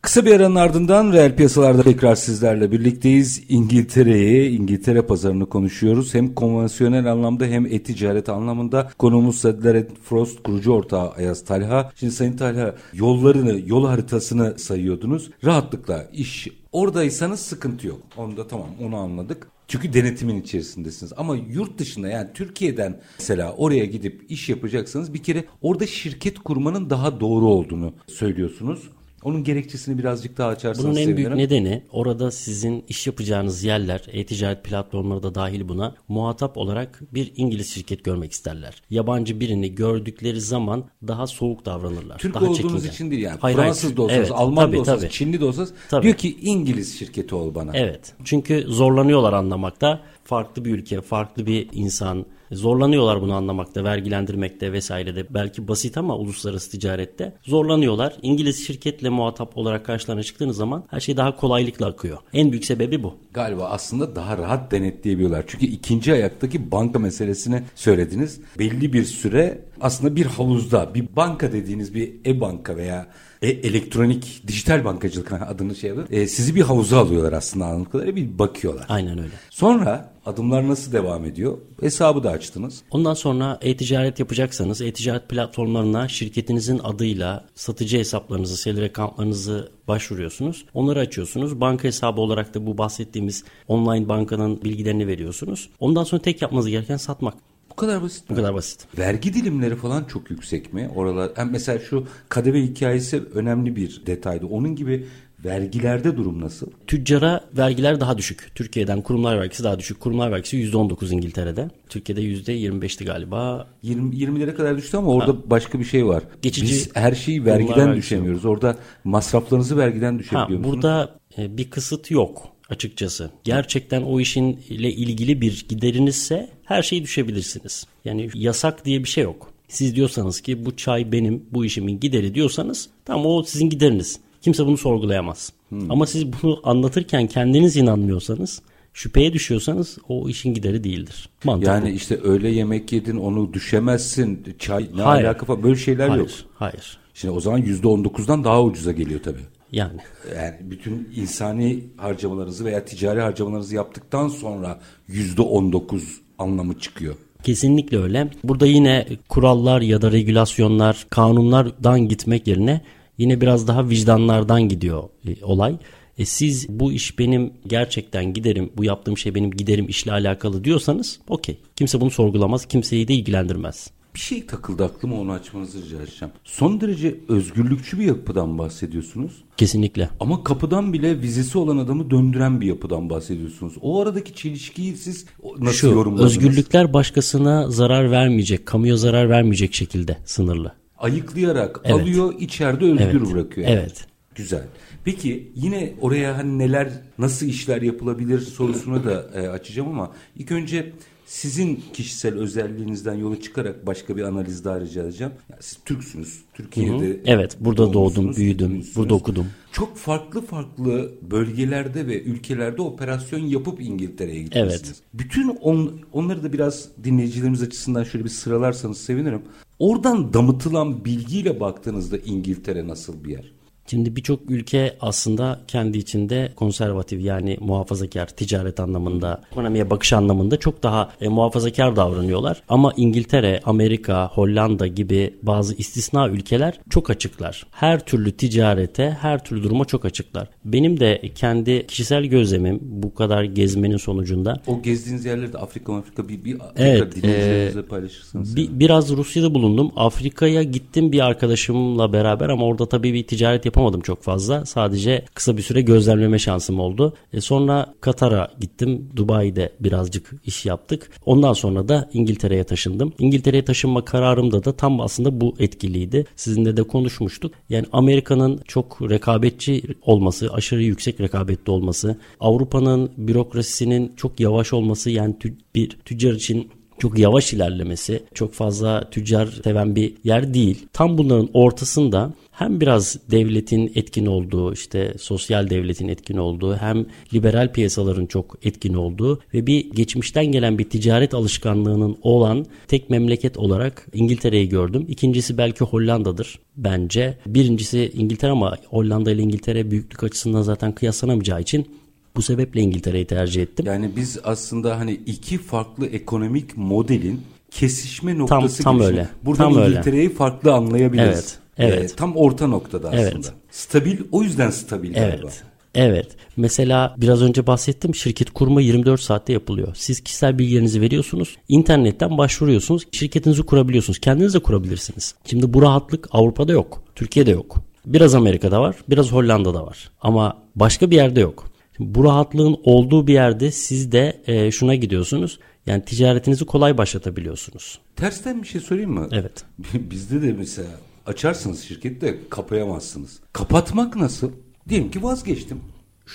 Kısa 0.02 0.26
bir 0.26 0.36
aranın 0.36 0.56
ardından 0.56 1.14
reel 1.14 1.36
piyasalarda 1.36 1.84
tekrar 1.84 2.16
sizlerle 2.16 2.72
birlikteyiz. 2.72 3.44
İngiltere'yi, 3.50 4.50
İngiltere 4.50 5.02
pazarını 5.02 5.50
konuşuyoruz. 5.50 6.14
Hem 6.14 6.34
konvansiyonel 6.36 7.12
anlamda 7.12 7.46
hem 7.46 7.66
e-ticaret 7.66 8.30
anlamında. 8.30 8.90
Konuğumuz 8.98 9.38
Sadler 9.40 9.86
Frost 10.04 10.44
kurucu 10.44 10.72
ortağı 10.72 11.10
Ayaz 11.10 11.46
Talha. 11.46 11.92
Şimdi 11.96 12.14
Sayın 12.14 12.38
Talha 12.38 12.76
yollarını, 12.94 13.62
yol 13.66 13.88
haritasını 13.88 14.60
sayıyordunuz. 14.60 15.32
Rahatlıkla 15.46 16.08
iş 16.14 16.48
oradaysanız 16.72 17.40
sıkıntı 17.40 17.88
yok. 17.88 18.00
Onu 18.18 18.38
da 18.38 18.48
tamam 18.48 18.70
onu 18.82 18.98
anladık. 18.98 19.48
Çünkü 19.70 19.94
denetimin 19.94 20.42
içerisindesiniz. 20.42 21.14
Ama 21.18 21.36
yurt 21.36 21.78
dışında 21.78 22.08
yani 22.10 22.30
Türkiye'den 22.34 23.02
mesela 23.20 23.54
oraya 23.54 23.86
gidip 23.86 24.32
iş 24.32 24.50
yapacaksanız 24.50 25.14
bir 25.14 25.24
kere 25.24 25.46
orada 25.62 25.88
şirket 25.88 26.40
kurmanın 26.40 26.90
daha 26.90 27.20
doğru 27.20 27.46
olduğunu 27.46 27.94
söylüyorsunuz. 28.08 28.90
Onun 29.24 29.44
gerekçesini 29.44 29.98
birazcık 29.98 30.38
daha 30.38 30.50
açarsanız 30.50 30.86
Bunun 30.86 30.96
en 30.96 31.06
sevinirim. 31.06 31.38
büyük 31.38 31.52
nedeni 31.52 31.84
orada 31.92 32.32
sizin 32.32 32.84
iş 32.88 33.08
yapacağınız 33.08 33.64
yerler, 33.64 34.02
e-ticaret 34.12 34.64
platformları 34.64 35.24
da 35.24 35.36
dahil 35.36 35.68
buna 35.70 35.96
muhatap 36.08 36.58
olarak 36.58 37.02
bir 37.14 37.34
İngiliz 37.36 37.74
şirket 37.74 38.04
görmek 38.04 38.32
isterler. 38.32 38.82
Yabancı 38.90 39.40
birini 39.40 39.76
gördükleri 39.76 40.42
zaman 40.42 40.84
daha 41.08 41.28
soğuk 41.28 41.66
davranırlar. 41.66 42.18
Türk 42.18 42.34
daha 42.34 42.44
olduğunuz 42.44 42.58
çekingen. 42.58 42.90
için 42.92 43.12
değil 43.12 43.22
yani. 43.24 43.38
Hayır, 43.42 43.58
Fransız 43.58 43.84
hayır. 43.84 43.98
da 43.98 44.02
olsanız, 44.02 44.20
Evet, 44.20 44.32
Alman 44.32 44.66
tabii, 44.66 44.76
da 44.76 44.82
olsanız, 44.82 45.02
tabii. 45.02 45.12
Çinli 45.12 45.40
de 45.42 45.46
olsanız 45.46 45.74
Tabii. 45.90 46.04
diyor 46.04 46.16
ki 46.16 46.38
İngiliz 46.42 47.00
şirketi 47.00 47.36
ol 47.36 47.56
bana. 47.56 47.72
Evet. 47.74 48.14
Çünkü 48.24 48.64
zorlanıyorlar 48.68 49.34
anlamakta. 49.34 50.02
Farklı 50.24 50.66
bir 50.66 50.72
ülke, 50.72 51.02
farklı 51.02 51.46
bir 51.46 51.70
insan. 51.74 52.26
Zorlanıyorlar 52.52 53.22
bunu 53.22 53.34
anlamakta, 53.34 53.84
vergilendirmekte 53.84 54.74
vesairede. 54.74 55.34
Belki 55.34 55.68
basit 55.68 55.98
ama 55.98 56.18
uluslararası 56.18 56.72
ticarette 56.72 57.34
zorlanıyorlar. 57.44 58.16
İngiliz 58.22 58.68
şirketle 58.68 59.10
muhatap 59.10 59.58
olarak 59.58 59.86
karşılarına 59.86 60.24
çıktığınız 60.24 60.58
zaman 60.58 60.84
her 60.90 61.00
şey 61.00 61.18
daha 61.18 61.36
kolaylıkla 61.36 61.86
akıyor. 61.86 62.18
En 62.34 62.52
büyük 62.52 62.66
sebebi 62.66 63.04
bu. 63.04 63.16
Galiba 63.34 63.66
aslında 63.66 64.16
daha 64.16 64.38
rahat 64.38 64.72
denetleyebiliyorlar. 64.72 65.44
Çünkü 65.48 65.66
ikinci 65.66 66.14
ayaktaki 66.14 66.72
banka 66.72 67.00
meselesini 67.00 67.64
söylediniz. 67.76 68.42
Belli 68.60 68.94
bir 68.94 69.04
süre 69.04 69.62
aslında 69.82 70.16
bir 70.16 70.26
havuzda 70.26 70.94
bir 70.94 71.16
banka 71.16 71.52
dediğiniz 71.52 71.94
bir 71.94 72.14
e-banka 72.26 72.78
veya 72.78 73.08
e, 73.42 73.50
elektronik 73.50 74.44
dijital 74.48 74.86
bankacılık 74.86 75.32
adını 75.48 75.76
şey 75.76 75.90
yapıyor. 75.90 76.08
E, 76.12 76.28
sizi 76.28 76.56
bir 76.56 76.62
havuza 76.62 77.00
alıyorlar 77.00 77.34
aslında 77.34 77.66
anladığım 77.66 77.86
kadarıyla 77.86 78.16
bir 78.16 78.40
bakıyorlar. 78.40 78.86
Aynen 78.90 79.18
öyle. 79.18 79.34
Sonra 79.50 80.12
adımlar 80.26 80.68
nasıl 80.68 80.92
devam 80.92 81.26
ediyor? 81.26 81.58
Hesabı 81.82 82.24
da 82.24 82.30
açtınız. 82.30 82.82
Ondan 82.92 83.14
sonra 83.14 83.60
e-ticaret 83.62 84.20
yapacaksanız 84.20 84.82
e-ticaret 84.82 85.30
platformlarına 85.30 86.08
şirketinizin 86.08 86.80
adıyla 86.84 87.46
satıcı 87.56 87.98
hesaplarınızı, 87.98 88.58
seller 88.58 88.84
accountlarınızı 88.84 89.72
başvuruyorsunuz. 89.88 90.66
Onları 90.74 91.00
açıyorsunuz. 91.00 91.62
Banka 91.62 91.84
hesabı 91.84 92.22
olarak 92.22 92.54
da 92.54 92.66
bu 92.66 92.78
bahsettiğimiz 92.78 93.44
online 93.68 94.10
bankanın 94.10 94.62
bilgilerini 94.62 95.08
veriyorsunuz. 95.08 95.70
Ondan 95.80 96.04
sonra 96.04 96.22
tek 96.22 96.42
yapmanız 96.42 96.68
gereken 96.68 96.98
satmak. 96.98 97.34
Bu 97.80 97.82
kadar 97.82 98.02
basit 98.02 98.30
mi? 98.30 98.34
Bu 98.34 98.36
kadar 98.36 98.54
basit. 98.54 98.88
Vergi 98.98 99.34
dilimleri 99.34 99.76
falan 99.76 100.04
çok 100.04 100.30
yüksek 100.30 100.74
mi? 100.74 100.90
Oralar 100.96 101.32
hem 101.36 101.52
mesela 101.52 101.80
şu 101.80 102.06
KDV 102.30 102.56
hikayesi 102.56 103.24
önemli 103.34 103.76
bir 103.76 104.02
detaydı. 104.06 104.46
Onun 104.46 104.76
gibi 104.76 105.08
vergilerde 105.46 106.18
durum 106.18 106.42
nasıl? 106.42 106.68
Tüccara 106.88 107.42
vergiler 107.58 108.00
daha 108.00 108.18
düşük. 108.18 108.52
Türkiye'den 108.56 109.02
kurumlar 109.02 109.40
vergisi 109.40 109.64
daha 109.64 109.80
düşük. 109.80 110.00
Kurumlar 110.00 110.32
vergisi 110.32 110.58
%19 110.72 111.14
İngiltere'de. 111.14 111.70
Türkiye'de 111.90 112.22
%25'ti 112.22 113.06
galiba. 113.06 113.68
20 113.82 114.16
20'lere 114.16 114.56
kadar 114.56 114.78
düştü 114.78 114.98
ama 114.98 115.12
orada 115.12 115.50
başka 115.50 115.80
bir 115.80 115.86
şey 115.86 116.06
var. 116.06 116.24
Geçici 116.42 116.74
Biz 116.74 116.96
her 116.96 117.14
şeyi 117.14 117.46
vergiden 117.46 117.78
vergisi 117.78 117.98
düşemiyoruz. 117.98 118.46
Orada 118.46 118.76
masraflarınızı 119.04 119.78
vergiden 119.78 120.14
Ha, 120.14 120.20
düşebiliyor 120.20 120.60
musunuz? 120.60 120.74
burada 120.74 121.16
e, 121.38 121.58
bir 121.58 121.70
kısıt 121.70 122.12
yok 122.12 122.59
açıkçası. 122.70 123.32
Gerçekten 123.44 124.02
o 124.02 124.20
işin 124.20 124.60
ile 124.70 124.92
ilgili 124.92 125.42
bir 125.42 125.66
giderinizse 125.70 126.50
her 126.64 126.84
şeyi 126.84 127.04
düşebilirsiniz. 127.04 127.88
Yani 128.06 128.30
yasak 128.34 128.86
diye 128.86 129.04
bir 129.04 129.10
şey 129.10 129.24
yok. 129.24 129.54
Siz 129.68 129.96
diyorsanız 129.96 130.42
ki 130.42 130.66
bu 130.66 130.76
çay 130.76 131.12
benim, 131.12 131.46
bu 131.52 131.66
işimin 131.66 132.00
gideri 132.00 132.36
diyorsanız 132.36 132.90
tamam 133.06 133.26
o 133.26 133.44
sizin 133.44 133.70
gideriniz. 133.70 134.20
Kimse 134.42 134.66
bunu 134.66 134.78
sorgulayamaz. 134.78 135.54
Hmm. 135.70 135.92
Ama 135.92 136.06
siz 136.06 136.34
bunu 136.34 136.60
anlatırken 136.64 137.28
kendiniz 137.28 137.78
inanmıyorsanız, 137.78 138.62
şüpheye 138.94 139.34
düşüyorsanuz 139.34 139.98
o 140.08 140.30
işin 140.30 140.54
gideri 140.54 140.84
değildir. 140.84 141.30
Mantıklı. 141.44 141.72
Yani 141.72 141.92
işte 141.92 142.20
öyle 142.24 142.50
yemek 142.50 142.92
yedin 142.92 143.18
onu 143.18 143.54
düşemezsin. 143.54 144.56
Çay 144.60 144.90
ne 144.96 145.02
Hayır. 145.02 145.26
alaka 145.26 145.46
falan 145.46 145.64
böyle 145.64 145.76
şeyler 145.76 146.10
hayır, 146.10 146.22
yok. 146.22 146.30
hayır. 146.56 146.98
Şimdi 147.14 147.34
o 147.34 147.40
zaman 147.40 147.62
%19'dan 147.62 148.44
daha 148.44 148.64
ucuza 148.64 148.92
geliyor 148.92 149.24
tabii. 149.24 149.42
Yani 149.72 150.00
Yani 150.36 150.56
bütün 150.62 151.10
insani 151.16 151.84
harcamalarınızı 151.98 152.66
veya 152.66 152.86
ticari 152.86 153.22
harcamalarınızı 153.22 153.76
yaptıktan 153.76 154.28
sonra 154.28 154.80
%19 155.10 156.02
anlamı 156.38 156.80
çıkıyor. 156.80 157.16
Kesinlikle 157.44 157.98
öyle. 157.98 158.28
Burada 158.44 158.66
yine 158.66 159.08
kurallar 159.30 159.82
ya 159.82 160.02
da 160.02 160.12
regülasyonlar, 160.12 161.08
kanunlardan 161.10 162.08
gitmek 162.08 162.48
yerine 162.48 162.82
yine 163.18 163.42
biraz 163.42 163.68
daha 163.68 163.90
vicdanlardan 163.90 164.70
gidiyor 164.70 165.04
e, 165.28 165.46
olay. 165.46 165.78
E 166.18 166.26
siz 166.26 166.70
bu 166.70 166.92
iş 166.92 167.20
benim 167.20 167.54
gerçekten 167.68 168.34
giderim, 168.34 168.72
bu 168.78 168.84
yaptığım 168.84 169.18
şey 169.18 169.36
benim 169.36 169.52
giderim 169.52 169.88
işle 169.88 170.12
alakalı 170.12 170.64
diyorsanız 170.64 171.20
okey. 171.28 171.58
Kimse 171.76 172.02
bunu 172.02 172.12
sorgulamaz, 172.12 172.66
kimseyi 172.66 173.08
de 173.08 173.14
ilgilendirmez. 173.14 173.92
Bir 174.16 174.20
şey 174.20 174.46
takıldı 174.46 174.86
aklıma 174.86 175.16
onu 175.20 175.32
açmanızı 175.32 175.86
rica 175.86 175.98
edeceğim. 176.02 176.34
Son 176.44 176.82
derece 176.82 177.16
özgürlükçü 177.28 178.00
bir 178.00 178.06
yapıdan 178.06 178.58
bahsediyorsunuz. 178.58 179.44
Kesinlikle. 179.58 180.10
Ama 180.20 180.44
kapıdan 180.44 180.94
bile 180.94 181.22
vizesi 181.22 181.58
olan 181.58 181.78
adamı 181.78 182.12
döndüren 182.12 182.62
bir 182.62 182.68
yapıdan 182.68 183.10
bahsediyorsunuz. 183.10 183.74
O 183.82 184.02
aradaki 184.02 184.36
çelişkiyi 184.36 184.98
siz 184.98 185.26
nasıl 185.60 185.78
Şu 185.78 185.88
yorumladınız? 185.88 186.32
özgürlükler 186.38 186.94
başkasına 186.94 187.70
zarar 187.72 188.12
vermeyecek, 188.12 188.66
kamuya 188.66 188.98
zarar 188.98 189.30
vermeyecek 189.30 189.74
şekilde 189.74 190.18
sınırlı. 190.26 190.74
Ayıklayarak 190.98 191.82
Evet. 191.84 192.02
alıyor, 192.02 192.34
içeride 192.40 192.86
özgür 192.86 193.06
Evet. 193.22 193.32
bırakıyor. 193.34 193.68
yani. 193.68 193.80
Evet. 193.80 194.06
Güzel. 194.36 194.64
Peki 195.06 195.52
yine 195.56 195.94
oraya 196.02 196.38
hani 196.38 196.60
neler, 196.60 196.90
nasıl 197.18 197.46
işler 197.46 197.82
yapılabilir 197.82 198.40
sorusunu 198.40 199.04
da 199.04 199.30
e, 199.36 199.48
açacağım 199.48 199.90
ama 199.90 200.12
ilk 200.36 200.52
önce 200.52 200.92
sizin 201.30 201.84
kişisel 201.94 202.34
özelliğinizden 202.34 203.14
yola 203.14 203.42
çıkarak 203.42 203.88
başka 203.88 204.18
bir 204.18 204.22
analiz 204.22 204.66
daha 204.66 204.82
rica 204.82 205.04
edeceğim. 205.04 205.34
Yani 205.50 205.62
siz 205.62 205.80
Türksünüz. 205.86 206.40
Türkiye'de 206.54 207.20
Evet, 207.26 207.58
burada 207.60 207.94
doğdum, 207.94 208.36
büyüdüm, 208.36 208.86
burada 208.96 209.14
okudum. 209.14 209.48
Çok 209.72 209.98
farklı 209.98 210.42
farklı 210.42 211.12
bölgelerde 211.32 212.08
ve 212.08 212.24
ülkelerde 212.24 212.82
operasyon 212.82 213.40
yapıp 213.40 213.82
İngiltere'ye 213.82 214.44
gitmişsiniz. 214.44 214.84
Evet. 214.86 215.02
Bütün 215.14 215.48
on, 215.50 216.00
onları 216.14 216.44
da 216.44 216.54
biraz 216.54 216.90
dinleyicilerimiz 217.04 217.62
açısından 217.62 218.04
şöyle 218.04 218.26
bir 218.26 218.30
sıralarsanız 218.30 218.98
sevinirim. 218.98 219.42
Oradan 219.80 220.34
damıtılan 220.34 221.06
bilgiyle 221.06 221.60
baktığınızda 221.60 222.18
İngiltere 222.18 222.88
nasıl 222.88 223.24
bir 223.24 223.30
yer? 223.30 223.59
Şimdi 223.90 224.16
birçok 224.16 224.52
ülke 224.52 224.98
aslında 225.02 225.60
kendi 225.68 225.98
içinde 225.98 226.52
konservatif 226.56 227.22
yani 227.22 227.58
muhafazakar 227.60 228.28
ticaret 228.28 228.80
anlamında, 228.80 229.42
ekonomiye 229.52 229.90
bakış 229.90 230.14
anlamında 230.14 230.58
çok 230.58 230.84
daha 230.84 231.12
e, 231.22 231.28
muhafazakar 231.28 231.96
davranıyorlar. 231.96 232.62
Ama 232.70 232.94
İngiltere, 232.98 233.62
Amerika, 233.66 234.28
Hollanda 234.28 234.88
gibi 234.88 235.34
bazı 235.42 235.76
istisna 235.76 236.28
ülkeler 236.28 236.80
çok 236.90 237.10
açıklar. 237.10 237.66
Her 237.72 238.06
türlü 238.06 238.32
ticarete, 238.32 239.18
her 239.22 239.44
türlü 239.44 239.64
duruma 239.64 239.86
çok 239.86 240.06
açıklar. 240.06 240.48
Benim 240.66 241.00
de 241.00 241.22
kendi 241.36 241.88
kişisel 241.88 242.26
gözlemim 242.26 242.80
bu 242.82 243.14
kadar 243.14 243.44
gezmenin 243.44 243.98
sonucunda 243.98 244.62
O 244.68 244.82
gezdiğiniz 244.82 245.26
yerlerde 245.26 245.58
Afrika 245.58 245.98
Afrika 245.98 246.30
bir, 246.30 246.46
bir 246.46 246.56
Afrika 246.56 246.84
Evet, 246.84 247.16
dinleyicilerimizle 247.16 247.86
paylaşırsınız. 247.86 248.56
Bir, 248.56 248.80
biraz 248.80 249.12
Rusya'da 249.18 249.54
bulundum. 249.54 249.92
Afrika'ya 249.96 250.64
gittim 250.64 251.12
bir 251.12 251.20
arkadaşımla 251.20 252.14
beraber 252.14 252.50
ama 252.50 252.66
orada 252.66 252.90
tabii 252.90 253.14
bir 253.14 253.28
ticaret 253.28 253.66
yapamadım 253.66 253.79
çok 254.04 254.24
fazla. 254.24 254.66
Sadece 254.66 255.26
kısa 255.34 255.58
bir 255.58 255.62
süre 255.62 255.82
gözlemleme 255.82 256.40
şansım 256.40 256.80
oldu. 256.80 257.14
E 257.34 257.42
sonra 257.42 257.94
Katar'a 258.02 258.52
gittim. 258.60 259.10
Dubai'de 259.16 259.74
birazcık 259.80 260.32
iş 260.46 260.66
yaptık. 260.66 261.12
Ondan 261.26 261.54
sonra 261.54 261.88
da 261.88 262.10
İngiltere'ye 262.14 262.64
taşındım. 262.64 263.14
İngiltere'ye 263.20 263.66
taşınma 263.66 264.06
kararımda 264.06 264.64
da 264.66 264.72
tam 264.72 265.02
aslında 265.02 265.42
bu 265.42 265.56
etkiliydi. 265.60 266.26
Sizinle 266.36 266.78
de 266.78 266.84
konuşmuştuk. 266.84 267.54
Yani 267.70 267.86
Amerika'nın 267.92 268.62
çok 268.68 269.02
rekabetçi 269.10 269.84
olması, 270.02 270.54
aşırı 270.54 270.84
yüksek 270.84 271.22
rekabetli 271.22 271.72
olması, 271.72 272.18
Avrupa'nın 272.40 273.12
bürokrasisinin 273.18 274.14
çok 274.18 274.40
yavaş 274.40 274.74
olması 274.74 275.10
yani 275.10 275.36
tü- 275.42 275.54
bir 275.76 275.90
tüccar 275.90 276.34
için 276.34 276.70
çok 277.00 277.20
yavaş 277.20 277.54
ilerlemesi, 277.54 278.24
çok 278.34 278.54
fazla 278.54 279.10
tüccar 279.10 279.60
seven 279.64 279.96
bir 279.96 280.14
yer 280.24 280.54
değil. 280.54 280.86
Tam 280.94 281.18
bunların 281.18 281.50
ortasında 281.54 282.34
hem 282.60 282.82
biraz 282.82 283.18
devletin 283.32 283.92
etkin 283.96 284.26
olduğu 284.26 284.74
işte 284.74 285.14
sosyal 285.20 285.70
devletin 285.70 286.08
etkin 286.08 286.38
olduğu 286.38 286.76
hem 286.76 287.06
liberal 287.34 287.74
piyasaların 287.74 288.26
çok 288.26 288.58
etkin 288.64 288.94
olduğu 288.94 289.40
ve 289.54 289.68
bir 289.68 289.92
geçmişten 289.92 290.46
gelen 290.46 290.78
bir 290.80 290.90
ticaret 290.90 291.34
alışkanlığının 291.34 292.18
olan 292.22 292.66
tek 292.88 293.10
memleket 293.10 293.58
olarak 293.58 294.08
İngiltere'yi 294.14 294.70
gördüm. 294.70 295.06
İkincisi 295.08 295.58
belki 295.58 295.84
Hollanda'dır 295.84 296.60
bence. 296.78 297.38
Birincisi 297.46 298.12
İngiltere 298.14 298.52
ama 298.52 298.78
Hollanda 298.90 299.32
ile 299.32 299.42
İngiltere 299.42 299.92
büyüklük 299.92 300.24
açısından 300.24 300.62
zaten 300.62 300.92
kıyaslanamayacağı 300.92 301.62
için 301.62 301.88
bu 302.36 302.42
sebeple 302.42 302.82
İngiltere'yi 302.82 303.26
tercih 303.26 303.62
ettim. 303.62 303.86
Yani 303.86 304.12
biz 304.16 304.40
aslında 304.44 305.00
hani 305.00 305.12
iki 305.12 305.58
farklı 305.58 306.08
ekonomik 306.08 306.78
modelin 306.78 307.42
kesişme 307.72 308.38
noktası 308.38 308.84
tam 308.84 308.96
gibi. 308.96 309.06
öyle. 309.06 309.30
Buradan 309.46 309.74
Tam 309.74 309.82
öyle. 309.82 309.92
İngiltere'yi 309.92 310.30
farklı 310.30 310.74
anlayabiliriz. 310.74 311.28
Evet, 311.28 311.60
evet. 311.80 312.12
Ee, 312.12 312.16
tam 312.16 312.36
orta 312.36 312.68
noktada 312.68 313.08
aslında. 313.08 313.30
Evet. 313.30 313.54
Stabil 313.72 314.20
o 314.32 314.44
yüzden 314.44 314.70
stabil 314.70 315.14
galiba. 315.14 315.38
Evet. 315.42 315.64
Evet. 315.96 316.28
Mesela 316.58 317.16
biraz 317.18 317.42
önce 317.42 317.68
bahsettim 317.68 318.16
şirket 318.16 318.52
kurma 318.52 318.82
24 318.82 319.22
saatte 319.22 319.54
yapılıyor. 319.54 319.96
Siz 319.96 320.22
kişisel 320.22 320.60
bilgilerinizi 320.60 321.02
veriyorsunuz. 321.02 321.58
internetten 321.68 322.38
başvuruyorsunuz. 322.38 323.04
Şirketinizi 323.12 323.64
kurabiliyorsunuz. 323.64 324.20
Kendiniz 324.20 324.54
de 324.54 324.60
kurabilirsiniz. 324.60 325.36
Şimdi 325.46 325.74
bu 325.74 325.82
rahatlık 325.82 326.28
Avrupa'da 326.32 326.72
yok. 326.72 327.04
Türkiye'de 327.16 327.52
yok. 327.52 327.78
Biraz 328.06 328.36
Amerika'da 328.36 328.82
var. 328.82 328.96
Biraz 329.10 329.32
Hollanda'da 329.32 329.86
var. 329.86 330.12
Ama 330.22 330.58
başka 330.76 331.12
bir 331.12 331.16
yerde 331.16 331.40
yok. 331.40 331.66
Şimdi 331.98 332.16
bu 332.16 332.24
rahatlığın 332.24 332.78
olduğu 332.84 333.28
bir 333.28 333.34
yerde 333.34 333.72
siz 333.72 334.12
de 334.12 334.42
e, 334.48 334.72
şuna 334.72 334.96
gidiyorsunuz. 334.96 335.60
Yani 335.86 336.06
ticaretinizi 336.06 336.66
kolay 336.66 336.98
başlatabiliyorsunuz. 336.98 338.00
Tersten 338.16 338.62
bir 338.64 338.68
şey 338.68 338.82
söyleyeyim 338.82 339.12
mi? 339.12 339.28
Evet. 339.32 339.64
Bizde 339.94 340.42
de 340.42 340.54
mesela 340.54 340.88
açarsınız 341.30 341.82
şirkette 341.84 342.38
kapayamazsınız. 342.50 343.40
Kapatmak 343.54 344.16
nasıl? 344.16 344.52
Diyelim 344.90 345.12
ki 345.12 345.24
vazgeçtim. 345.24 345.78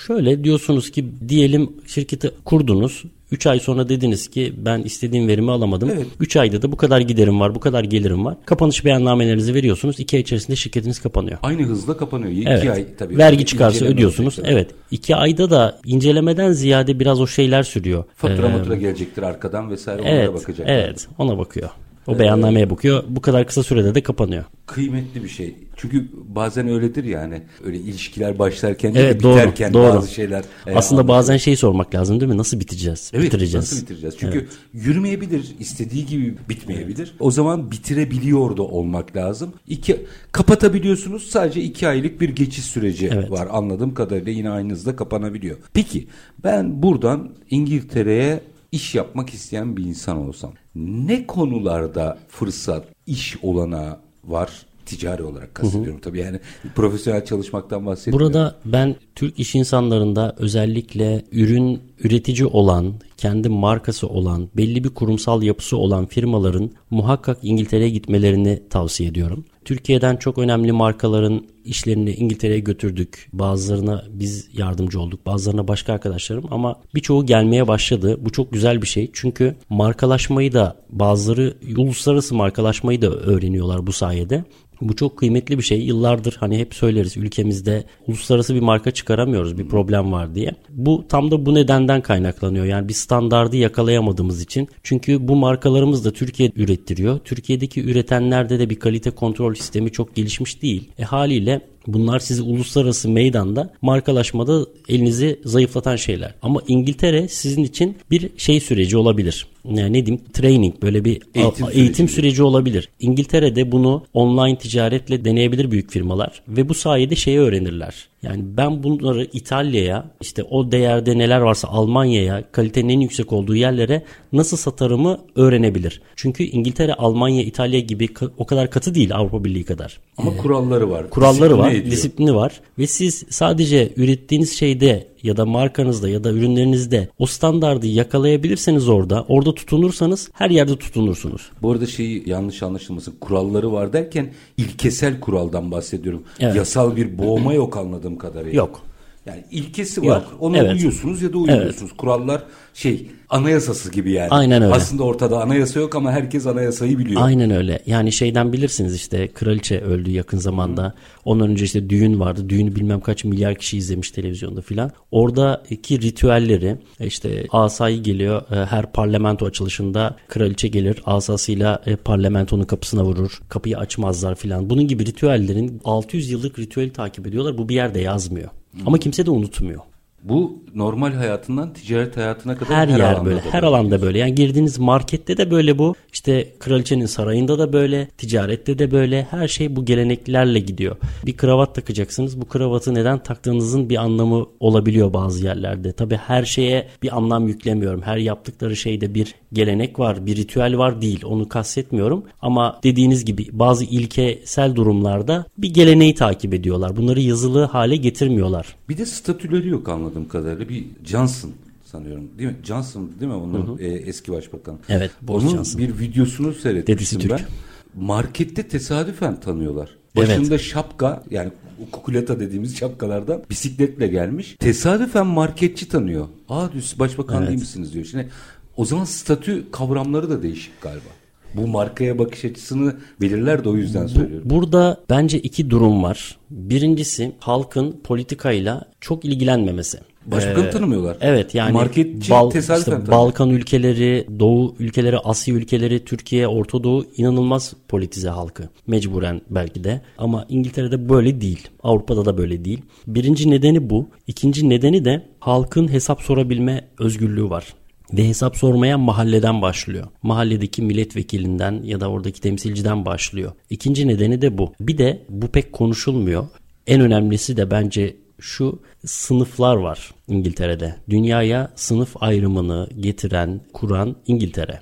Şöyle 0.06 0.44
diyorsunuz 0.44 0.90
ki 0.90 1.04
diyelim 1.28 1.72
şirketi 1.86 2.30
kurdunuz. 2.44 3.04
3 3.32 3.46
ay 3.46 3.60
sonra 3.60 3.88
dediniz 3.88 4.28
ki 4.28 4.52
ben 4.56 4.82
istediğim 4.82 5.28
verimi 5.28 5.50
alamadım. 5.50 5.90
Evet. 5.94 6.06
3 6.20 6.36
ayda 6.36 6.62
da 6.62 6.72
bu 6.72 6.76
kadar 6.76 7.00
giderim 7.00 7.40
var, 7.40 7.54
bu 7.54 7.60
kadar 7.60 7.84
gelirim 7.84 8.24
var. 8.24 8.36
Kapanış 8.46 8.84
beyannamelerinizi 8.84 9.54
veriyorsunuz. 9.54 10.00
2 10.00 10.16
ay 10.16 10.20
içerisinde 10.20 10.56
şirketiniz 10.56 10.98
kapanıyor. 11.00 11.38
Aynı 11.42 11.62
hızla 11.62 11.96
kapanıyor. 11.96 12.32
İki 12.32 12.48
Evet. 12.48 12.70
ay 12.70 12.86
tabii. 12.98 13.18
Vergi 13.18 13.46
çıkarsa 13.46 13.84
ödüyorsunuz. 13.84 14.26
olacak 14.38 14.44
tabii. 14.44 14.54
Evet. 14.54 14.70
2 14.90 15.16
ayda 15.16 15.50
da 15.50 15.80
incelemeden 15.84 16.52
ziyade 16.52 17.00
biraz 17.00 17.20
o 17.20 17.26
şeyler 17.26 17.62
sürüyor. 17.62 18.04
Fatura 18.16 18.46
Ee, 18.48 18.52
matura 18.52 18.74
gelecektir 18.76 19.22
arkadan 19.22 19.70
vesaire 19.70 20.02
Evet. 20.04 20.34
bakacak. 20.34 20.66
Evet. 20.70 21.08
Ona 21.18 21.38
bakıyor. 21.38 21.70
O 22.06 22.18
beyannameye 22.18 22.70
bakıyor. 22.70 23.04
Bu 23.08 23.20
kadar 23.20 23.46
kısa 23.46 23.62
sürede 23.62 23.94
de 23.94 24.02
kapanıyor. 24.02 24.44
Kıymetli 24.66 25.24
bir 25.24 25.28
şey. 25.28 25.54
Çünkü 25.76 26.08
bazen 26.28 26.68
öyledir 26.68 27.04
yani. 27.04 27.42
Öyle 27.64 27.78
ilişkiler 27.78 28.38
başlarken 28.38 28.94
Evet, 28.96 29.20
de 29.20 29.22
doğru, 29.22 29.36
biterken 29.36 29.74
doğru. 29.74 29.94
bazı 29.96 30.14
şeyler. 30.14 30.38
e, 30.40 30.42
Aslında 30.74 30.74
anlatılıyor. 30.74 31.08
bazen 31.08 31.36
şey 31.36 31.56
sormak 31.56 31.94
lazım 31.94 32.20
değil 32.20 32.32
mi? 32.32 32.38
Nasıl 32.38 32.60
biteceğiz? 32.60 33.10
Evet, 33.14 33.24
bitireceğiz. 33.24 33.54
Nasıl 33.72 33.82
bitireceğiz? 33.82 34.14
Çünkü 34.18 34.48
yürümeyebilir, 34.72 35.54
istediği 35.60 36.06
gibi 36.06 36.34
bitmeyebilir. 36.48 37.14
O 37.20 37.30
zaman 37.30 37.70
bitirebiliyor 37.70 38.56
da 38.56 38.62
olmak 38.62 39.16
lazım. 39.16 39.52
İki, 39.68 40.06
kapatabiliyorsunuz 40.32 41.22
sadece 41.30 41.62
iki 41.62 41.88
aylık 41.88 42.20
bir 42.20 42.28
geçiş 42.28 42.64
süreci 42.64 43.10
Evet. 43.14 43.30
var. 43.30 43.48
Anladığım 43.50 43.94
kadarıyla 43.94 44.32
yine 44.32 44.50
aynı 44.50 44.72
hızda 44.72 44.96
kapanabiliyor. 44.96 45.56
Peki 45.72 46.06
ben 46.44 46.82
buradan 46.82 47.30
İngiltere'ye 47.50 48.40
iş 48.74 48.94
yapmak 48.94 49.34
isteyen 49.34 49.76
bir 49.76 49.84
insan 49.84 50.16
olsam 50.16 50.52
ne 50.74 51.26
konularda 51.26 52.18
fırsat, 52.28 52.84
iş 53.06 53.36
olanağı 53.42 53.98
var? 54.24 54.50
Ticari 54.86 55.22
olarak 55.22 55.54
kastediyorum 55.54 56.00
tabii 56.00 56.18
yani 56.18 56.40
profesyonel 56.74 57.24
çalışmaktan 57.24 57.86
bahsetmiyorum. 57.86 58.26
Burada 58.26 58.56
ben 58.64 58.96
Türk 59.14 59.38
iş 59.38 59.54
insanlarında 59.54 60.34
özellikle 60.38 61.24
ürün 61.32 61.80
üretici 62.00 62.46
olan, 62.46 62.94
kendi 63.24 63.48
markası 63.48 64.08
olan, 64.08 64.48
belli 64.56 64.84
bir 64.84 64.88
kurumsal 64.88 65.42
yapısı 65.42 65.76
olan 65.76 66.06
firmaların 66.06 66.70
muhakkak 66.90 67.38
İngiltere'ye 67.42 67.90
gitmelerini 67.90 68.62
tavsiye 68.70 69.08
ediyorum. 69.08 69.44
Türkiye'den 69.64 70.16
çok 70.16 70.38
önemli 70.38 70.72
markaların 70.72 71.46
işlerini 71.64 72.10
İngiltere'ye 72.10 72.60
götürdük. 72.60 73.28
Bazılarına 73.32 74.04
biz 74.10 74.48
yardımcı 74.52 75.00
olduk, 75.00 75.26
bazılarına 75.26 75.68
başka 75.68 75.92
arkadaşlarım 75.92 76.44
ama 76.50 76.80
birçoğu 76.94 77.26
gelmeye 77.26 77.68
başladı. 77.68 78.18
Bu 78.20 78.32
çok 78.32 78.52
güzel 78.52 78.82
bir 78.82 78.86
şey. 78.86 79.10
Çünkü 79.12 79.56
markalaşmayı 79.68 80.52
da 80.52 80.76
bazıları 80.90 81.54
uluslararası 81.76 82.34
markalaşmayı 82.34 83.02
da 83.02 83.10
öğreniyorlar 83.10 83.86
bu 83.86 83.92
sayede. 83.92 84.44
Bu 84.80 84.96
çok 84.96 85.18
kıymetli 85.18 85.58
bir 85.58 85.62
şey. 85.62 85.80
Yıllardır 85.80 86.36
hani 86.40 86.58
hep 86.58 86.74
söyleriz 86.74 87.16
ülkemizde 87.16 87.84
uluslararası 88.06 88.54
bir 88.54 88.60
marka 88.60 88.90
çıkaramıyoruz 88.90 89.58
bir 89.58 89.68
problem 89.68 90.12
var 90.12 90.34
diye. 90.34 90.54
Bu 90.68 91.04
tam 91.08 91.30
da 91.30 91.46
bu 91.46 91.54
nedenden 91.54 92.00
kaynaklanıyor. 92.00 92.64
Yani 92.64 92.88
bir 92.88 92.94
standardı 93.14 93.56
yakalayamadığımız 93.56 94.42
için. 94.42 94.68
Çünkü 94.82 95.28
bu 95.28 95.36
markalarımız 95.36 96.04
da 96.04 96.10
Türkiye 96.10 96.52
ürettiriyor. 96.56 97.18
Türkiye'deki 97.18 97.84
üretenlerde 97.84 98.58
de 98.58 98.70
bir 98.70 98.78
kalite 98.78 99.10
kontrol 99.10 99.54
sistemi 99.54 99.92
çok 99.92 100.14
gelişmiş 100.14 100.62
değil. 100.62 100.88
E 100.98 101.02
haliyle 101.02 101.60
Bunlar 101.86 102.18
sizi 102.18 102.42
uluslararası 102.42 103.08
meydanda 103.08 103.72
markalaşmada 103.82 104.66
elinizi 104.88 105.40
zayıflatan 105.44 105.96
şeyler. 105.96 106.34
Ama 106.42 106.60
İngiltere 106.68 107.28
sizin 107.28 107.64
için 107.64 107.96
bir 108.10 108.30
şey 108.36 108.60
süreci 108.60 108.96
olabilir. 108.96 109.46
Yani 109.64 109.92
ne 109.92 110.06
diyeyim 110.06 110.24
training 110.32 110.82
böyle 110.82 111.04
bir 111.04 111.22
Eğitim 111.34 111.66
a- 111.66 111.70
eğitim, 111.72 111.94
süreci. 111.94 112.12
süreci 112.14 112.42
olabilir. 112.42 112.88
İngiltere'de 113.00 113.72
bunu 113.72 114.02
online 114.14 114.58
ticaretle 114.58 115.24
deneyebilir 115.24 115.70
büyük 115.70 115.90
firmalar 115.90 116.42
ve 116.48 116.68
bu 116.68 116.74
sayede 116.74 117.16
şeyi 117.16 117.38
öğrenirler. 117.38 117.94
Yani 118.22 118.42
ben 118.56 118.82
bunları 118.82 119.28
İtalya'ya 119.32 120.10
işte 120.20 120.42
o 120.42 120.72
değerde 120.72 121.18
neler 121.18 121.40
varsa 121.40 121.68
Almanya'ya 121.68 122.44
kalitenin 122.52 122.88
en 122.88 123.00
yüksek 123.00 123.32
olduğu 123.32 123.56
yerlere 123.56 124.02
nasıl 124.32 124.56
satarımı 124.56 125.18
öğrenebilir. 125.36 126.00
Çünkü 126.16 126.44
İngiltere, 126.44 126.94
Almanya, 126.94 127.42
İtalya 127.42 127.80
gibi 127.80 128.08
o 128.38 128.46
kadar 128.46 128.70
katı 128.70 128.94
değil 128.94 129.14
Avrupa 129.14 129.44
Birliği 129.44 129.64
kadar. 129.64 130.00
Ama 130.16 130.36
kuralları 130.36 130.90
var. 130.90 131.10
Kuralları 131.10 131.40
Disipline 131.50 131.58
var, 131.66 131.70
ediyor. 131.72 131.90
disiplini 131.92 132.34
var 132.34 132.60
ve 132.78 132.86
siz 132.86 133.24
sadece 133.30 133.92
ürettiğiniz 133.96 134.58
şeyde 134.58 135.06
ya 135.24 135.36
da 135.36 135.46
markanızda 135.46 136.08
ya 136.08 136.24
da 136.24 136.30
ürünlerinizde 136.30 137.08
o 137.18 137.26
standardı 137.26 137.86
yakalayabilirseniz 137.86 138.88
orada, 138.88 139.24
orada 139.28 139.54
tutunursanız 139.54 140.30
her 140.32 140.50
yerde 140.50 140.76
tutunursunuz. 140.76 141.50
Bu 141.62 141.72
arada 141.72 141.86
şeyi 141.86 142.22
yanlış 142.26 142.62
anlaşılmasın. 142.62 143.14
Kuralları 143.20 143.72
var 143.72 143.92
derken 143.92 144.32
ilkesel 144.56 145.20
kuraldan 145.20 145.70
bahsediyorum. 145.70 146.22
Evet. 146.40 146.56
Yasal 146.56 146.96
bir 146.96 147.18
boğma 147.18 147.54
yok 147.54 147.76
anladığım 147.76 148.18
kadarıyla. 148.18 148.56
Yok. 148.56 148.82
Yani 149.26 149.44
ilkesi 149.50 150.02
var. 150.02 150.06
Yok. 150.06 150.36
Ona 150.40 150.58
Evet. 150.58 150.72
uyuyorsunuz 150.72 151.22
ya 151.22 151.32
da 151.32 151.38
uymuyorsunuz. 151.38 151.92
Kurallar 151.92 152.42
şey 152.74 153.10
anayasası 153.30 153.92
gibi 153.92 154.12
yani. 154.12 154.28
Aynen 154.30 154.62
öyle. 154.62 154.74
Aslında 154.74 155.02
ortada 155.02 155.42
anayasa 155.42 155.80
yok 155.80 155.94
ama 155.94 156.12
herkes 156.12 156.46
anayasayı 156.46 156.98
biliyor. 156.98 157.20
Aynen 157.24 157.50
öyle. 157.50 157.82
Yani 157.86 158.12
şeyden 158.12 158.52
bilirsiniz 158.52 158.94
işte 158.94 159.28
kraliçe 159.28 159.80
öldü 159.80 160.10
yakın 160.10 160.38
zamanda. 160.38 160.94
Ondan 161.24 161.50
önce 161.50 161.64
işte 161.64 161.90
düğün 161.90 162.20
vardı. 162.20 162.48
Düğünü 162.48 162.76
bilmem 162.76 163.00
kaç 163.00 163.24
milyar 163.24 163.54
kişi 163.54 163.78
izlemiş 163.78 164.10
televizyonda 164.10 164.60
filan. 164.60 164.90
Oradaki 165.10 166.00
ritüelleri 166.00 166.76
işte 167.00 167.46
asayı 167.50 168.02
geliyor 168.02 168.42
e, 168.52 168.66
her 168.66 168.92
parlamento 168.92 169.46
açılışında 169.46 170.16
kraliçe 170.28 170.68
gelir 170.68 171.02
asasıyla 171.06 171.82
e, 171.86 171.96
parlamentonun 171.96 172.64
kapısına 172.64 173.04
vurur. 173.04 173.40
Kapıyı 173.48 173.78
açmazlar 173.78 174.34
filan. 174.34 174.70
Bunun 174.70 174.88
gibi 174.88 175.06
ritüellerin 175.06 175.80
600 175.84 176.30
yıllık 176.30 176.58
ritüeli 176.58 176.92
takip 176.92 177.26
ediyorlar. 177.26 177.58
Bu 177.58 177.68
bir 177.68 177.74
yerde 177.74 178.00
yazmıyor. 178.00 178.48
Ama 178.86 178.98
kimse 178.98 179.26
de 179.26 179.30
unutmuyor. 179.30 179.80
Bu 180.24 180.62
normal 180.74 181.12
hayatından 181.12 181.72
ticaret 181.72 182.16
hayatına 182.16 182.56
kadar 182.56 182.76
Her, 182.76 182.88
yer 182.88 183.00
alanda 183.00 183.24
böyle, 183.24 183.40
her 183.40 183.62
alanda 183.62 184.02
böyle. 184.02 184.18
Yani 184.18 184.34
girdiğiniz 184.34 184.78
markette 184.78 185.36
de 185.36 185.50
böyle 185.50 185.78
bu. 185.78 185.94
İşte 186.12 186.52
kraliçenin 186.58 187.06
sarayında 187.06 187.58
da 187.58 187.72
böyle, 187.72 188.06
ticarette 188.06 188.78
de 188.78 188.90
böyle. 188.90 189.26
Her 189.30 189.48
şey 189.48 189.76
bu 189.76 189.84
geleneklerle 189.84 190.60
gidiyor. 190.60 190.96
Bir 191.26 191.36
kravat 191.36 191.74
takacaksınız. 191.74 192.40
Bu 192.40 192.44
kravatı 192.44 192.94
neden 192.94 193.18
taktığınızın 193.18 193.88
bir 193.88 193.96
anlamı 193.96 194.46
olabiliyor 194.60 195.12
bazı 195.12 195.44
yerlerde. 195.44 195.92
Tabii 195.92 196.16
her 196.16 196.44
şeye 196.44 196.88
bir 197.02 197.16
anlam 197.16 197.48
yüklemiyorum. 197.48 198.02
Her 198.02 198.16
yaptıkları 198.16 198.76
şeyde 198.76 199.14
bir 199.14 199.34
gelenek 199.52 199.98
var, 199.98 200.26
bir 200.26 200.36
ritüel 200.36 200.78
var 200.78 201.02
değil. 201.02 201.24
Onu 201.24 201.48
kastetmiyorum. 201.48 202.24
Ama 202.42 202.80
dediğiniz 202.82 203.24
gibi 203.24 203.46
bazı 203.52 203.84
ilkesel 203.84 204.74
durumlarda 204.74 205.46
bir 205.58 205.74
geleneği 205.74 206.14
takip 206.14 206.54
ediyorlar. 206.54 206.96
Bunları 206.96 207.20
yazılı 207.20 207.64
hale 207.64 207.96
getirmiyorlar. 207.96 208.76
Bir 208.88 208.98
de 208.98 209.06
statüleri 209.06 209.68
yok 209.68 209.88
anladığım 210.14 210.28
kadarıyla. 210.28 210.68
Bir 210.68 210.84
Johnson 211.04 211.50
sanıyorum. 211.84 212.24
Değil 212.38 212.50
mi? 212.50 212.56
Johnson 212.64 213.10
değil 213.20 213.30
mi? 213.32 213.36
Onun 213.36 213.78
e, 213.78 213.86
eski 213.86 214.32
başbakan. 214.32 214.78
Evet, 214.88 215.10
Boris 215.22 215.44
Onun 215.44 215.54
Johnson. 215.54 215.80
bir 215.80 215.98
videosunu 215.98 216.54
seyretmiştim 216.54 217.18
Dedesi 217.20 217.30
ben. 217.30 217.36
Türk. 217.38 217.48
Markette 217.94 218.68
tesadüfen 218.68 219.40
tanıyorlar. 219.40 219.90
Evet. 220.16 220.28
Başında 220.28 220.58
şapka 220.58 221.22
yani 221.30 221.50
kukulata 221.92 222.40
dediğimiz 222.40 222.76
şapkalardan 222.76 223.42
bisikletle 223.50 224.06
gelmiş. 224.06 224.56
Tesadüfen 224.58 225.26
marketçi 225.26 225.88
tanıyor. 225.88 226.28
Aa 226.48 226.72
diyor 226.72 226.84
başbakan 226.98 227.38
Evet. 227.38 227.48
değil 227.48 227.60
misiniz 227.60 227.92
diyor. 227.94 228.04
Şimdi 228.04 228.28
o 228.76 228.84
zaman 228.84 229.04
statü 229.04 229.70
kavramları 229.70 230.30
da 230.30 230.42
değişik 230.42 230.80
galiba. 230.80 231.08
Bu 231.56 231.66
markaya 231.66 232.18
bakış 232.18 232.44
açısını 232.44 232.96
belirler 233.20 233.64
de 233.64 233.68
o 233.68 233.76
yüzden 233.76 234.06
söylüyorum. 234.06 234.50
Burada 234.50 235.00
bence 235.10 235.38
iki 235.38 235.70
durum 235.70 236.02
var. 236.02 236.36
Birincisi 236.50 237.32
halkın 237.38 238.00
politikayla 238.04 238.84
çok 239.00 239.24
ilgilenmemesi. 239.24 239.98
Başbakanı 240.26 240.66
Ee, 240.66 240.70
tanımıyorlar. 240.70 241.16
Evet 241.20 241.54
yani 241.54 241.72
Marketçi 241.72 242.30
Bal- 242.30 242.50
tesadüfen 242.50 242.98
işte. 243.00 243.10
Balkan 243.12 243.50
ülkeleri, 243.50 244.26
Doğu 244.38 244.74
ülkeleri, 244.78 245.18
Asya 245.18 245.54
ülkeleri, 245.54 246.04
Türkiye, 246.04 246.48
Orta 246.48 246.84
Doğu 246.84 247.04
inanılmaz 247.16 247.72
politize 247.88 248.28
halkı. 248.28 248.68
Mecburen 248.86 249.40
belki 249.50 249.84
de. 249.84 250.00
Ama 250.18 250.46
İngiltere'de 250.48 251.08
böyle 251.08 251.40
değil. 251.40 251.68
Avrupa'da 251.82 252.24
da 252.24 252.38
böyle 252.38 252.64
değil. 252.64 252.82
Birinci 253.06 253.50
nedeni 253.50 253.90
bu. 253.90 254.08
İkinci 254.26 254.68
nedeni 254.68 255.04
de 255.04 255.26
halkın 255.40 255.92
hesap 255.92 256.22
sorabilme 256.22 256.84
özgürlüğü 256.98 257.50
var. 257.50 257.74
Ve 258.12 258.28
hesap 258.28 258.56
sormaya 258.56 258.98
mahalleden 258.98 259.62
başlıyor. 259.62 260.06
Mahalledeki 260.22 260.82
milletvekilinden 260.82 261.82
ya 261.82 262.00
da 262.00 262.10
oradaki 262.10 262.40
temsilciden 262.40 263.06
başlıyor. 263.06 263.52
İkinci 263.70 264.08
nedeni 264.08 264.42
de 264.42 264.58
bu. 264.58 264.72
Bir 264.80 264.98
de 264.98 265.22
bu 265.28 265.48
pek 265.48 265.72
konuşulmuyor. 265.72 266.46
En 266.86 267.00
önemlisi 267.00 267.56
de 267.56 267.70
bence 267.70 268.16
şu 268.40 268.82
sınıflar 269.04 269.76
var 269.76 270.10
İngiltere'de. 270.28 270.94
Dünyaya 271.10 271.72
sınıf 271.74 272.22
ayrımını 272.22 272.88
getiren, 273.00 273.60
kuran 273.72 274.16
İngiltere. 274.26 274.80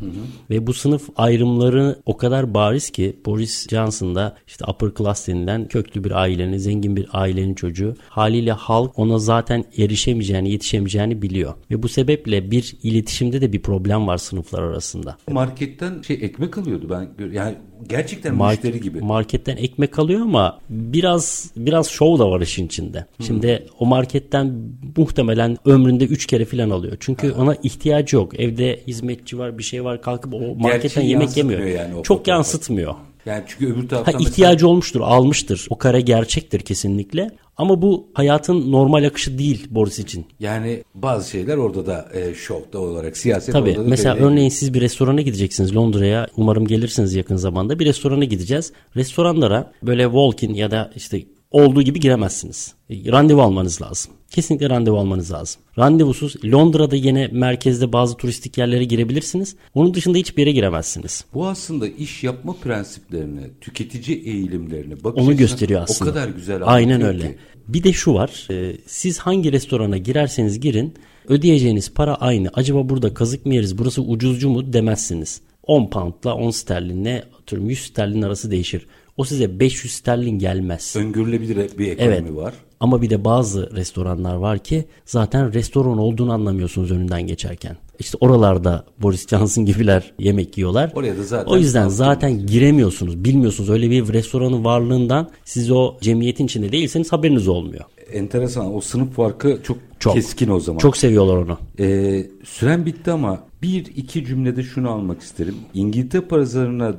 Ve 0.51 0.67
bu 0.67 0.75
sınıf 0.75 1.09
ayrımları 1.17 1.97
o 2.07 2.17
kadar 2.17 2.55
bariz 2.55 2.91
ki 2.91 3.17
Boris 3.27 3.69
Johnson 3.69 4.15
da 4.15 4.37
işte 4.47 4.65
upper 4.65 4.91
class 4.99 5.29
denilen 5.29 5.69
köklü 5.69 6.05
bir 6.05 6.11
ailenin, 6.11 6.57
zengin 6.57 6.97
bir 6.97 7.07
ailenin 7.13 7.55
çocuğu. 7.55 7.97
Haliyle 8.09 8.53
halk 8.53 8.99
ona 8.99 9.19
zaten 9.19 9.65
erişemeyeceğini, 9.79 10.51
yetişemeyeceğini 10.51 11.23
biliyor. 11.23 11.55
Ve 11.71 11.83
bu 11.83 11.89
sebeple 11.89 12.51
bir 12.51 12.77
iletişimde 12.83 13.41
de 13.41 13.53
bir 13.53 13.63
problem 13.63 14.07
var 14.07 14.19
sınıflar 14.19 14.63
arasında. 14.63 15.17
Marketten 15.31 16.03
şey 16.03 16.19
ekmek 16.23 16.59
alıyordu 16.59 16.87
ben 16.91 17.29
yani 17.33 17.55
gerçekten 17.89 18.35
Mark- 18.35 18.65
müşteri 18.65 18.81
gibi. 18.81 19.01
Marketten 19.01 19.57
ekmek 19.57 19.99
alıyor 19.99 20.21
ama 20.21 20.59
biraz 20.71 21.51
biraz 21.57 21.89
şov 21.89 22.19
da 22.19 22.31
var 22.31 22.41
işin 22.41 22.67
içinde. 22.67 23.07
Şimdi 23.21 23.67
o 23.79 23.87
marketten 24.17 24.55
muhtemelen 24.97 25.57
ömründe 25.65 26.05
3 26.05 26.27
kere 26.27 26.45
falan 26.45 26.71
alıyor. 26.71 26.97
Çünkü 27.01 27.33
ona 27.33 27.55
ihtiyacı 27.63 28.17
yok. 28.17 28.41
Evde 28.41 28.81
hizmetçi 28.87 29.39
var, 29.39 29.59
bir 29.59 29.63
şey 29.63 29.85
var. 29.85 30.03
Kalkıp 30.03 30.35
o 30.35 30.55
marketten 30.57 31.03
yemek 31.03 31.37
yemiyor. 31.37 31.61
yani 31.61 31.95
o 31.95 32.03
Çok 32.03 32.27
yansıtmıyor. 32.29 32.95
Yani 33.27 33.43
çünkü 33.47 33.67
öbür 33.73 33.83
Ha, 33.83 33.89
taraftan 33.89 34.15
mesela- 34.15 34.31
ihtiyacı 34.31 34.69
olmuştur, 34.69 35.01
almıştır. 35.01 35.67
O 35.71 35.79
kare 35.79 36.01
gerçektir 36.01 36.61
kesinlikle. 36.61 37.31
Ama 37.57 37.83
bu 37.83 38.07
hayatın 38.15 38.73
normal 38.73 39.05
akışı 39.05 39.39
değil 39.39 39.67
Boris 39.71 39.99
için. 39.99 40.25
yani 40.41 40.83
bazı 40.95 41.31
şeyler 41.31 41.57
orada 41.57 41.87
da 41.87 42.09
e, 42.15 42.35
şovda 42.35 42.79
olarak 42.79 43.17
siyaset 43.17 43.53
Tabii 43.53 43.71
orada 43.71 43.85
da 43.85 43.89
mesela 43.89 44.15
belli. 44.17 44.25
örneğin 44.25 44.49
siz 44.49 44.75
bir 44.75 44.81
restorana 44.81 45.21
gideceksiniz 45.21 45.77
Londra'ya 45.77 46.27
umarım 46.37 46.67
gelirsiniz 46.67 47.15
yakın 47.15 47.37
zamanda 47.37 47.79
bir 47.79 47.87
restorana 47.87 48.25
gideceğiz. 48.25 48.73
Restoranlara 48.97 49.73
böyle 49.83 50.03
walk-in 50.05 50.55
ya 50.55 50.71
da 50.71 50.91
işte 50.97 51.23
olduğu 51.53 51.83
gibi 51.83 52.01
giremezsiniz. 52.01 52.75
E, 52.91 53.13
Randevu 53.13 53.43
almanız 53.43 53.83
lazım. 53.83 54.13
Kesinlikle 54.31 54.71
randevu 54.71 54.99
almanız 54.99 55.33
lazım. 55.33 55.63
Randevusuz 55.79 56.45
Londra'da 56.45 56.97
yine 56.97 57.29
merkezde 57.33 57.93
bazı 57.93 58.17
turistik 58.17 58.59
yerlere 58.59 58.85
girebilirsiniz. 58.85 59.57
Onun 59.75 59.95
dışında 59.95 60.19
hiçbir 60.19 60.43
yere 60.43 60.53
giremezsiniz. 60.53 61.25
Bu 61.35 61.47
aslında 61.47 61.89
iş 61.89 62.25
yapma 62.25 62.53
prensiplerini, 62.63 63.41
tüketici 63.61 64.19
eğilimlerini, 64.19 65.05
bakış 65.05 65.23
Onu 65.23 65.37
gösteriyor 65.37 65.83
aslında. 65.83 66.11
O 66.11 66.15
kadar 66.15 66.29
güzel 66.29 66.63
Aynen 66.65 67.03
öyle. 67.03 67.21
ki. 67.29 67.37
Bir 67.69 67.83
de 67.83 67.93
şu 67.93 68.15
var. 68.15 68.47
e, 68.51 68.77
siz 68.87 69.19
hangi 69.19 69.53
restorana 69.53 69.97
girerseniz 69.99 70.61
girin 70.61 70.95
ödeyeceğiniz 71.29 71.95
para 71.95 72.15
aynı. 72.15 72.51
Acaba 72.55 72.89
burada 72.89 73.15
kazık 73.15 73.47
mı 73.47 73.55
yeriz 73.55 73.79
burası 73.79 74.03
ucuzcu 74.03 74.49
mu 74.49 74.73
demezsiniz. 74.73 75.41
10 75.63 75.91
poundla 75.91 76.35
10 76.35 76.51
sterlinle 76.51 77.25
atıyorum 77.43 77.71
100 77.71 77.79
sterlin 77.79 78.23
arası 78.23 78.51
değişir. 78.51 78.87
O 79.17 79.25
size 79.25 79.61
500 79.61 79.93
sterlin 79.93 80.39
gelmez. 80.39 80.97
Öngörülebilir 80.97 81.79
bir 81.79 81.89
ekonomi 81.89 82.15
Evet. 82.15 82.37
var. 82.37 82.55
Ama 82.81 83.03
bir 83.03 83.11
de 83.11 83.25
bazı 83.25 83.77
restoranlar 83.77 84.35
var 84.35 84.59
ki 84.59 84.85
zaten 85.05 85.53
restoran 85.55 85.99
olduğunu 85.99 86.33
anlamıyorsunuz 86.33 86.91
önünden 86.91 87.23
geçerken. 87.27 87.77
İşte 87.99 88.19
oralarda 88.21 88.85
Boris 88.99 89.29
Johnson 89.29 89.65
gibiler 89.65 90.13
yemek 90.19 90.59
yiyorlar. 90.59 90.93
Oraya 90.95 91.19
da 91.19 91.23
zaten 91.23 91.53
o 91.53 91.57
yüzden 91.57 91.89
zaten 91.89 92.47
giremiyorsunuz, 92.47 93.25
bilmiyorsunuz. 93.25 93.71
Öyle 93.71 93.91
bir 93.91 94.13
restoranın 94.13 94.65
varlığından 94.65 95.31
siz 95.45 95.71
o 95.71 95.97
cemiyetin 96.01 96.45
içinde 96.45 96.73
değilseniz 96.73 97.13
haberiniz 97.13 97.49
olmuyor. 97.49 97.85
Enteresan. 98.13 98.75
O 98.75 98.81
sınıf 98.81 99.15
farkı 99.15 99.61
çok, 99.63 99.79
Çok. 99.99 100.15
keskin 100.15 100.49
o 100.49 100.61
zaman. 100.61 100.79
Çok 100.79 100.97
seviyorlar 100.97 101.37
onu. 101.37 101.59
Ee, 101.79 102.27
süren 102.45 102.87
bitti 102.87 103.11
ama 103.11 103.41
bir 103.63 103.87
iki 103.97 104.25
cümlede 104.25 104.63
şunu 104.63 104.91
almak 104.91 105.23
isterim. 105.23 105.55
İngiltere 105.75 106.23
pazarına 106.23 106.95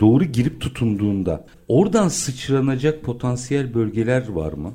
doğru 0.00 0.24
girip 0.24 0.60
tutunduğunda 0.60 1.46
oradan 1.68 2.08
sıçranacak 2.08 3.02
potansiyel 3.02 3.74
bölgeler 3.74 4.28
var 4.28 4.52
mı? 4.52 4.72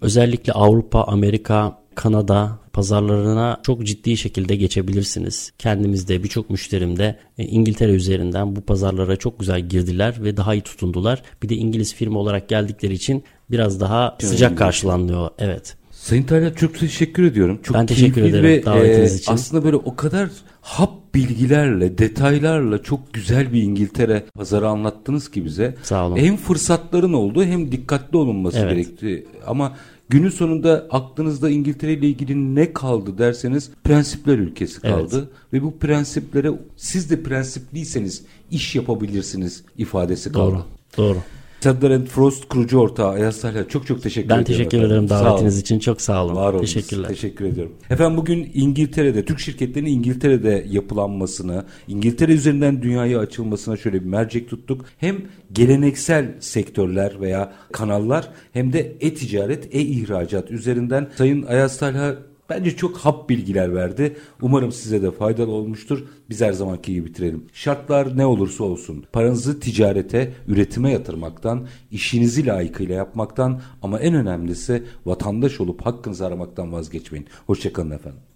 Özellikle 0.00 0.52
Avrupa, 0.52 1.04
Amerika, 1.04 1.82
Kanada 1.94 2.58
pazarlarına 2.72 3.60
çok 3.62 3.86
ciddi 3.86 4.16
şekilde 4.16 4.56
geçebilirsiniz. 4.56 5.52
Kendimizde 5.58 6.22
birçok 6.22 6.50
müşterimde 6.50 7.18
e, 7.38 7.44
İngiltere 7.44 7.92
üzerinden 7.92 8.56
bu 8.56 8.60
pazarlara 8.60 9.16
çok 9.16 9.40
güzel 9.40 9.68
girdiler 9.68 10.24
ve 10.24 10.36
daha 10.36 10.54
iyi 10.54 10.60
tutundular. 10.62 11.22
Bir 11.42 11.48
de 11.48 11.54
İngiliz 11.54 11.94
firma 11.94 12.18
olarak 12.18 12.48
geldikleri 12.48 12.94
için 12.94 13.24
biraz 13.50 13.80
daha 13.80 14.16
sıcak 14.20 14.58
karşılanıyor. 14.58 15.30
Evet. 15.38 15.76
Sayın 15.90 16.22
Talat 16.22 16.58
çok 16.58 16.78
teşekkür 16.78 17.22
ediyorum. 17.22 17.60
Çok 17.62 17.76
Ben 17.76 17.86
teşekkür 17.86 18.22
ederim 18.22 18.44
ve, 18.44 18.64
davetiniz 18.64 19.12
e, 19.12 19.16
için. 19.16 19.32
Aslında 19.32 19.64
böyle 19.64 19.76
o 19.76 19.96
kadar 19.96 20.28
hap 20.60 21.01
bilgilerle, 21.14 21.98
detaylarla 21.98 22.82
çok 22.82 23.12
güzel 23.14 23.52
bir 23.52 23.62
İngiltere 23.62 24.24
pazarı 24.34 24.68
anlattınız 24.68 25.30
ki 25.30 25.44
bize. 25.44 25.74
Sağ 25.82 26.06
olun. 26.06 26.16
Hem 26.16 26.36
fırsatların 26.36 27.12
olduğu 27.12 27.44
hem 27.44 27.72
dikkatli 27.72 28.16
olunması 28.16 28.58
Evet. 28.58 28.70
gerektiği. 28.70 29.26
Ama 29.46 29.76
günün 30.08 30.30
sonunda 30.30 30.86
aklınızda 30.90 31.50
İngiltere 31.50 31.92
ile 31.92 32.06
ilgili 32.08 32.54
ne 32.54 32.72
kaldı 32.72 33.18
derseniz 33.18 33.70
prensipler 33.84 34.38
ülkesi 34.38 34.80
kaldı. 34.80 35.30
Ve 35.52 35.62
bu 35.62 35.78
prensiplere 35.78 36.50
siz 36.76 37.10
de 37.10 37.22
prensipliyseniz 37.22 38.22
iş 38.50 38.74
yapabilirsiniz 38.76 39.64
ifadesi 39.78 40.32
kaldı. 40.32 40.52
Doğru. 40.52 40.64
Doğru. 40.96 41.18
Serdar 41.62 41.90
and 41.90 42.06
Frost 42.06 42.48
kurucu 42.48 42.78
ortağı 42.78 43.08
Ayaz 43.10 43.40
Talha 43.40 43.68
çok 43.68 43.86
çok 43.86 44.02
teşekkür 44.02 44.28
Ben 44.28 44.34
ederim. 44.34 44.44
teşekkür 44.46 44.78
efendim. 44.78 44.90
ederim 44.90 45.08
davetiniz 45.08 45.58
için. 45.58 45.78
Çok 45.78 46.00
sağ 46.00 46.24
olun. 46.24 46.34
Var 46.34 46.52
olun. 46.52 46.60
Teşekkürler. 46.60 47.08
Teşekkür 47.08 47.44
ediyorum. 47.44 47.72
Efendim 47.90 48.16
bugün 48.16 48.50
İngiltere'de, 48.54 49.24
Türk 49.24 49.40
şirketlerinin 49.40 49.90
İngiltere'de 49.90 50.66
yapılanmasını, 50.70 51.64
İngiltere 51.88 52.32
üzerinden 52.32 52.82
dünyaya 52.82 53.18
açılmasına 53.18 53.76
şöyle 53.76 54.00
bir 54.00 54.06
mercek 54.06 54.50
tuttuk. 54.50 54.84
Hem 54.98 55.16
geleneksel 55.52 56.34
sektörler 56.40 57.20
veya 57.20 57.52
kanallar 57.72 58.28
hem 58.52 58.72
de 58.72 58.96
e-ticaret, 59.00 59.74
e-ihracat 59.74 60.50
üzerinden 60.50 61.10
Sayın 61.16 61.42
Ayaz 61.42 61.78
Talha 61.78 62.16
Bence 62.50 62.76
çok 62.76 62.96
hap 62.96 63.28
bilgiler 63.28 63.74
verdi. 63.74 64.16
Umarım 64.42 64.72
size 64.72 65.02
de 65.02 65.10
faydalı 65.10 65.50
olmuştur. 65.50 66.04
Biz 66.30 66.40
her 66.40 66.52
zamanki 66.52 66.94
gibi 66.94 67.06
bitirelim. 67.06 67.46
Şartlar 67.52 68.16
ne 68.16 68.26
olursa 68.26 68.64
olsun 68.64 69.04
paranızı 69.12 69.60
ticarete, 69.60 70.32
üretime 70.48 70.92
yatırmaktan, 70.92 71.66
işinizi 71.90 72.46
layıkıyla 72.46 72.94
yapmaktan 72.94 73.60
ama 73.82 73.98
en 74.00 74.14
önemlisi 74.14 74.82
vatandaş 75.06 75.60
olup 75.60 75.86
hakkınızı 75.86 76.26
aramaktan 76.26 76.72
vazgeçmeyin. 76.72 77.26
Hoşçakalın 77.46 77.90
efendim. 77.90 78.31